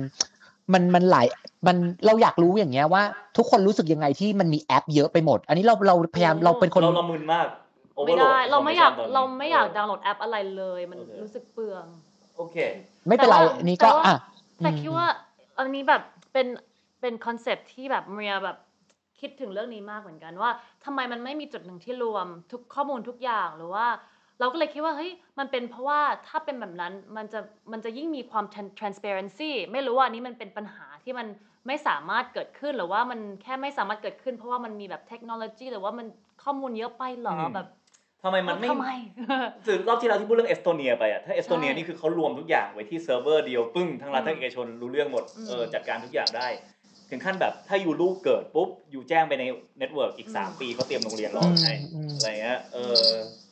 [0.72, 1.26] มันมันหลาย
[1.66, 3.02] มันเราอยากรู้อย่างเงี้ยว่า
[3.36, 7.46] ทุกคนรู้สึกยังไงที่มันมีแอปเยอะไปหมด อันนี้เราเราพยายามเราเป็นคนเราละมึนมาก
[8.06, 11.84] ไม่ overload ได้เราไม่อยาก information ตนนี้เราไม่อยากดาวน์โหลดแอปอะไรเลย มันโอเครู้สึกเปลือง
[12.36, 12.56] โอเค
[13.08, 14.16] ไม่เป็นไรแต่ว่าอันนี้ก็แต่ว่าอะ
[14.58, 15.08] แต่อืมคิดว่า
[15.58, 16.02] อันนี้แบบ
[16.32, 16.46] เป็น
[17.00, 18.56] เป็นคอนเซปที่แบบเมียแบบ
[19.20, 20.50] คิดถึงเรื่องนี้มากเหมือนกันว่า
[20.84, 23.86] ทำไมมันไม่มีจุดหนึ่งที่รวม ทุกข้อมูลทุกอย่างหรือว่า
[24.40, 27.40] เราก็เลยคิดว่าเฮ้ยมันเป็นเพราะว่าถ้าเป็นแบบนั้นมันจะ
[27.72, 31.26] มันจะยิ่งมีความ tran- transparency ไม่รู้ว่าอันนี้มันเป็นปัญหาที่มัน
[31.66, 36.06] ไม่สามารถเกิดขึ้นหรือว่ามันแค่ไม่สามารถเกิดขึ้น เพราะว่ามันมีแบบเทคโนโลยีหรือว่ามัน
[36.42, 37.68] ข้อมูลเยอะไปเหรออืมแบบ
[38.22, 38.88] ทำไมมันไม่ทำไม
[39.66, 46.48] คือรอบที่เราที่พูดเรื่องเอสโตเนียไปอะถ้าเอสโตเนียใช่นี่คือเขารวมทุกอย่างไว้ที่เซิร์ฟเวอร์เดียวปึ้งทั้งรัฐอืมทั้งเอกชนรู้เรื่องหมดอืมเออจัดการทุกอย่างได้
[47.10, 49.44] ถึงขั้นแบบถ้า you ลูกเกิดปุ๊บ you แจ้งไปใน
[49.78, 53.00] network อีก 3 ปีเขาเตรียมโรงเรียนรอให้อืมอะไรเงี้ยเออ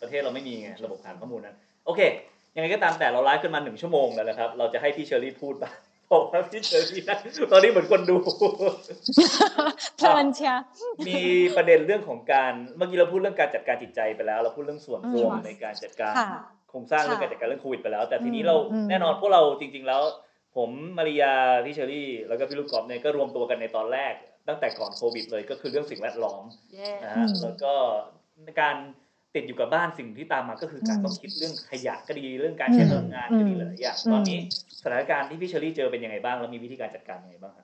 [0.01, 2.01] ประเทศเราไม่มีไงระบบฐานข้อมูลนั้นโอเค
[2.55, 5.75] ยังไงก็ตามแต่เราไลฟ์กันมาหนึ่งชั่วโมงแล้วนะครับ เราจะให้พี่เชอรี่พูดบ้าง
[6.13, 7.19] บอกว่าพี่เชอรี่นะ
[7.53, 8.17] ตอนนี้เหมือนคนดู
[9.99, 10.63] เพลินเชียร์
[11.09, 11.21] มี
[11.57, 16.41] ประเด็นเรื่องของการเมื่อกี้เราพูดเรื่องการจัดการจิตใจไปแล้ว เราพูดเรื่องส่วนรวมอืมในการจัดการค่ะ
[16.71, 20.03] โครงสร้างเรื่องค่ะการจัดการเรื่องโควิดไปแล้ว แต่ทีนี้อืมเราอืมแน่นอนพวกเราจริง ๆ แล้ว
[20.57, 21.33] ผมมาริยา
[21.65, 24.15] พี่เชอรี่ แล้วก็พี่ลูกกอล์ฟเนี่ยก็รวมตัวกันในตอนแรก
[24.49, 26.45] ตั้งแต่ก่อนโควิดเลยก็คือเรื่องสิ่งแวดล้อม
[26.79, 27.73] Yeah นะอืฮะมแล้วก็
[28.61, 28.77] การ
[29.35, 34.39] ติดอยู่กับบ้านสิ่งที่ตามมาก็คือการอืมต้องคิดเรื่องขยะก็ดีเรื่องการใช้พลังงานก็ดีอืมหลายๆอย่างอืมตอนนี้
[34.83, 37.64] สถานการณ์ที่พี่เชอรี่เจอเป็นยังไงบ้างแล้วมีวิธีการจัดการยังไงบ้างครั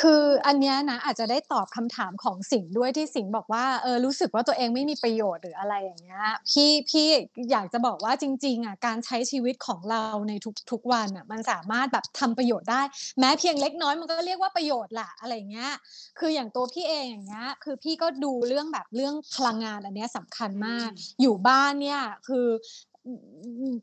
[0.00, 7.06] คืออันเนี้ยนะอาจจะได้ตอบคำถามของสิงห์ด้วยที่สิงห์บอกว่าเออรู้สึกว่าตัวเองไม่มีประโยชน์หรืออะไรอย่างเงี้ยพี่พี่
[7.50, 12.82] อยากจะบอกว่าจริงๆอะการใช้ชีวิตของเราในทุกทุกวันอะมันสามารถแบบทำประโยชน์ได้
[13.18, 15.72] แม้เพียงเล็กน้อยมันก็เรียกว่าประโยชน์แหละอะไรอย่างเงี้ย
[16.18, 20.88] คืออย่างตัวพี่เองอย่างเงี้ยคือพี่ก็ดูเรื่องแบบเรื่องพลังงานอันเนี้ยสำคัญมาก
[21.20, 22.46] อยู่บ้านเนี่ยคือ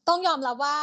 [0.07, 0.77] ต้องยอมรับว่า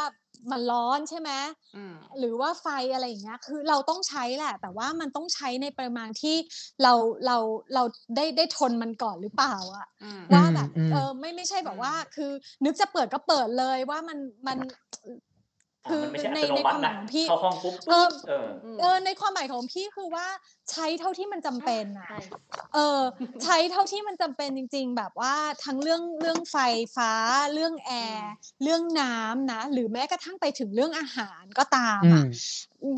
[0.50, 1.30] มันร้อนใช่ไหม
[1.76, 6.36] อืมหรือว่าไฟอะไรอย่างเงี้ยคือเราต้องใช้แหละ แต่ว่ามันต้องใช้ในปริมาณที่
[6.82, 6.92] เรา
[7.26, 7.36] เรา
[7.74, 7.82] เรา
[8.16, 12.30] ได้ได้ทนมันก่อนหรือเปล่าอะอืมว่าแบบอืมเออไม่ไม่ใช่แบบว่า คือ
[12.64, 14.58] นึกจะเปิดก็เปิดเลยว่ามันมัน
[15.88, 18.48] คือมันไม่ใช่อัในตโนในมัคติวามหนะมายของพี่เข้าห้องปุ๊บเออเออ
[18.80, 20.26] เออในความหมายของพี่คือว่า
[20.72, 22.20] ใช้เท่าที่มันจำเป็นอะใช่
[22.74, 23.00] เออ
[23.44, 26.56] ใช้เท่าที่มันจำเป็นจริง ๆ แบบว่าทั้งเรื่องเรื่องไฟ
[26.96, 27.12] ฟ้า
[27.54, 32.26] เรื่องแอร์ เรื่องน้ำนะ หรือแม้กระทั่งไปถึงเรื่องอาหารก็ตามอือะม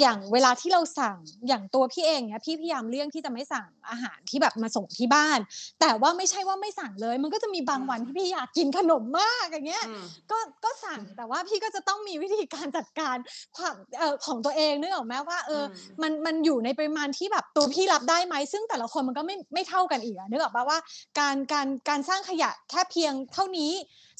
[0.01, 1.16] อย่างเวลาที่เราสั่ง
[1.49, 5.39] อย่างตัวพี่เองเนี่ยพี่พยายามเลี่ยงที่จะไม่สั่งอาหารที่แบบมาส่งที่บ้าน
[5.81, 13.16] แต่ว่าไม่ใช่ว่าไม่สั่งเลย มันก็จะมีบางวันที่พี่อยากกินขนมมากอย่างเงี้ยอืมก็ ก็สั่ง แต่ว่าพี่ก็จะต้องมีวิธีการจัดการ
[13.57, 20.79] ความ เอ่อของตัวเองนึกออกไหมว่า เอออมมัน มันอยู่ในปริมาณที่แบบตัวพี่รับได้ไหมซึ่งแต่ละคนมันก็ไม่ไม่เท่ากันอีกอะนึกออกปะว่า
[21.19, 23.73] การการการสร้างขยะแค่เพียงเท่านี้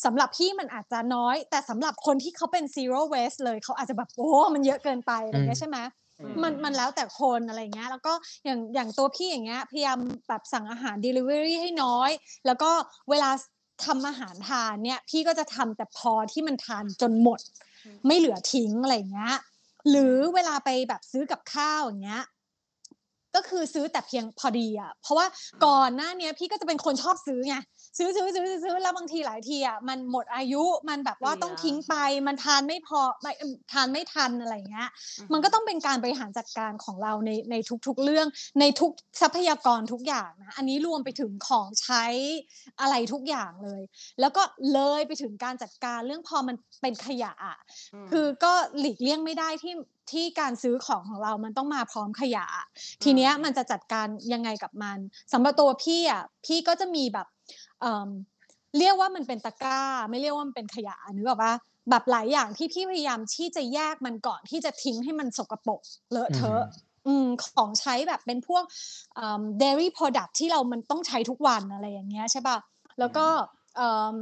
[0.05, 5.79] สำหรับพี่มันอาจจะน้อย แต่สำหรับคนที่เขาเป็น zero waste เลยเขาอาจจะแบบโอ้มันเยอะเกินไปอะไรอย่างเงี้ยใช่ไหม
[6.21, 8.13] อืมมันมันแล้วแต่คนอะไรเงี้ยแล้วก็
[8.45, 12.11] อย่างอย่างตัวพี่อย่างเงี้ยพยายามแบบสั่งอาหาร delivery ให้น้อย
[12.47, 12.71] แล้วก็
[13.11, 13.31] เวลา
[13.85, 17.41] ทำอาหารทานเนี่ย พี่ก็จะทำแต่พอที่มันทานจนหมด
[17.85, 19.35] อืมไม่เหลือทิ้งอะไรเงี้ย
[19.91, 22.25] หรือเวลาไปแบบซื้อกับข้าวอย่างเงี้ย
[23.35, 25.27] ก็คือซื้อแต่เพียงพอดีอะเพราะว่า
[25.65, 27.57] ก่อนหน้าเนี้ยพี่ก็จะเป็นคนชอบซื้อไง
[27.99, 31.95] ซื้อซื้อซื้อซื้อซื้อแล้วบางทีหลายทีอะมันหมดอายุมันแบบว่าต้องทิ้งไป
[32.27, 34.89] มันทานไม่พอไม่เอิ่มทานไม่ทันอะไรเงี้ย
[35.33, 37.55] มันก็ต้องเป็นการบริหารจัดการของเราในใน
[37.87, 38.27] ทุกๆเรื่อง
[38.61, 42.05] ในทุกทรัพยากรทุกอย่างนะอันนี้รวมไปถึงของใช้
[42.81, 43.83] อะไรทุกอย่างเลย
[44.21, 47.59] แล้วก็เลยไปถึงการจัดการเรื่องพอมันเป็นขยะอะ
[48.05, 49.75] มคือก็หลีกเลี่ยงไม่ได้ที่
[50.13, 52.67] ที่การซื้อของของเรามันต้องมาพร้อมขยะอะ
[53.03, 54.99] ทีเนี้ยมันจะจัดการยังไงกับมัน
[55.33, 57.27] สำหรับตัวพี่อะพี่ก็จะมีแบบ
[57.81, 58.09] เอิ่ม
[58.79, 59.81] เรียกว่ามันเป็นตะกร้า
[60.11, 61.55] ไม่เรียกว่ามันเป็นขยะนึกออกปะ
[61.91, 65.81] แบบหลายอย่างที่พี่พยายามที่จะแยกมันก่อนที่จะทิ้งให้มันสกปรก
[66.11, 66.63] เลอะเทอะ
[67.07, 68.65] อืมของใช้แบบเป็นพวก
[69.15, 72.57] เอิ่ม dairy product ที่เรามันต้องใช้ทุกวันอะไรอย่างเงี้ยใช่ป่ะ
[72.99, 73.27] แล้วก็
[73.77, 74.15] เอิ่ม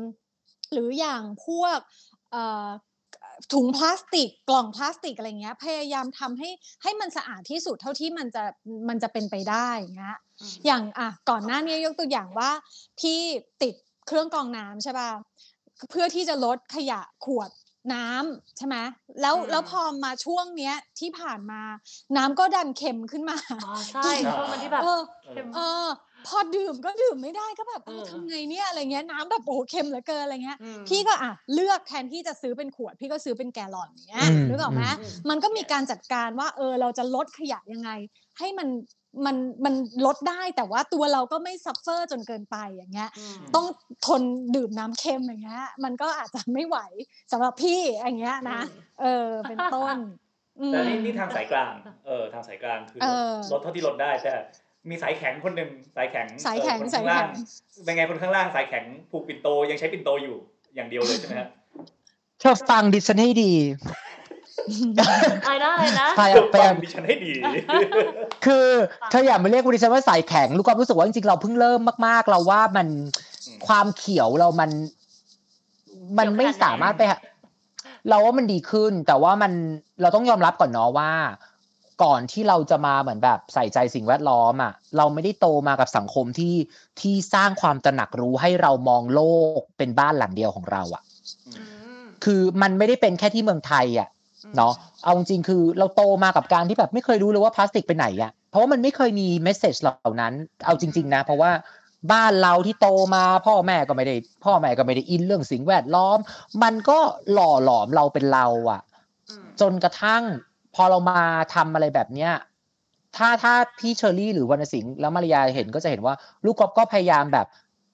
[0.73, 1.79] หรืออย่างพวก
[2.33, 2.67] เอ่อ
[3.53, 6.49] ถุงพลาสติกกล่องพลาสติกอะไรเงี้ย พยายามทำให้
[6.83, 8.45] ให้มันสะอาดที่สุดเท่าที่มันจะ
[8.89, 12.51] มันจะเป็นไปได้อย่างเงี้ยอืมอย่างอะก่อนหน้านี้ยกตัวอย่างว่า
[13.01, 13.19] พี่
[13.63, 13.75] ติด
[14.07, 15.11] เครื่องกรองน้ำใช่ป่ะ
[15.91, 17.51] เพื่อที่จะลดขยะขวด
[17.95, 18.77] น้ำใช่ไหม
[19.21, 21.63] แล้วอืมแล้วพอมาช่วงเนี้ยที่ผ่านมา
[22.17, 25.01] น้ำก็ดันเค็มขึ้นมาอ๋อใช่ช่วงนั้นที่แบบเออ
[25.33, 25.87] เข้มเออ
[26.27, 37.91] พอดื่มก็ดื่มไม่ได้ก็แบบเออเออทำไงเนี่ยอะไรเงี้ยน้ำแบบโอ้โหเค็มเหลือเกินอะไรเงี้ยอืมพี่ก็อะเลือกแทนที่จะซื้อเป็นขวด พี่ก็ซื้อเป็นแกลลอนเนี้ยอืมนึกออกไหมอืมมันก็มีการจัดการว่าเออเราจะลดขยะยังไง
[38.39, 38.69] ให้มัน
[39.27, 39.75] มันมัน
[40.07, 43.67] ลดได้แต่ว่าตัวเราก็ไม่ suffer จนเกินไปอย่างเงี้ยอืมต้อง
[44.07, 44.23] ทน
[44.57, 46.79] ดื่มน้ำเค็มอย่างเงี้ย มันก็อาจจะไม่ไหว
[47.33, 48.61] สำหรับพี่อย่างเงี้ยนะ
[49.01, 49.97] เออเป็นต้น
[50.61, 51.75] อืมแต่นี่นี่ทางสายกลาง
[52.07, 54.35] เออทางสายกลางคือเออลดเท่าที่ลดได้แต่
[54.91, 60.37] มีสายแข็งคนหนึ่งสายแข็งสายแข็งเออคนสายข้างแข็ล่างงเป็นไงคนข้างล่างสายแข็งผูกปิ่นโตยังใช้ปิ่นโตอยู่
[60.75, 61.49] อย่างเดียวเลยใช่ไหมฮะ
[62.41, 63.53] เธอฟังดิฉันให้ดี
[65.47, 67.33] อะไรนะอะไรนะพยาเพื่อพยาฟัยางมดิฉันให้ดี
[68.45, 68.67] คือ
[69.11, 72.89] เธออย่ามาเรียกดิฉันว่าสายแข็งลูกก็รู้สึกว่าจริงๆเราเพิ่งเริ่มมาก ๆ เราว่ามัน
[73.47, 74.71] อืมความเขียวเรามัน
[76.19, 77.19] มันไม่สามารถไปหา
[78.09, 79.53] เราว่ามันดีขึ้น แต่ว่ามัน
[80.01, 81.11] เราต้องยอมรับก่อนเนาะว่า
[82.03, 86.55] ก่อนที่เราจะมาเหมือนแบบใส่ใจสิ่งแวดล้อมอะเราไม่ได้โตมากับสังคมที่
[87.01, 89.23] ที่สร้างความตระหนักรู้ให้เรามองโล
[89.59, 91.03] กเป็นบ้านหลังเดียวของเราอะ
[91.47, 91.53] อื
[92.03, 94.09] มคือมันไม่ได้เป็นแค่ที่เมืองไทยอะ
[94.57, 94.73] เนาะ
[95.05, 100.33] เอาจริงๆคือเราโตมากับการที่แบบไม่เคยรู้เลยว่าพลาสติกไปไหนอะ่ะเพราะว่ามันไม่เคยมีเมสเซจเหล่านั้น
[100.67, 101.51] เอาจริง ๆ นะ เพราะว่า
[102.13, 106.19] บ้านเราที่โตมาพ่อแม่ก็ไม่ได้ พ่อแม่ก็ไม่ได้อินเรื่องสิ่งแวดล้อม
[106.63, 106.99] มันก็
[107.33, 108.81] หล่อหลอมเราเป็นเราอะ่ะ
[109.31, 110.23] อืมจนกระทั่ง
[110.79, 111.21] พอเรามา
[111.55, 112.33] ทำอะไรแบบเนี้ย
[113.17, 116.15] ถ้าถ้าพี่เชอรี่หรือวรรณสิงห์แล้วมาริยาเห็นก็จะเห็นว่า
[116.45, 117.47] ลูกกอล์ฟก็พยายามแบบ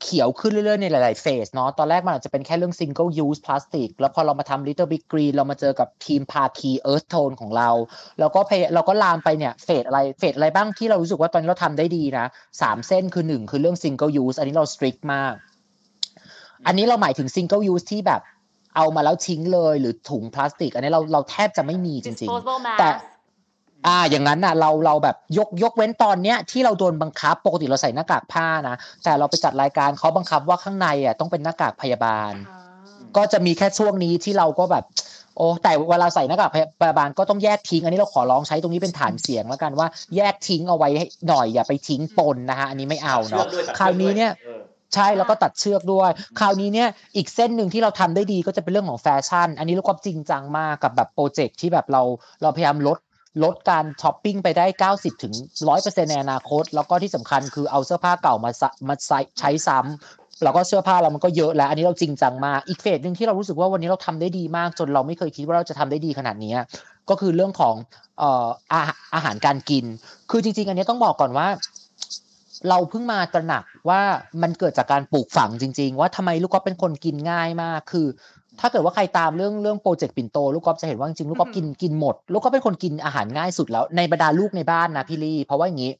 [0.03, 7.70] เขียวขึ้นเรื่อยๆในหลายๆเฟสเนาะตอนแรกมันอาจจะเป็นแค่เรื่อง single use plastic แล้วพอเรามาทำ little big green เรามาเจอกับทีมพาคี earth tone ของเรา
[8.18, 12.26] แล้วก็พยเราก็ลามไปเนี่ยเฟสอะไรเฟสอะไรบ้างที่เรารู้สึกว่าตอนนี้เราทำได้ดีนะ
[12.62, 15.35] สามเส้นคือหนึ่งคือเรื่อง single use อันนี้เรา strict มาก
[16.66, 18.20] อันนี้เราหมายถึง single use ที่แบบ
[18.77, 23.12] เอามาแล้วทิ้งเลยหรือถุงพลาสติก อันนี้เราเราแทบจะไม่มีจริงๆ disposable แต่ mask
[23.87, 32.61] อ่าอย่างนั้นน่ะเราเราแบบยกยกเว้นตอนเนี้ยที่เราโดนบังคับปกติเราใส่หน้ากากผ้านะแต่เราไปจัดรายการเขาบังคับว่าข้างในอะต้องเป็นหน้ากากพยาบาลอ่า
[33.16, 34.85] ก็จะมีแค่ช่วงนี้ที่เราก็แบบ
[35.37, 36.51] โอ้แต่เวลาใส่หน้ากาก
[36.83, 44.61] พยาบาลก็ต้องแยกทิ้ง อันนี้เราขอร้องใช้ตรงนี้เป็นฐานเสียงแล้วกันว่าแยกทิ้งเอาไว้ให้หน่อยอย่าไปทิ้งปนนะฮะอันนี้ไม่เอาเชือเนาะกด้วยตัดคราวนี้เนี่ยเออ
[44.95, 52.03] ใช่แล้วก็ตัดเชือกด้วย คราวนี้เนี่ยอีกเส้นหนึ่งที่เราทำได้ดีก็จะเป็นเรื่องของแฟชั่น อันนี้ลูกกอล์ฟจริงจังมากกับแบบ project ที่แบบเรา
[52.42, 52.99] เราพยายามลด
[53.45, 54.66] ลดการช้อปปิ้งไปได้
[54.97, 55.34] 90ถึง
[55.72, 66.55] 100%ในอนาคต แล้วก็ที่สำคัญคือเอาเสื้อผ้าเก่ามาซะมาใช้ใช้ซ้ำแล้วก็เสื้อผ้าเรามันก็เยอะแล้ว อันนี้เราจริงจังมากอีก phase หนึ่งที่เรารู้สึกว่าวันนี้เราทำได้ดีมาก จนเราไม่เคยคิดว่าเราจะทำได้ดีขนาดนี้
[67.11, 67.74] ก็คือเรื่องของ
[68.18, 68.80] เอ่ออา
[69.14, 69.84] อาหารการกิน
[70.30, 71.47] คือจริง ๆ อันนี้ต้องบอกก่อนว่า
[72.68, 74.00] เราเพิ่งมาตระหนักว่า
[74.42, 78.06] มันเกิดจากการปลูกฝังจริง ๆ ว่าทำไมลูกก๊อฟเป็นคนกินง่ายมากคือ
[78.60, 85.92] ถ้าเกิดว่าใครตามเรื่องเรื่องโปรเจกต์ปิ่นโต ลูกก๊อฟจะเห็นว่าจริงๆลูกก๊อฟกินกินหมด ลูกก๊อฟเป็นคนกินอาหารง่ายสุดแล้วในบรรดาลูกในบ้านนะพี่ลี่เพราะว่าอย่างนี้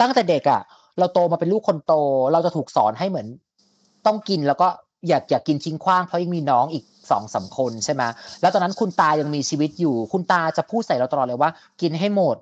[0.00, 0.60] ตั้งแต่เด็กอะ
[0.98, 1.94] เราโตมาเป็นลูกคนโต
[2.32, 3.26] เราจะถูกสอนให้เหมือน
[4.06, 4.68] ต้องกินแล้วก็
[5.08, 8.02] อยากอยากกินทิ้งขว้างเพราะยังมีน้องอีกสองสามคนใช่ไหม
[8.40, 12.36] แล้วตอนนั้นคุณตายังมีชีวิตอยู่ คุณตาจะพูดใส่เราตลอดเลยว่า กินให้หมด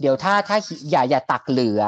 [0.00, 0.56] เดี๋ยวถ้าถ้า
[0.90, 1.82] อย่าอย่าตักเหลือ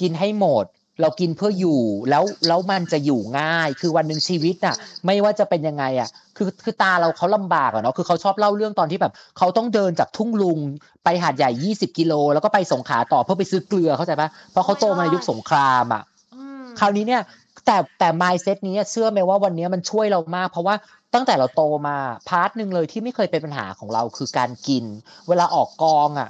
[0.00, 0.66] กินให้หมด
[1.00, 1.80] เรากินเพื่ออยู่
[2.10, 4.76] แล้วแล้วมันจะอยู่ง่าย คือวันหนึ่งชีวิตน่ะ
[5.06, 10.58] ไม่ว่าจะเป็นยังไงอะ คือคือตาเราเขาลำบากอะเนาะคือเขาชอบเล่าเรื่องตอนที่แบบเขาต้องเดินจากทุ่งลุง
[11.04, 16.02] ไปหาดใหญ่20กิโลแล้วก็ไปสงขลาต่อเพื่อไปซื้อเกลือเข้าใจปะเพราะเขาโตมาในยุคสงครามอะ
[16.34, 17.22] อืมคราวนี้เนี่ย
[17.66, 20.74] แต่แต่ mindset นี้เชื่อไหมว่าวันนี้มันช่วยเรามาก เพราะว่า
[21.14, 21.96] ตั้งแต่เราโตมา
[22.28, 24.84] part หนึ่งเลยที่ไม่เคยเป็นปัญหาของเราคือการกิน
[25.28, 26.28] เวลาออกกองอะ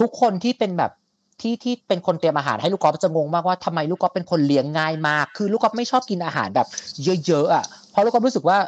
[0.00, 0.92] ทุกคนที่เป็นแบบ
[1.40, 6.66] ที่ที่เป็นคนเตรียมอาหารให้ลูกกอล์ฟจะงงมากว่าทำไมลูกกอล์ฟเป็นคนเลี้ยงง่ายมาก คือลูกกอล์ฟไม่ชอบกินอาหารแบบ
[7.26, 8.58] เยอะๆอะเพราะลูกกอล์ฟรู้สึกว่า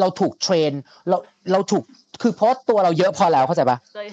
[0.00, 0.72] เราถูก train
[1.08, 1.16] เรา
[1.52, 1.82] เราถูก
[2.22, 4.08] คือเพราะตัวเราเยอะพอแล้วเข้าใจปะเลย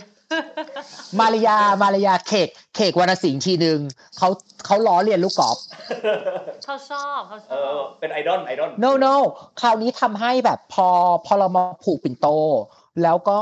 [1.19, 3.79] มารยามารยาเคกเคกวรรณสิงห์ทีหนึ่ง
[4.17, 4.29] เขา
[4.65, 5.57] เขาล้อเลียนลูกกอล์ฟ
[6.63, 9.15] เขาชอบเขาชเอออบเป็นไอดอลไอดอล no no
[9.61, 10.87] คราวนี้ทำให้แบบพอ
[11.25, 12.27] พอเรามาผูกปิ่นโต
[13.03, 13.39] แล้วก็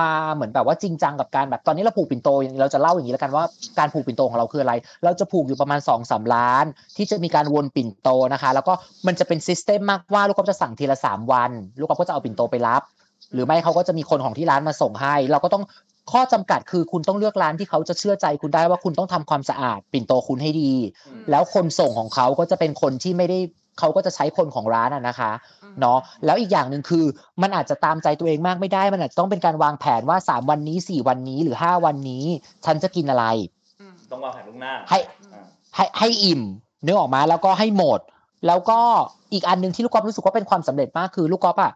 [0.00, 3.44] มาเหมือนแบบว่าจริงจังกับการแบบตอนนี้เราผูกปิ่นโตอย่างเราจะเล่าอย่างนี้แล้วกันว่า
[3.78, 4.74] การผูกปิ่นโตของเราคืออะไร
[5.04, 6.64] เราจะผูกอยู่ประมาณ2อสาล้าน
[6.96, 8.72] ที่จะมีการวนปิ่นโตนะคะ แล้วก็
[9.06, 12.82] มันจะเป็น system มากว่าลูกกอล์ฟจะสั่งทีละ3วัน ลูกกอล์ฟก็จะเอาปิ่นโตไปรับ
[13.32, 15.64] หรือไม่เขาก็จะมีคนของที่ร้านมาส่งให้ เราก็ต้อง
[16.10, 20.72] ข้อจำกัดคือคุณต้องเลือกร้านที่เขาจะเชื่อใจคุณได้ว่าคุณต้องทำความสะอาด ปิ่นโตคุณให้ดี
[21.06, 23.38] อืมแล้วคนส่งของเขาก็จะเป็นคนที่ไม่ได้
[23.78, 25.32] เขาก็จะใช้คนของร้านอะนะคะ
[25.64, 27.04] อืมเนาะแล้วอีกอย่างหนึ่งคือ
[27.42, 32.24] มันอาจจะตามใจตัวเองมากไม่ได้ มันอาจจะต้องเป็นการวางแผนว่า 3 วันนี้ 4 วันนี้หรือ 5 วันนี้
[32.64, 33.24] ฉันจะกินอะไร
[33.80, 34.98] อืมต้องวางแผนล่วงหน้า ให้
[35.32, 35.44] อ่า
[35.76, 36.42] ให้ให้อิ่ม
[36.84, 38.00] นึกออกมาแล้วก็ให้หมด
[38.46, 38.80] แล้วก็
[39.32, 41.72] อีกอันหนึ่งที่ลูกกอล์ฟรู้สึกว่าเป็นความสำเร็จมากคือลูกกอล์ฟอะ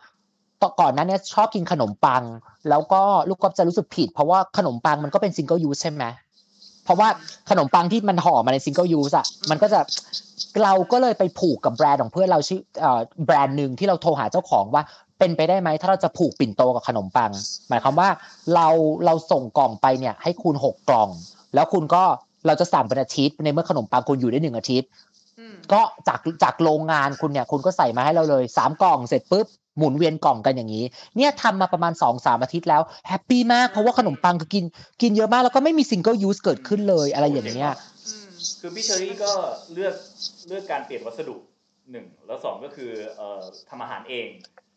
[0.63, 2.23] ตอนก่อนหน้านั้นเนี่ยชอบกินขนมปัง
[2.69, 6.05] แล้วก็ลูกกอล์ฟจะรู้สึกผิด เพราะว่าขนมปังมันก็เป็น single use ใช่ไหม
[6.85, 7.09] เพราะว่า
[7.51, 9.81] ขนมปังที่มันห่อมาใน single use อะมันก็จะ
[10.63, 14.83] เราก็เลยไปผูกกับแบรนด์ของเพื่อนเราชื่อเอ่อแบรนด์หนึ่งที่เราโทรหาเจ้าของว่า
[15.19, 17.31] เป็นไปได้ไหมถ้าเราจะผูกปิ่นโตกับขนมปัง
[17.69, 18.09] หมายความว่า
[18.55, 18.69] เรา
[19.07, 21.11] เราส่งกล่องไปเนี่ย ให้คุณหกกล่อง
[21.55, 22.05] แล้วคุณก็
[22.47, 24.89] เราจะสั่งเป็นอาทิตย์ในเมื่อขนมปังคุณอยู่ได้หนึ่งอาทิตย์
[25.39, 29.47] อืมก็จากจากโรงงานคุณเนี่ย คุณก็ใส่มาให้เราเลยสามกล่องเสร็จปุ๊บ
[29.79, 30.85] หมุนเวียนกล่องกันอย่างนี้
[31.17, 34.65] เนี่ยทำมาประมาณ2 สามอาทิตย์แล้ว happy มากเพราะว่าขนมปังคือกิน
[35.03, 37.75] กินเยอะมากแล้วก็ไม่มี single use เกิดขึ้นเลยอะไรอย่างเงี้ย
[38.07, 38.27] อืม
[38.61, 39.33] คือพี่เชอรี่ก็
[39.73, 39.95] เลือก
[40.49, 41.37] เลือกการเปลี่ยนวัสดุ
[41.91, 44.29] หนึ่งแล้วสองก็คือเอ่อทำอาหารเอง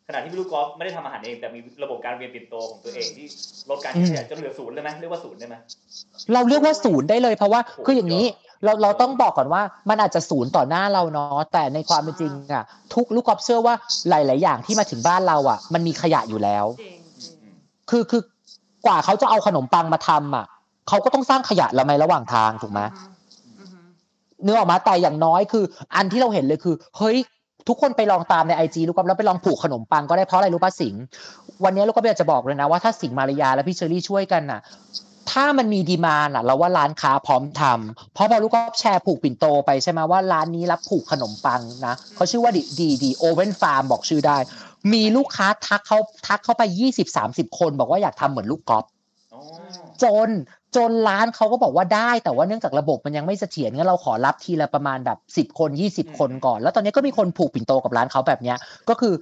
[0.07, 3.27] ขณะที่พี่ลูกกอล์ฟไม่ได้ทำอาหารเองแต่มีระบบการเวียนปิ่นโตของตัวเองที่
[3.69, 5.55] ลดการใช้ขยะจนเหลือศูนย์เลยไหมเรียกว่าศูนย์ได้ไหม
[6.33, 8.25] เราเรียกว่าศูนย์ได้เลยเพราะว่าคืออย่างนี้
[8.63, 13.75] เราเราต้องบอกก่อนว่ามันอาจจะศูนย์ต่อหน้าเราเนาะแต่ในความเป็นจริงอะทุกลูกกอล์ฟเชื่อว่า
[14.09, 17.57] หลาย ๆ อย่างที่มาถึงบ้านเราอะ มันมีขยะอยู่แล้วจริงจริงอืม
[17.89, 18.21] คือคือ
[18.85, 20.45] กว่าเขาจะเอาขนมปังมาทำอะ
[20.87, 22.79] เขาก็ต้องสร้างขยะละไหมระหว่างทางถูกไหม
[23.59, 23.85] อืม
[24.43, 25.63] เนื้อออกมาแต่อย่างน้อยคือ
[25.95, 27.17] อันที่เราเห็นเลยคือเฮ้ย
[27.67, 31.01] ทุกคนไปลองตามในไอจีลูกก๊อฟแล้วไปลองผูกขนมปังก็ได้เพราะอะไรรู้ป่ะสิงห์
[31.63, 34.59] วันนี้ลูกกอล์ฟอยากจะบอกเลยนะว่าถ้าสิงห์มารยาและพี่เชอรี่ช่วยกันน่ะ
[35.31, 44.37] ถ้ามันมี demand อะ เราว่าร้านค้าพร้อมทำเพราะพอลูกกอล์ฟแชร์ผูกปิ่นโตไปใช่ไหมว่าร้านนี้รับผูกขนมปังนะเขาชื่อว่าดีดีดีโอเว่นฟาร์มบอกชื่อได้
[44.93, 45.97] มีลูกค้าทักเขา
[46.27, 48.85] ทักเข้าไปยี่สิบสามสิบคน บอกว่าอยากทำเหมือนลูกกอล์ฟ
[49.33, 49.41] อ๋อ
[50.03, 50.29] จน
[50.75, 58.57] จนร้านเขาก็บอกว่าได้ แต่ว่าเนื่องจากระบบมันยังไม่เสถียรงั้นเราขอรับทีละประมาณแบบสิบคนยี่สิบคนก่อน แล้วตอนนี้ก็มีคนผูกปิ่นโตกับร้านเขาแบบเนี้ย
[58.89, 59.13] ก็คือ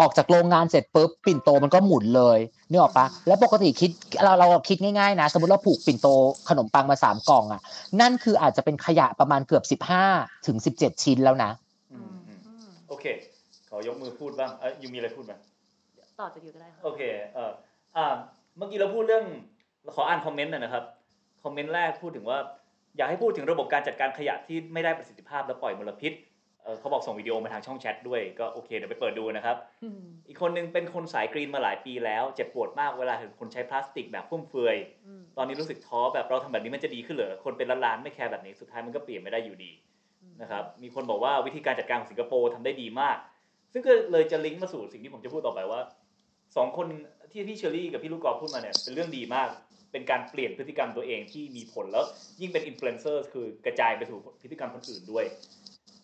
[0.00, 2.38] ออกจากโรงงานเสร็จปุ๊บปิ่นโตมันก็หมุนเลย
[2.70, 3.90] นึกออกปะแล้วปกติคิด
[4.24, 6.08] เราเราคิดง่ายๆนะ สมมติเราผูกปิ่นโต
[6.48, 7.60] ขนมปังมาสามกล่องอะ
[8.00, 10.04] นั่นคืออาจจะเป็นขยะประมาณเกือบสิบห้า
[10.46, 11.50] ถึงสิบเจ็ดชิ้นแล้วนะ
[11.92, 13.04] อืมอืมอืมโอเค
[13.70, 15.32] ขอยกมือพูดบ้างเอ้ยยูมีอะไรพูดไหม
[16.20, 17.02] ต่อจากอยู่ก็ได้ค่ะโอเค
[17.34, 17.52] เอ่อ
[17.96, 18.14] อ่า
[18.56, 19.24] เมื่อกี้เราพูดเรื่อง
[19.94, 20.84] ขออ่านคอมเมนต์หน่อยนะครับ
[21.44, 22.38] คอมเมนต์แรกพูดถึงว่า
[22.96, 26.12] อยากให้พูดถึงระบบการจัดการขยะที่ไม่ได้ประสิทธิภาพและปล่อยมลพิษ
[26.66, 34.76] เอ่อเขาบอกส่งวิดีโอมาทางช่องแชทด้วยก็โอเคเดี๋ยวไปเปิดดูนะครับอืมอีกคนนึงเป็นคนสายกรีนมาหลายปีแล้ว เจ็บปวดมากเวลาเห็นคนใช้พลาสติกแบบฟุ่มเฟือย
[35.06, 39.70] อืมตอนนี้รู้สึกท้อแบบเราทำแบบนี้มันจะดีขึ้นเหรอคนเป็นล้านๆไม่แคร์แบบนี้สุดท้ายมันก็เปลี่ยนไม่ได้อยู่ดี
[40.42, 43.16] นะครับมีคนบอกว่าวิธีการจัดการของสิงคโปร์ทำได้ดีมาก
[43.72, 45.80] ซึ่งก็เลยจะลิงก์มาสู่สิ่งที่ผมจะพูดต่อไปว่า
[46.56, 46.86] สองคน
[47.30, 49.48] ที่พี่เชอรี่กับพี่ลูกกอล์ฟพูดมาเนี่ยเป็นเรื่องดีมาก
[49.92, 52.04] เป็นการเปลี่ยนพฤติกรรมตัวเองที่มีผลแล้ว
[52.40, 55.24] ยิ่งเป็นอินฟลูเอนเซอร์คือกระจายไปสู่พฤติกรรมคนอื่นด้วย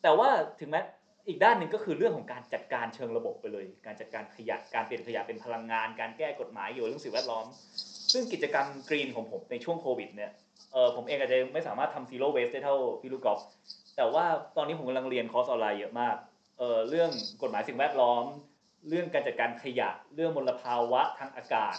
[0.03, 0.29] แต่ว่า
[0.61, 0.81] ถึงแม้
[1.29, 7.47] อีกด้านหนึ่งก็คือเรื่องของการจัดการเชิงระบบไปเลย การจัดการขยะการเปลี่ยนขยะเป็นพลังงาน การแก้กฎหมายเกี่ยวกับเรื่องสิ่งแวดล้อม
[8.13, 10.31] ซึ่งกิจกรรม green ของผมในช่วงโควิดเนี่ย
[10.73, 13.41] เออผมเองอาจจะไม่สามารถทำ zero waste ได้เท่าพี่ลูกกอล์ฟ
[13.97, 14.25] แต่ว่า
[14.57, 16.17] ตอนนี้ผมกำลังเรียนคอร์สออนไลน์เยอะมาก
[16.59, 17.11] เออเรื่อง
[17.43, 18.25] กฎหมายสิ่งแวดล้อม
[18.89, 21.77] เรื่องการจัดการขยะ เรื่องมลภาวะทางอากาศ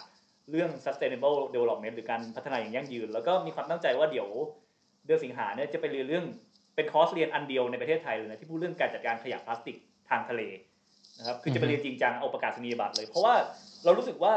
[0.51, 4.29] เรื่อง sustainable development หรือการพัฒนาอย่างยั่งยืน แล้วก็มีความตั้งใจว่าเดี๋ยว
[5.05, 6.25] เดือนสิงหาเนี่ยจะไปเรียนเรื่อง
[6.75, 9.77] เป็นคอร์สเรียนอันเดียวในประเทศไทยเลยนะที่พูดเรื่องการจัดการขยะพลาสติก
[10.09, 10.41] ทางทะเล
[11.19, 13.35] นะครับคือจะไปเรียนจริงจังเอาประกาศนียบัตรเลย เพราะว่า
[13.83, 14.33] เรารู้สึกว่า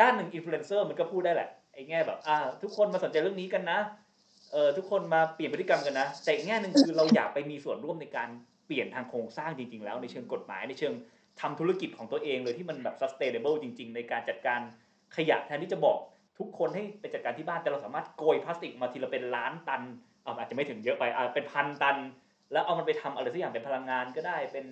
[0.00, 3.78] ด้านหนึ่งอินฟลูเอนเซอร์มันก็พูดได้แหละไอ้แง่แบบอ่าทุกคนมาสนใจเรื่องนี้กันนะ
[4.52, 8.28] เออทุกคนมาเปลี่ยนพฤติกรรมกันนะ แต่อีกแง่หนึ่งคือเราอยากไปมีส่วนร่วมในการ
[8.66, 10.94] เปลี่ยนทางโครงสร้างจริง ๆ แล้วในเชิงกฎหมายในเชิง
[11.40, 14.60] ทำธุรกิจของตัวเองเลยที่มันแบบ sustainable จริง ๆ ในการจัดการ
[15.16, 15.98] ขยะแทนที่จะบอก
[16.38, 19.82] ทุกคนให้ไปจัดการที่บ้านแต่เราสามารถโกยพลาสติกมาทีละเป็นล้านตัน
[20.38, 21.96] อาจจะไม่ถึงเยอะไปอ่าเป็นพันตัน
[22.52, 24.66] แล้วเอามันไปทำอะไรสักอย่างเป็นพลังงานก็ได้เป็น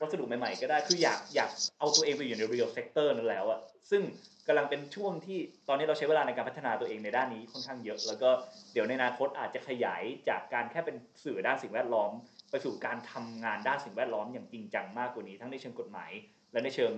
[0.00, 3.60] วัสดุใหม่ๆก็ได้คืออยากอยากเอาตัวเองไปอยู่ใน real sector นั่นแล้วอะ
[3.90, 4.02] ซึ่ง
[4.48, 5.38] กำลังเป็นช่วงที่
[5.68, 8.30] ตอนนี้เราใช้เวลาในการพัฒนาตัวเองในด้านนี้ค่อนข้างเยอะ แล้วก็
[8.72, 12.12] เดี๋ยวในอนาคตอาจจะขยายจากการแค่เป็นสื่อด้านสิ่งแวดล้อม
[12.50, 16.10] ไปสู่การทำงานด้านสิ่งแวดล้อมอย่างจริงจังมากกว่านี้ ทั้งในเชิงกฎหมาย
[16.52, 16.92] และในเชิง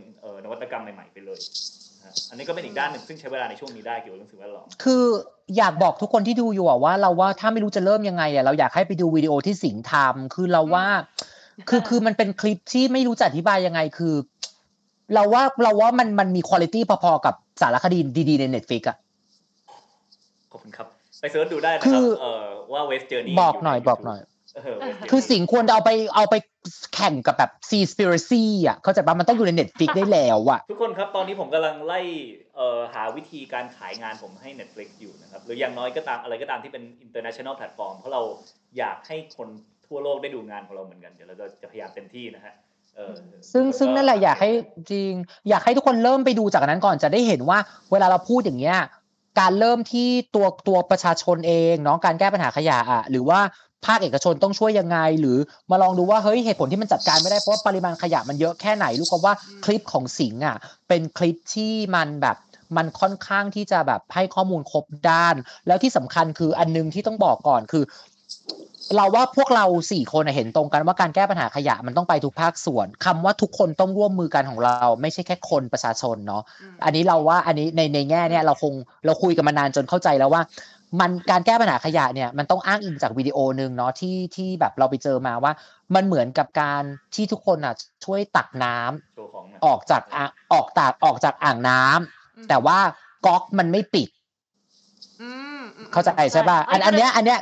[0.45, 1.41] นวัตกรรมใหม่ๆไปเลย
[2.31, 5.05] อันนี้ก็เป็นอีกด้านหนึ่งซึ่งใช้เวลาในช่วงนี้ได้เกี่ยวกับเรื่องสิ่งแวดล้อมคือ
[5.57, 10.87] อยากบอกทุกคนที่ดูอยู่อะว่าเราว่าถ้าไม่รู้จะเริ่มยังไงอะเราอยากให้ไปดูวิดีโอที่สิงห์ทำคือเราว่า
[11.69, 14.15] คือคือมันเป็นคลิปที่ไม่รู้จะอธิบายยังไงคือ
[15.15, 17.99] เราว่าเราว่ามันมันมีคุณภาพพอๆกับสารคดี
[18.29, 18.97] ดีๆในเน็ตฟิกอะ
[20.53, 20.87] ขอบคุณครับ
[21.21, 24.38] ไปเสิร์ชดูได้นะคืครับอเอ่อว่า West Journey บอกหน่อยในบอกหน่อยเออ West
[25.11, 26.35] คือ Journey สิงห์ควรจะเอาไปเอาไป
[26.95, 32.01] แข่งกับแบบ Seaspiracy อะเข้าใจปะมันต้องอยู่ในเน็ตฟิกได้แล้วอะ ทุกคนครับตอนนี้ผมกำลังไล่
[32.57, 38.23] เอ่อหาวิธีการขายงานผมให้ Netflix อยู่นะครับ หรืออย่างน้อยก็ตามอะไรก็ตามที่เป็น international platform เพราะเรา
[38.79, 39.49] อยากให้คน
[39.87, 42.55] ทั่วโลกได้ดูงานของเราเหมือนกัน เดี๋ยวเราจะจะพยายามเต็มที่นะฮะ
[42.97, 43.15] เออ
[43.53, 44.51] ซึ่งทุกคซึ่งนั่นแหละอยากให้
[44.91, 45.13] จริง
[45.49, 47.59] อยากให้ทุกคนเริ่มไปดูจากนั้นก่อนจะได้เห็นว่า
[47.91, 48.79] เวลาเราพูดอย่างเงี้ย
[49.41, 53.41] การเริ่มที่ตัวตัวประชาชนเองเนาะการแก้ปัญหาขยะอะหรือว่า
[53.87, 55.39] ภาคเอกชนต้องช่วยยังไง หรือ
[55.71, 59.35] มาลองดูว่าเฮ้ยเหตุผลที่มันจัดการไม่ได้เพราะว่าปริมาณขยะมันเยอะแค่ไหนรู้ก็ว่า
[59.65, 60.57] คลิปของสิงห์อะ
[60.89, 62.37] เป็นคลิปที่มันแบบ
[62.77, 65.35] มันค่อนข้างที่จะแบบให้ข้อมูลครบด้าน
[65.67, 67.85] แล้วที่สำคัญคืออันนึงที่ต้องบอกก่อนคือ
[68.97, 76.43] เราว่าพวกเราสี่คนเห็นตรงกันว่าการแก้ปัญหาขยะมันต้องไปทุกภาคส่วนคำว่าทุกคนต้องร่วมมือกันของเรา ไม่ใช่แค่คนประชาชนเนาะ
[76.85, 78.73] อันนี้เราว่าอันนี้ในในแง่เนี่ยเราคง
[79.05, 80.43] เราคุยกันมานานจนเข้าใจแล้วว่า
[81.01, 85.53] มันการแก้ปัญหาขยะเนี่ยมันต้องอ้างอิงจากวิดีโอหนึ่งเนาะที่ที่แบบเราไปเจอมาว่า
[85.95, 86.83] มันเหมือนกับการ
[87.15, 87.75] ที่ทุกคนอะ
[88.05, 92.79] ช่วยตักน้ำโชว์ของนะออกจากอะออกตากออกจากอ่างน้ำแต่ว่า
[93.27, 94.09] ก๊อกมันไม่ปิด
[95.23, 97.39] อืมอืมเข้าใจใช่ป่ะอันอันเนี้ยอันเนี้ย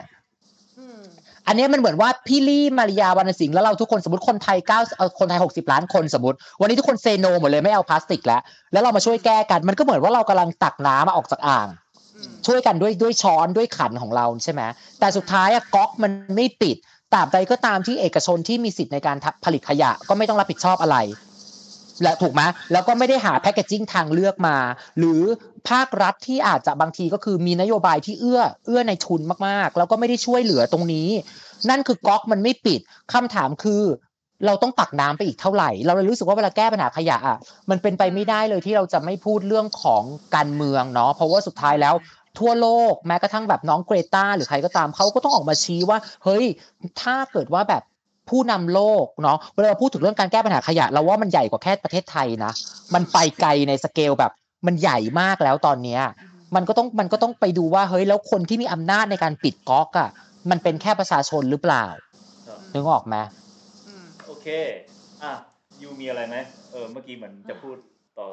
[0.79, 1.01] อืม
[1.47, 8.41] อันเนี้ยมันเหมือนว่าพี่ลี่มาริยาวรรณสิงห์แล้วเราทุกคนสมมติคนไทยเก้าเอ่อคนไทยหกสิบล้านคนสมมติ วันนี้ทุกคนเซโนหมดเลยไม่เอาพลาสติกแล้ว
[8.73, 11.86] แล้วเรามาช่วยแก้กัน มันก็เหมือนว่าเรากำลังตักน้ำมาออกจากอ่างอืม
[12.47, 14.63] ช่วยกันด้วยด้วยช้อนด้วยขันของเราใช่ไหม
[15.01, 16.77] แต่สุดท้ายอะก๊อกมันไม่ปิด
[17.15, 20.97] ตราบใดก็ตามที่เอกชนที่มีสิทธิ์ในการทำผลิตขยะก็ไม่ต้องรับผิดชอบอะไร
[22.03, 24.57] และถูกไหมแล้วก็ไม่ได้หาแพคเกจิ้งทางเลือกมา
[24.99, 25.23] หรือ
[25.69, 31.09] ภาครัฐที่อาจจะบางทีก็คือมีนโยบายที่เอื้อเอื้อในทุนมากๆ แล้วก็ไม่ได้ช่วยเหลือตรงนี้
[31.71, 32.81] นั่นคือก๊อกมันไม่ปิด
[33.13, 33.83] คำถามคือ
[34.47, 37.39] เราต้องตักน้ำไปอีกเท่าไหร่ เราเลยรู้สึกว่าเวลาแก้ปัญหาขยะอะ
[37.71, 40.03] มันเป็นไปไม่ได้เลยที่เราจะไม่พูดเรื่องของ
[40.35, 41.95] การเมืองเนาะเพราะว่าสุดท้ายแล้ว
[42.39, 46.45] ทั่วโลกแม้กระทั่งแบบน้องเกรตาหรือใครก็ตามเขาก็ต้องออกมาชี้ว่า เฮ้ย
[47.01, 47.83] ถ้าเกิดว่าแบบ
[48.29, 52.53] ผู้นำโลกเนาะเวลาพูดถึงเรื่องการแก้ปัญหาขยะ เราว่ามันใหญ่กว่าแค่ประเทศไทยนะ
[52.95, 54.33] มันไปไกลในสเกลแบบ
[54.67, 56.03] มันใหญ่มากแล้วตอนเนี้ย
[56.55, 60.09] มันก็ต้องมันก็ต้องไปดูว่าเฮ้ยแล้วคนที่มีอำนาจในการปิดก๊อกอะ
[60.51, 61.85] มันเป็นแค่ประชาชนหรือเปล่า
[62.75, 63.17] นึกออกไหม
[64.47, 64.53] เค
[65.25, 65.33] อะ
[65.83, 66.37] you มีอะไรไหม
[66.73, 67.77] เออเมื่อกี้เหมือนจะพูด
[68.19, 68.27] ต่อ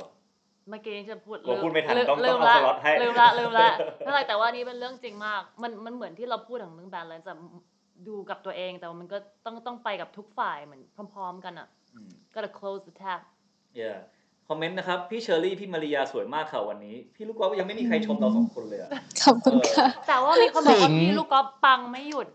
[0.70, 3.70] เมื่อกี้จะพูดกลัวพูดไม่ทันลืต้องลืต้องเอาละสล็อตให้ลืมละลืมละ
[4.00, 7.28] ไม่เป็นไรแต่ว่านี่เป็นเรื่องจริงมาก มันมันเหมือนที่เราพูดถึงเรื่อง balance
[8.08, 10.82] ดูกับตัวเองแต่ว่ามันก็ต้องต้องไปกับทุกฝ่ายเหมือน
[11.14, 13.20] พร้อมๆกันอะอืม gotta close the tap
[13.82, 13.98] yeah
[14.48, 18.90] คอมเมนต์นะครับ พี่เชอรี่พี่มาริยาสวยมากค่ะวันนี้ พี่ลูกกอล์ฟยังไม่มีใครชมเราสองคนเลยอะ
[19.24, 22.28] ขอบคุณค่ะ แต่ว่ามีคนบอกว่าสิงพี่ลูกกอล์ฟปังไม่หยุด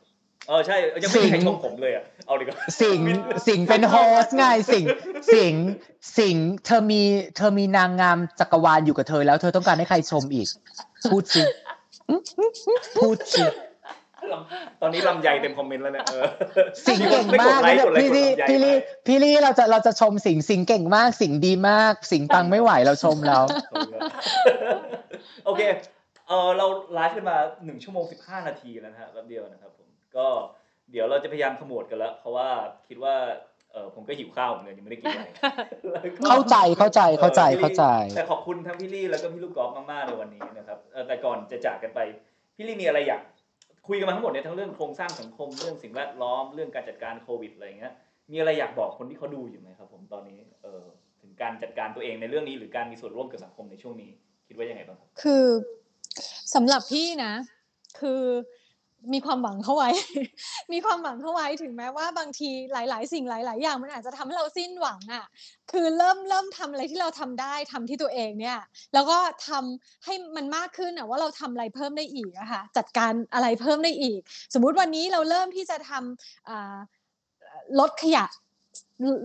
[0.48, 3.00] เออใช่ยังไม่มีใครสิงชมผมเลยอะเอาดีกว่าสิง
[3.48, 3.94] สิงเป็นโฮ
[4.24, 4.84] สต์ไงสิง
[5.34, 5.54] สิง
[6.18, 7.02] สิงเธอมี
[7.36, 10.48] เธอมีนางงามจักรวาลอยู่กับเธอแล้วเธอต้องการให้ใครชมอีก
[11.10, 11.42] พูดสิ
[12.96, 13.44] พูดสิ
[14.80, 16.24] ตอนนี้ลำไยเต็มคอมเมนต์แล้วเนี่ยเออ
[16.86, 18.76] สิงเก่งไม่มากดไลค์กดไลค์พี่ลี่กดลำไยพี่ลี่
[19.06, 23.44] พี่ลี่เราจะเราจะชมสิงสิงเก่งมากสิงดีมาก สิงปังไม่ไหวเราชมแล้ว
[25.46, 25.62] โอเค
[26.28, 29.87] เออเราไลฟ์กันมาหนึ่งชั่วโมงสิบห้านาทีแล้วนะฮะแป๊บเดียวนะครับผม
[30.18, 30.28] ก็
[30.92, 32.48] เดี๋ยวเราจะพยายามขมวดกันแล้ว เพราะว่า
[32.88, 33.14] คิดว่า
[33.72, 35.24] เออผมก็หิวข้าวเหมือนกันยังไม่ได้กินอะไร
[35.92, 37.84] แล้วก็เข้าใจเข้าใจเข้าใจออพี่ลี่เข้าใจ
[38.16, 42.00] แต่ขอบคุณทั้งพี่ลี่แล้วก็พี่ลูกกอล์ฟมากๆในวันนี้นะครับเออแต่ก่อนจะจากกันไป
[42.56, 43.20] พี่ลี่มีอะไรอยาก
[43.88, 47.94] คุยกันมาทั้งหมดเนี่ยทั้งเรื่องโครงสร้างสังคมเรื่องสิ่งแวดล้อมเรื่องการจัดการโควิดอะไรอย่างเงี้ย
[48.32, 50.84] มีอะไรอยากบอกคนที่เขาดูอยู่ไหมครับ ผมตอนนี้เออ
[51.22, 54.10] ถึงการจัดการตัวเองในเรื่องนี้หรือการมีส่วนร่วมกับสังคมในช่วงนี้
[54.48, 55.46] คิดว่ายังไงบ้างครับคือ
[56.54, 57.32] สำหรับพี่นะ
[58.00, 58.22] คือ
[59.12, 59.90] มีความหวังเข้าไว้
[60.72, 65.24] มีความหวังเข้าไว้ถึงแม้ว่าบางทีหลาย ๆ สิ่งหลาย ๆ อย่างมันอาจจะทำให้เราสิ้นหวังอะ
[65.72, 68.58] คือเริ่มเริ่มทำอะไรที่เราทำได้ทำที่ตัวเองเนี่ย
[68.94, 69.18] แล้วก็
[69.48, 74.20] ทำให้มันมากขึ้นอะว่าเราทำอะไรเพิ่มได้อีกอะค่ะจัดการอะไรเพิ่มได้อีก
[74.54, 76.76] สมมุติวันนี้เราเริ่มที่จะทำอ่า
[77.78, 78.24] ลดขยะ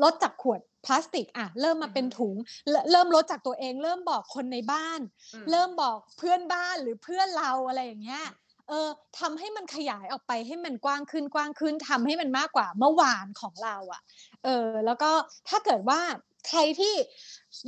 [0.03, 2.35] ลดจากขวดพลาสติกอะเริ่มมาเป็นถุง
[2.69, 4.99] เริ่มเริ่มลดจากตัวเอง เริ่มบอกคนในบ้าน
[5.33, 8.23] อืมเริ่มบอกเพื่อนบ้านหรือเพื่อนเราอะไรอย่างเงี้ย
[8.69, 14.01] เออทำให้มันขยายออกไปให้มันกว้างขึ้นกว้างขึ้นทำให้มันมากกว่าเมื่อวานของเราอะ่ะ
[14.43, 15.11] เออแล้วก็
[15.49, 15.99] ถ้าเกิดว่า
[16.47, 16.93] ใครที่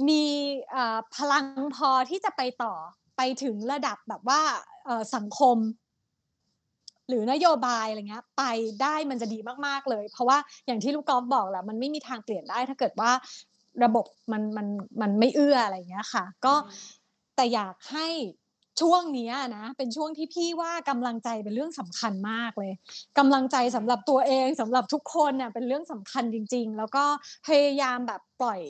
[0.09, 0.23] มี
[0.75, 1.45] อ่าพลัง
[1.75, 2.73] พอที่จะไปต่อ
[3.17, 4.41] ไปถึงระดับแบบว่า
[4.85, 5.57] เออสังคม
[7.07, 8.43] หรือนโยบายอะไรเงี้ย ไป
[8.81, 13.11] ได้มันจะดีมากๆเลย เพราะว่าอย่างที่ลูกกอล์ฟบอกแหละมันไม่มีทางเปลี่ยนได้ ถ้าเกิดว่า
[13.83, 14.67] ระบบมันมัน
[15.01, 16.53] มันไม่เอื้ออะไรเงี้ยค่ะ ก็
[17.35, 18.07] แต่อยากให้
[18.81, 22.71] ช่วงเนี้ยนะ เป็นช่วงที่พี่ว่ากำลังใจเป็นเรื่องสำคัญมากเลย
[23.17, 27.03] กำลังใจสำหรับตัวเองสำหรับทุกคนน่ะเป็นเรื่องสำคัญจริง ๆ แล้วก็
[27.47, 28.61] พยายามแบบปล่อย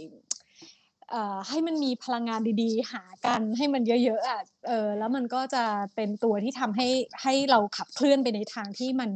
[1.11, 5.63] เอ่อให้มันมีพลังงานดีๆ หากันให้มันเยอะๆอะเออแล้วมันก็จะ
[5.95, 6.87] เป็นตัวที่ทำให้
[7.23, 9.11] ให้เราขับเคลื่อนไปในทางที่มัน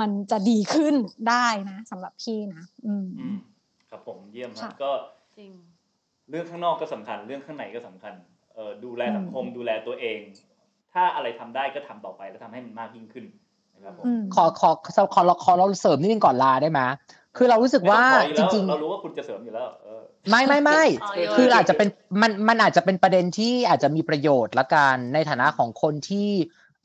[0.00, 0.94] มันจะดีขึ้น
[1.28, 3.38] ได้นะสำหรับพี่นะ อืมอืม
[3.90, 4.92] ครับผมเยี่ยมครัค่ะบก็
[5.38, 5.52] จริง
[6.30, 8.33] เรื่องข้างนอกก็สำคัญ เรื่องข้างในก็สำคัญเออ
[8.84, 10.18] ดูแลสังคมอืมดูแลตัวเอง
[10.92, 13.24] ถ้าอะไรทำได้ก็ทำต่อไปแล้วทำให้มันมากยิ่งขึ้น
[13.74, 16.80] นะครับผมอืมขอขอขอขอขอขอเราเสริมนิดนึงก่อนลาได้ไหม
[17.36, 21.88] คือเรารู้สึกว่าไม่ต้องขออยู่จแล้วริงเรารู้ว่าคุณจะเสริมอยู่แล้วเออๆไม่ไม่ไม่อ๋อเยอะคืออาจจะเป็น
[22.22, 26.28] มันมันอาจจะเป็นประเด็นที่อาจจะมีประโยชน์ละกันในฐานะของคนที่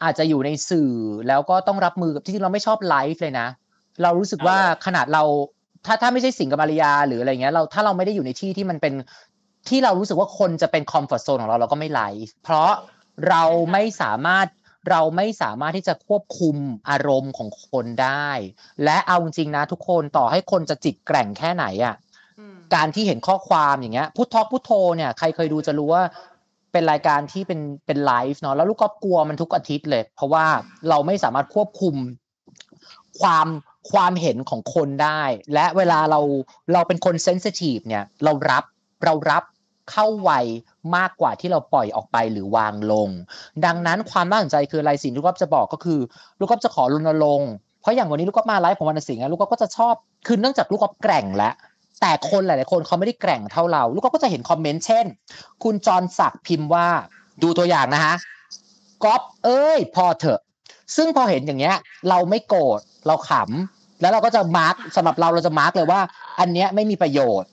[0.04, 0.94] อาจจะอยู่ในสื่อ
[1.28, 3.48] แล้วก็ต้องรับมือกับที่จริงเราไม่ชอบไลฟ์เลยนะ
[4.04, 5.24] เรารู้สึกว่าเอาเหรอขนาดเรา
[5.86, 8.94] ถ้าถ้าไม่ใช่สิงห์กับมาริยาหรืออะไรเงี้ยเราถ้าเราไม่ได้อยู่ในที่ที่มันเป็น
[9.68, 12.72] ที่เรารู้สึกว่าคนจะเป็น comfort zone ของเราเราก็ไม่ไลฟ์เพราะ
[13.30, 14.48] เราไม่สามารถ
[14.90, 16.58] เราไม่สามารถที่จะควบคุม
[16.90, 18.30] อารมณ์ของคนได้
[18.84, 21.96] และเอาจริงๆนะทุกคนต่อให้คนจะจิตแกร่งแค่ไหนอะ
[22.40, 26.04] อืมการที่เห็นข้อความอย่างเงี้ยพุททอกพุทโธเนี่ยใครเคยดูจะรู้ว่า
[26.72, 30.46] เป็นรายการที่เป็นเป็นไลฟ์เนาะแล้วลูกก็กลัวมันทุกอาทิตย์เลย เพราะว่า
[30.90, 31.96] เราไม่สามารถควบคุม
[33.22, 33.48] ความ
[33.92, 35.22] ความเห็นของคนได้
[35.54, 36.20] และเวลาเรา
[36.74, 38.64] เราเป็นคนเซนซิทีฟเนี่ยเรารับ
[39.04, 39.44] เรารับ
[39.92, 40.32] เข้าไว
[40.96, 43.10] มากกว่าที่เราปล่อยออกไปหรือวางลง
[43.66, 46.00] ดังนั้นความน่าสนใจคืออะไรสิ่งที่ลูกก๊อฟจะบอกก็คือ
[46.40, 47.52] ลูกกอล์ฟจะขอรณรงค์
[47.82, 49.94] เพราะอย่างวันนี้ลูกกอล์ฟมาไลฟ์ของวรรณสิงห์ลูกกอล์ฟก็จะชอบ
[50.28, 51.54] คือเนื่องจากลูกกอล์ฟแกร่งแล้ว
[52.02, 55.06] แต่คนหลาย ๆ คนเขาไม่ได้แกร่งเท่าเรา ลูกกอล์ฟก็จะเห็นคอมเมนต์เช่น
[55.64, 56.88] คุณจรศักดิ์พิมพ์ว่า
[57.44, 58.16] ดูตัวอย่างนะฮะ
[59.04, 60.40] กอล์ฟเอ้ย พอเถอะ
[60.96, 61.76] ซึ่งพอเห็นอย่างเงี้ย
[62.10, 66.02] เราไม่โกรธเราขำแล้วเราก็จะ mark สำหรับเราเราจะ mark เลยว่า
[66.40, 67.50] อันเนี้ยไม่มีประโยชน์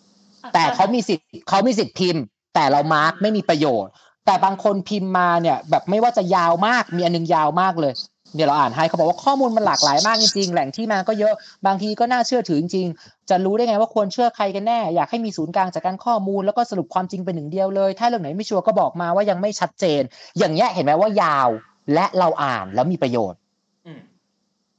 [0.54, 2.24] แต่เขามีสิทธิ์เขามีสิทธิ์พิมพ์
[2.54, 3.90] แต่เรา mark ไม่มีประโยชน์
[4.26, 7.94] แต่บางคนพิมพ์มาเนี่ย แบบไม่ว่าจะยาวมากมีอันนึงยาวมากเลย
[8.34, 11.34] เนี่ยเราอ่านให้เขาบอกว่าข้อมูลมันหลากหลายมากจริงๆ แหล่งที่มาก็เยอะ
[11.66, 20.02] บางทีก็น่าเชื่อถือจริงๆ จะรู้ได้ไงว่าควรเชื่อใครกันแน่ อยากให้มีศูนย์กลางจากการข้อมูลแล้วก็สรุปความจริงเป็นหนึ่งเดียวเลย ถ้าเรื่องไหนไม่ชัวร์ก็บอกมาว่ายังไม่ชัดเจน
[20.38, 21.48] อย่างเงี้ยเห็นไหมว่ายาว
[21.94, 23.38] และเราอ่านแล้วมีประโยชน์
[23.86, 24.00] อืม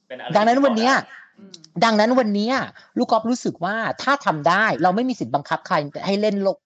[0.08, 1.27] เป็นอะไรดังนั้นวันเนี้ยอืม
[1.84, 2.50] ดังนั้นวันนี้
[2.98, 5.76] ลูกกอล์ฟรู้สึกว่าถ้าทำได้เราไม่มีสิทธิ์บังคับใคร
[6.06, 6.58] ให้เล่นโลก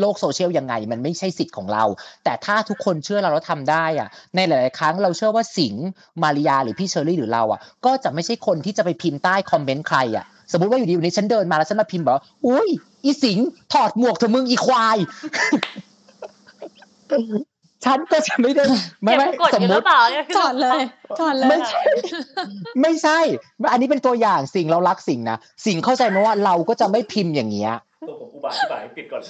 [0.00, 1.84] โลกโซเชียลยังไง มันไม่ใช่สิทธิ์ของเรา
[2.24, 5.84] แต่ถ้าทุกคนเชื่อเราแล้วทำได้อะในหลาย ๆ ครั้งเราเชื่อว่าสิงห์
[6.22, 12.68] มาริยาหรือพี่เชอรี่หรือเราอะ ก็จะไม่ใช่คนที่จะไปพิมพ์ใต้คอมเมนต์ใครอะสมมติว่าอยู่ดีวันนี้ฉันเดินมาแล้วฉันมาพิมพ์บอกว่าอุ้ย
[13.04, 14.96] อีสิงห์ถอดหมวกเถอมึงอีควาย
[17.84, 18.64] ฉันก็จะไม่ได้
[19.02, 20.80] ไม่เก็บไม่กดสอมยู่มหรือติเปล่าเนี่ยก่อนเลย
[21.20, 21.82] ก่อนเลยไม่ใช่
[22.80, 23.18] ไม่ใช่
[23.72, 27.74] อันนี้เป็นตัวอย่างสิ่งเรารักสิ่งนะสิ่งเข้าใจไหมว่าเราก็จะไม่พิมพ์อย่างเงี้ย
[28.08, 29.22] ตัวผมอุบาทที่บ่ายปิดก่อน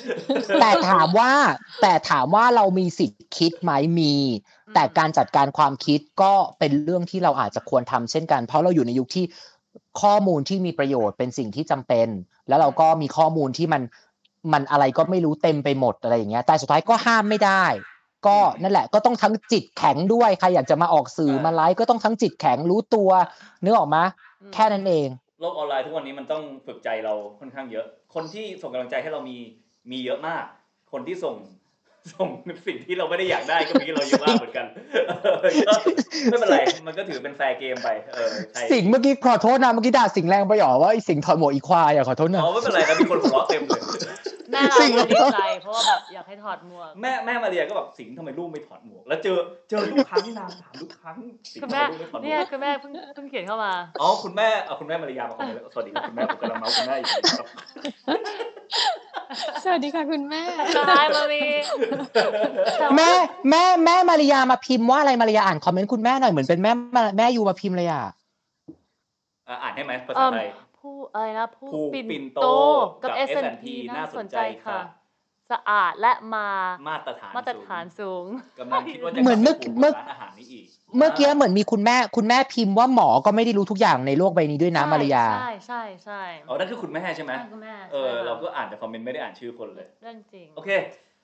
[0.61, 1.33] แต่ถามว่า
[1.83, 3.71] แต่ถามว่าเรามีสิทธิ์คิดไหม
[4.01, 4.15] มี
[4.75, 9.25] แต่การจัดการความคิดก็เป็นเรื่องที่เราอาจจะควรทำเช่นกัน เพราะเราอยู่ในยุคที่
[10.03, 12.09] ข้อมูลที่มีประโยชน์เป็นสิ่งที่จำเป็น
[12.49, 13.83] แล้วเราก็มีข้อมูลที่มัน
[14.53, 17.65] มันอะไรก็ไม่รู้เต็มไปหมดอะไรอย่างเงี้ย แต่สุดท้ายก็ห้ามไม่ได้
[18.27, 23.11] ก็นั่นแหละก็ต้องทั้งจิตแข็งด้วยใครอยากจะมาออกสื่ออ่ามมาไลฟ์ก็ต้องทั้งจิตแข็งรู้ตัว
[23.65, 24.03] นึกออกมา
[24.43, 25.09] อืมแค่นั้นเอง
[25.41, 29.37] โลกออนไลน์ทุกวันนี้มันต้องฝึกใจเราค่อนข้างเยอะ คนที่ส่งกำลังใจให้เรามี
[29.91, 30.45] มีเยอะมาก
[30.93, 31.35] คนที่ส่ง
[32.13, 32.29] ส่ง
[32.67, 34.67] สิ่งที่เราไม่ได้อยากได้ก็มีเราเยอะมากเหมือนกัน
[35.45, 35.75] เออก็
[36.31, 36.57] ไม่เป็นไร
[36.87, 43.81] มันก็ถือเป็นแฟร์เกมไปเออใช่สิงห์เมื่อกี้ขอโทษนะเมื่อกี้ด่าสิงห์แรงไปหรอว่าไอ้สิงห์ถอดหมวกอีควายอะขอโทษนะอ๋อไม่เป็นไรครับมีคนหัวเราะเต็มเลย
[44.51, 49.37] แม่เราสิ่งก็ดีใจเพราะว่าแบบอยากให้ถอดหมวกแม่แม่มาเรียก็แบบสิงห์ทำไมลูกไม่ถอดหมวกแล้วเจอ
[49.71, 51.17] เจอทุกครั้งนางถามทุกครั้ง
[51.53, 57.09] สิงห์คุณทำไมแม่ลูกไม่ถอดหมวกเนี่ยคุณแม่เพิ่งเพิ่งเขียนเข้ามาอ๋อคุณแม่เอาคุณแม่มาริยามาคอมเมนต์แล้วสวัสดีครับคุณแม่ผมกำลังเมาส์คุณแม่อยู่
[57.39, 57.47] ครับ
[59.65, 60.43] สวัสดีค่ะคุณแม่
[60.73, 61.43] ใช่มามี
[62.15, 62.45] แต่ว่า
[62.97, 63.11] แม่
[63.51, 68.03] แม่แม่มาริยามาพิมพ์ว่าอะไรมาริยาอ่านคอมเมนต์คุณแม่หน่อยเหมือนเป็นแม่มาแม่ you มาพิมพ์เลยอะ
[69.49, 70.49] อะอ่านให้ไหมเอิ่ษามไทย
[70.79, 72.49] ผู้อะไรนะผู้ผู้ปิ่นปิ่นโตโต
[73.03, 73.65] กับกับ S&P S&P
[73.97, 74.81] น่าสนใจน่าสนใจค่ะค่ะ
[75.53, 76.47] สะอาดและมา
[76.89, 78.27] มาตรฐานมาตรฐานสูง
[78.61, 80.67] กำลังคิดว่าจะเหมือนเมื่อกลับไปปลูกเมื่อร้านอาหารนี้อีก
[80.97, 90.71] เมื่อกี้เหมือนมีคุณแม่คุณแม่พิมพ์ว่าหมอก็ไม่ได้รู้ทุกอย่างในโลกใบนี้ด้วยนะมาริยาใช่ใช่ใช่อ๋อนั่นคือคุณแม่ใช่ไหมใช่คุณแม่เออใช่ค่ะเราก็อ่านแต่คอมเมนต์ไม่ได้อ่านชื่อคนเลยเรื่องจริงโอเค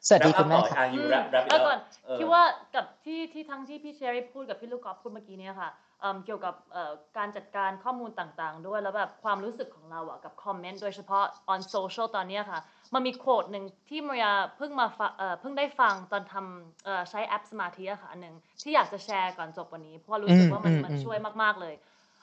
[0.06, 2.42] สวัสดีรับคุณแม่ต่อค่ะอะยูรับรับแล้วก่อนเออคิดว่า
[2.74, 12.60] กับที่ที่ทั้งที่พี่เชอรี่พูดกับพี่ลูกกอล์ฟพูดเมื่อกี้เนี่ยค่ะ เอิ่มเกี่ยวกับเอ่อการจัดการข้อมูลต่างๆ ด้วยแล้วแบบความรู้สึกของเราอะกับคอมเมนต์โดยเฉพาะ on social ตอนเนี้ยค่ะ
[12.94, 21.74] มันมีโค้ดหนึ่งที่มารยาเพิ่งมาฟังเอ่อเพิ่งได้ฟังตอนทำเอ่อใช้แอปสมาธิอะค่ะอันหนึ่งที่อยากจะแชร์ก่อนจบวันนี้ เพราะว่ารู้สึกว่ามันอืมมันอืมช่วยมากๆเลย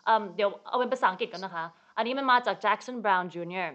[0.06, 1.66] เอิ่มเดี๋ยวเอาเป็นภาษาอังกฤษกันนะคะ
[1.98, 3.70] อันนี้มันมาจาก Jackson Brown Jr.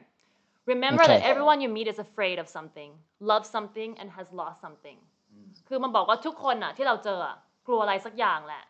[0.72, 1.30] Remember that Okay.
[1.30, 2.90] everyone you meet is afraid of something,
[3.30, 4.98] loves something, and has lost something.
[5.30, 8.62] อืมคือมันบอกว่าทุกคนอะที่เราเจออะกลัวอะไรสักอย่างแหละ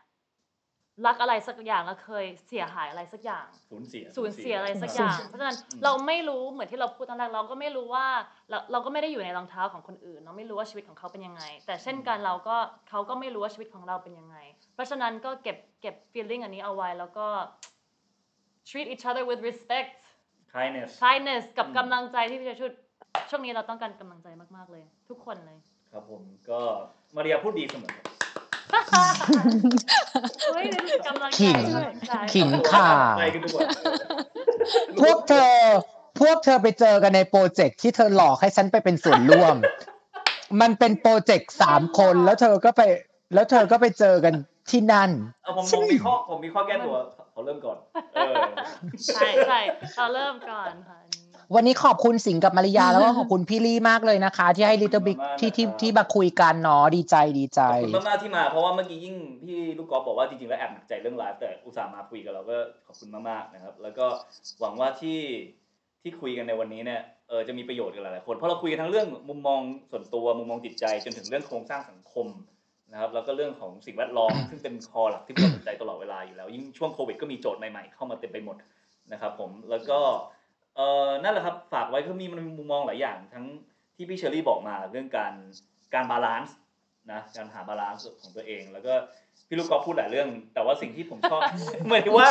[1.06, 8.06] รักอะไรสักอย่างแล้วเคยเสียหายอะไรสักอย่าง สูญเสียสูญเสียอะไรสักอย่าง เพราะฉะนั้นเราไม่รู้เหมือนที่เราพูดตอนแรกเราก็ไม่รู้ว่า
[8.51, 12.56] เราเราก็ไม่ได้อยู่ในรองเท้าของคนอื่น เราไม่รู้ว่าชีวิตของเขาเป็นยังไง แต่เช่นกันเราก็
[12.89, 14.36] เขาก็ไม่รู้ว่าชีวิตของเราเป็นยังไง
[14.74, 17.27] เพราะฉะนั้นก็เก็บเก็บ feeling อันนี้เอาไว้แล้วก็
[18.69, 19.98] treat each other with respect
[20.56, 22.70] kindness kindness กับอืมกำลังใจที่พี่จะชุด
[23.31, 25.59] ช่วงนี้เราต้องการกำลังใจมากๆเลย ทุกคนเลย
[25.93, 26.60] ครับผมก็
[27.16, 28.22] มาริยาพูดดีเสมอครับ
[30.53, 30.65] เฮ้ย
[31.07, 32.89] กำลังใจขิงกำลังใจขิงค่ะ
[33.19, 33.69] ไปกันทุกวัน
[35.01, 35.55] พวกเธอ
[36.20, 39.57] พวกเธอไปเจอกันในโปรเจกต์ที่เธอหลอกให้ฉันไปเป็นส่วนร่วม
[40.61, 42.82] มันเป็นโปรเจกต์สามคนแล้วเธอก็ไป
[43.35, 44.35] แล้วเธอก็ไปเจอกัน
[44.70, 45.11] ที่นั่น
[45.43, 46.97] เอาผมผมมีข้อผมมีข้อแก้ตัว
[47.32, 47.78] เขาเริ่มก่อน
[48.15, 48.35] เออ
[49.15, 49.59] ใช่ใช่
[49.97, 51.11] เราเริ่มก่อนค่ะอันนี้
[51.55, 62.57] วันนี้ขอบคุณสิงห์กับมาริยาแล้วก็ขอบคุณพี่ลี่มากเลยนะคะ ที่ให้ Little Big ที่ที่ที่มาคุยกันเนาะดีใจดีใจขอบคุณมากๆที่มาเพราะว่าเมื่อกี้ยิ่งพี่ลูกกอล์ฟบอกว่าจริงๆแล้วแอบหนักใจเรื่องไลฟ์แต่อุตส่าห์มาคุยกับเราก็
[62.87, 64.07] ขอบคุณมากๆนะครับ แล้วก็
[64.61, 65.20] หวังว่าที่
[66.03, 69.61] ที่คุยกันในวันนี้เนี่ยเออจะมีประโยชน์กับหลายๆคนเพราะเราคุยกันทั้งเรื่องมุมมอง
[69.91, 72.27] ส่วนตัวมุมมองจิตใจจนถึงเรื่องโครงสร้างสังคม
[72.93, 78.57] นะครับแล้วก็เรื่องของสิ่งแวดล้อมซึ่งเป็นคอหลักที่เราสนใจตลอดเวลาอยู่แล้ว ยิ่งช่วงโควิดก็มีโจทย์ใหม่ๆเข้ามาเต็มไปหมด
[79.12, 79.99] นะครับผมแล้วก็
[80.77, 83.47] เออนั่นแหละครับฝากไว้คือมีมันมีมุมมองหลายอย่าง ทั้ง
[83.97, 85.32] ที่พี่เชอรี่บอกมาเรื่องการ
[85.94, 86.56] การ balance
[87.12, 88.93] นะการหา balance ของตัวเอง แล้วก็
[89.49, 91.40] พี่ลูกกอล์ฟพูดหลายเรื่อง แต่ว่าสิ่งที่ผมชอบ
[91.89, 92.31] ไม่ได้ว่า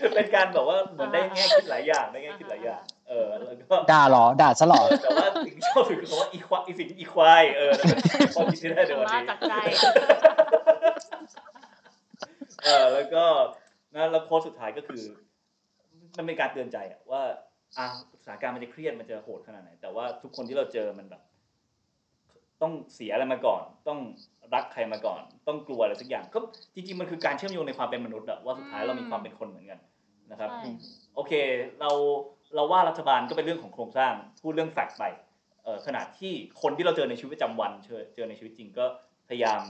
[0.00, 9.54] คือเป็นการแบบว่าเหมือนได้แง่คิดหลายอย่างได้แง่คิดหลายอย่างเออแล้วก็ด่าเหรอด่าซะเหรอแต่ว่าสิ่งที่ชอบสุดคือคำว่าอีควายอีสิ่งอีควายเออนั่นเป็นความคิดที่ได้ในวันมานี้จากใจ
[12.64, 13.24] เออแล้วก็
[13.94, 15.02] นะแล้ว quote สุดท้ายก็คือ
[16.16, 17.22] มันเป็นการเตือนใจอะว่า
[17.78, 17.86] อะ
[18.22, 21.22] สถานการณ์มันจะเครียดมันจะโหดขนาดไหน แต่ว่าทุกคนที่เราเจอมันแบบ
[22.62, 23.98] ต้องเสียอะไรมาก่อน ต้อง
[24.54, 26.38] รักใครมาก่อน ต้องกลัวอะไรสักอย่างก็
[26.74, 29.80] จริงๆมันคือการเชื่อมโยงในความเป็นมนุษย์อะว่าสุดท้ายเรามีความเป็นคนเหมือนกัน
[30.30, 30.70] นะครับ ใช่
[31.14, 31.32] โอเค
[31.80, 31.90] เรา
[32.54, 35.04] เราว่ารัฐบาลก็เป็นเรื่องของโครงสร้างพูดเรื่องแฟกต์ไป
[35.64, 36.32] เอ่อขณะที่
[36.62, 38.84] คนที่เราเจอในชีวิตประจำวันเจอเจอในชีวิตจริงก็
[39.28, 39.60] พยายาม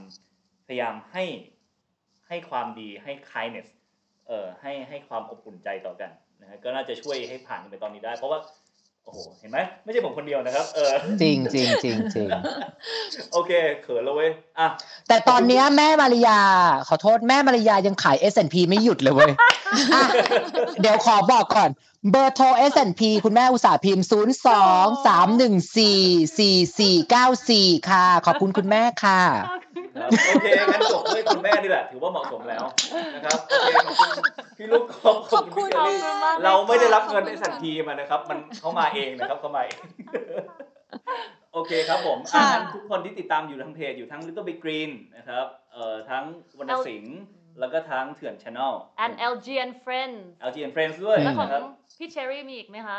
[0.66, 1.24] พยายามให้
[2.28, 3.68] ให้ความดีให้ kindness
[4.28, 6.10] เอ่อให้ให้ความอบอุ่นใจต่อกัน
[6.40, 8.38] นะฮะก็น่าจะช่วยให้ผ่านไปตอนนี้ได้ เพราะว่า
[9.04, 12.28] โอ้โหเห็นไหมไม่ใช่ผมคนเดียวนะครับ เออจริงจริงจริงจริง
[13.32, 13.52] โอเค
[13.82, 14.66] เขินแล้วเว้ยอะ
[15.08, 16.38] แต่ตอนเนี้ยแม่มาริยา
[16.88, 19.32] ขอโทษแม่มาริยายังขาย S&P ไม่หยุดเลยเว้ย
[19.94, 20.04] อะ
[20.80, 21.70] เดี๋ยวขอบอกก่อน
[22.10, 29.69] เบอร์โทร S&P คุณแม่อุตสาห์พิมพ์ 0 2 3 1 4 4 4 9 4 ค่ะ ขอบคุณคุณแม่ค่ะครับนะครับ
[30.28, 32.64] โอเคงั้นจบด้วยคุณแม่นี่แหละถือว่าเหมาะสมแล้ว
[33.14, 34.14] นะครับโอเคขอบคุณ
[34.58, 39.78] พี่ลูกกอล์ฟขอบคุณพี่เชอรี่ขอบคุณมากเราไม่ได้รับเงินขอบคุณไอ้สันทีมานะครับ มันเขามาเองนะครับเขามาเอง
[41.54, 46.24] โอเคครับผมค่ะอ่างั้นทุกคนที่ติดตามอยู่ทางเพจอยู่ทั้ง Little Big Green นะครับเอ่อทั้ง
[46.58, 47.18] วรรณสิงห์
[47.60, 48.72] แล้วก็ทั้งเถื่อน Channel
[49.04, 50.18] and LG and Friends
[50.48, 51.62] LG and Friends ด้วยแล้วของนะครับ
[51.98, 52.98] พี่เชอรี่มีอีกไหมคะ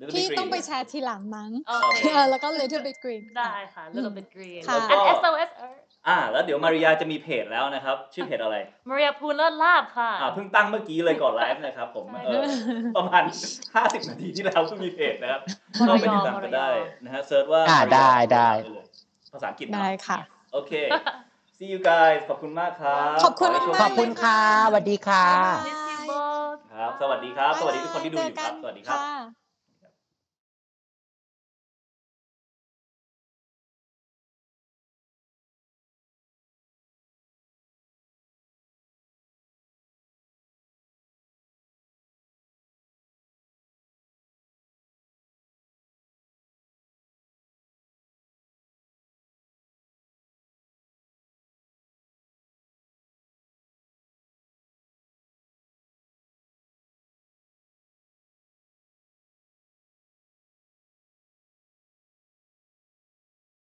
[0.00, 5.50] Little พี่ Big Green ต้องไปแชร์ทีหลังมั้งโอเคเออแล้วก็ Little Big Green ได้ค่ะ Little Big Green ค่ะ and SOS
[5.66, 8.56] Earth อ่าแล้วเดี๋ยวมาริยาจะมีเพจแล้วนะครับ ชื่อเพจอะไร
[8.88, 12.42] Maria พูนเลิศลาภค่ะอ่าเพิ่งตั้งเมื่อกี้เลยก่อนไลฟ์นะครับผมใช่เออ
[12.96, 13.24] ประมาณ
[13.66, 15.40] 50 นาทีที่แล้วเพิ่งมีเพจนะครับ
[15.88, 16.68] ก็ไปติดตามกันได้
[17.04, 18.86] นะฮะ search ว่าอ่าได้ได้เลย
[19.32, 20.18] ภาษาอังกฤษเนอะได้ค่ะ
[20.52, 20.72] โอเค
[21.56, 25.26] see you guys ขอบคุณมากครับขอบคุณให้โชมากขอบคุณค่ะสวัสดีค่ะ
[25.66, 29.41] Miss you both ครับสวัสดีครับ สวัสดีทุกคนที่ดูอยู่ครับสวัสดีครับค่ะ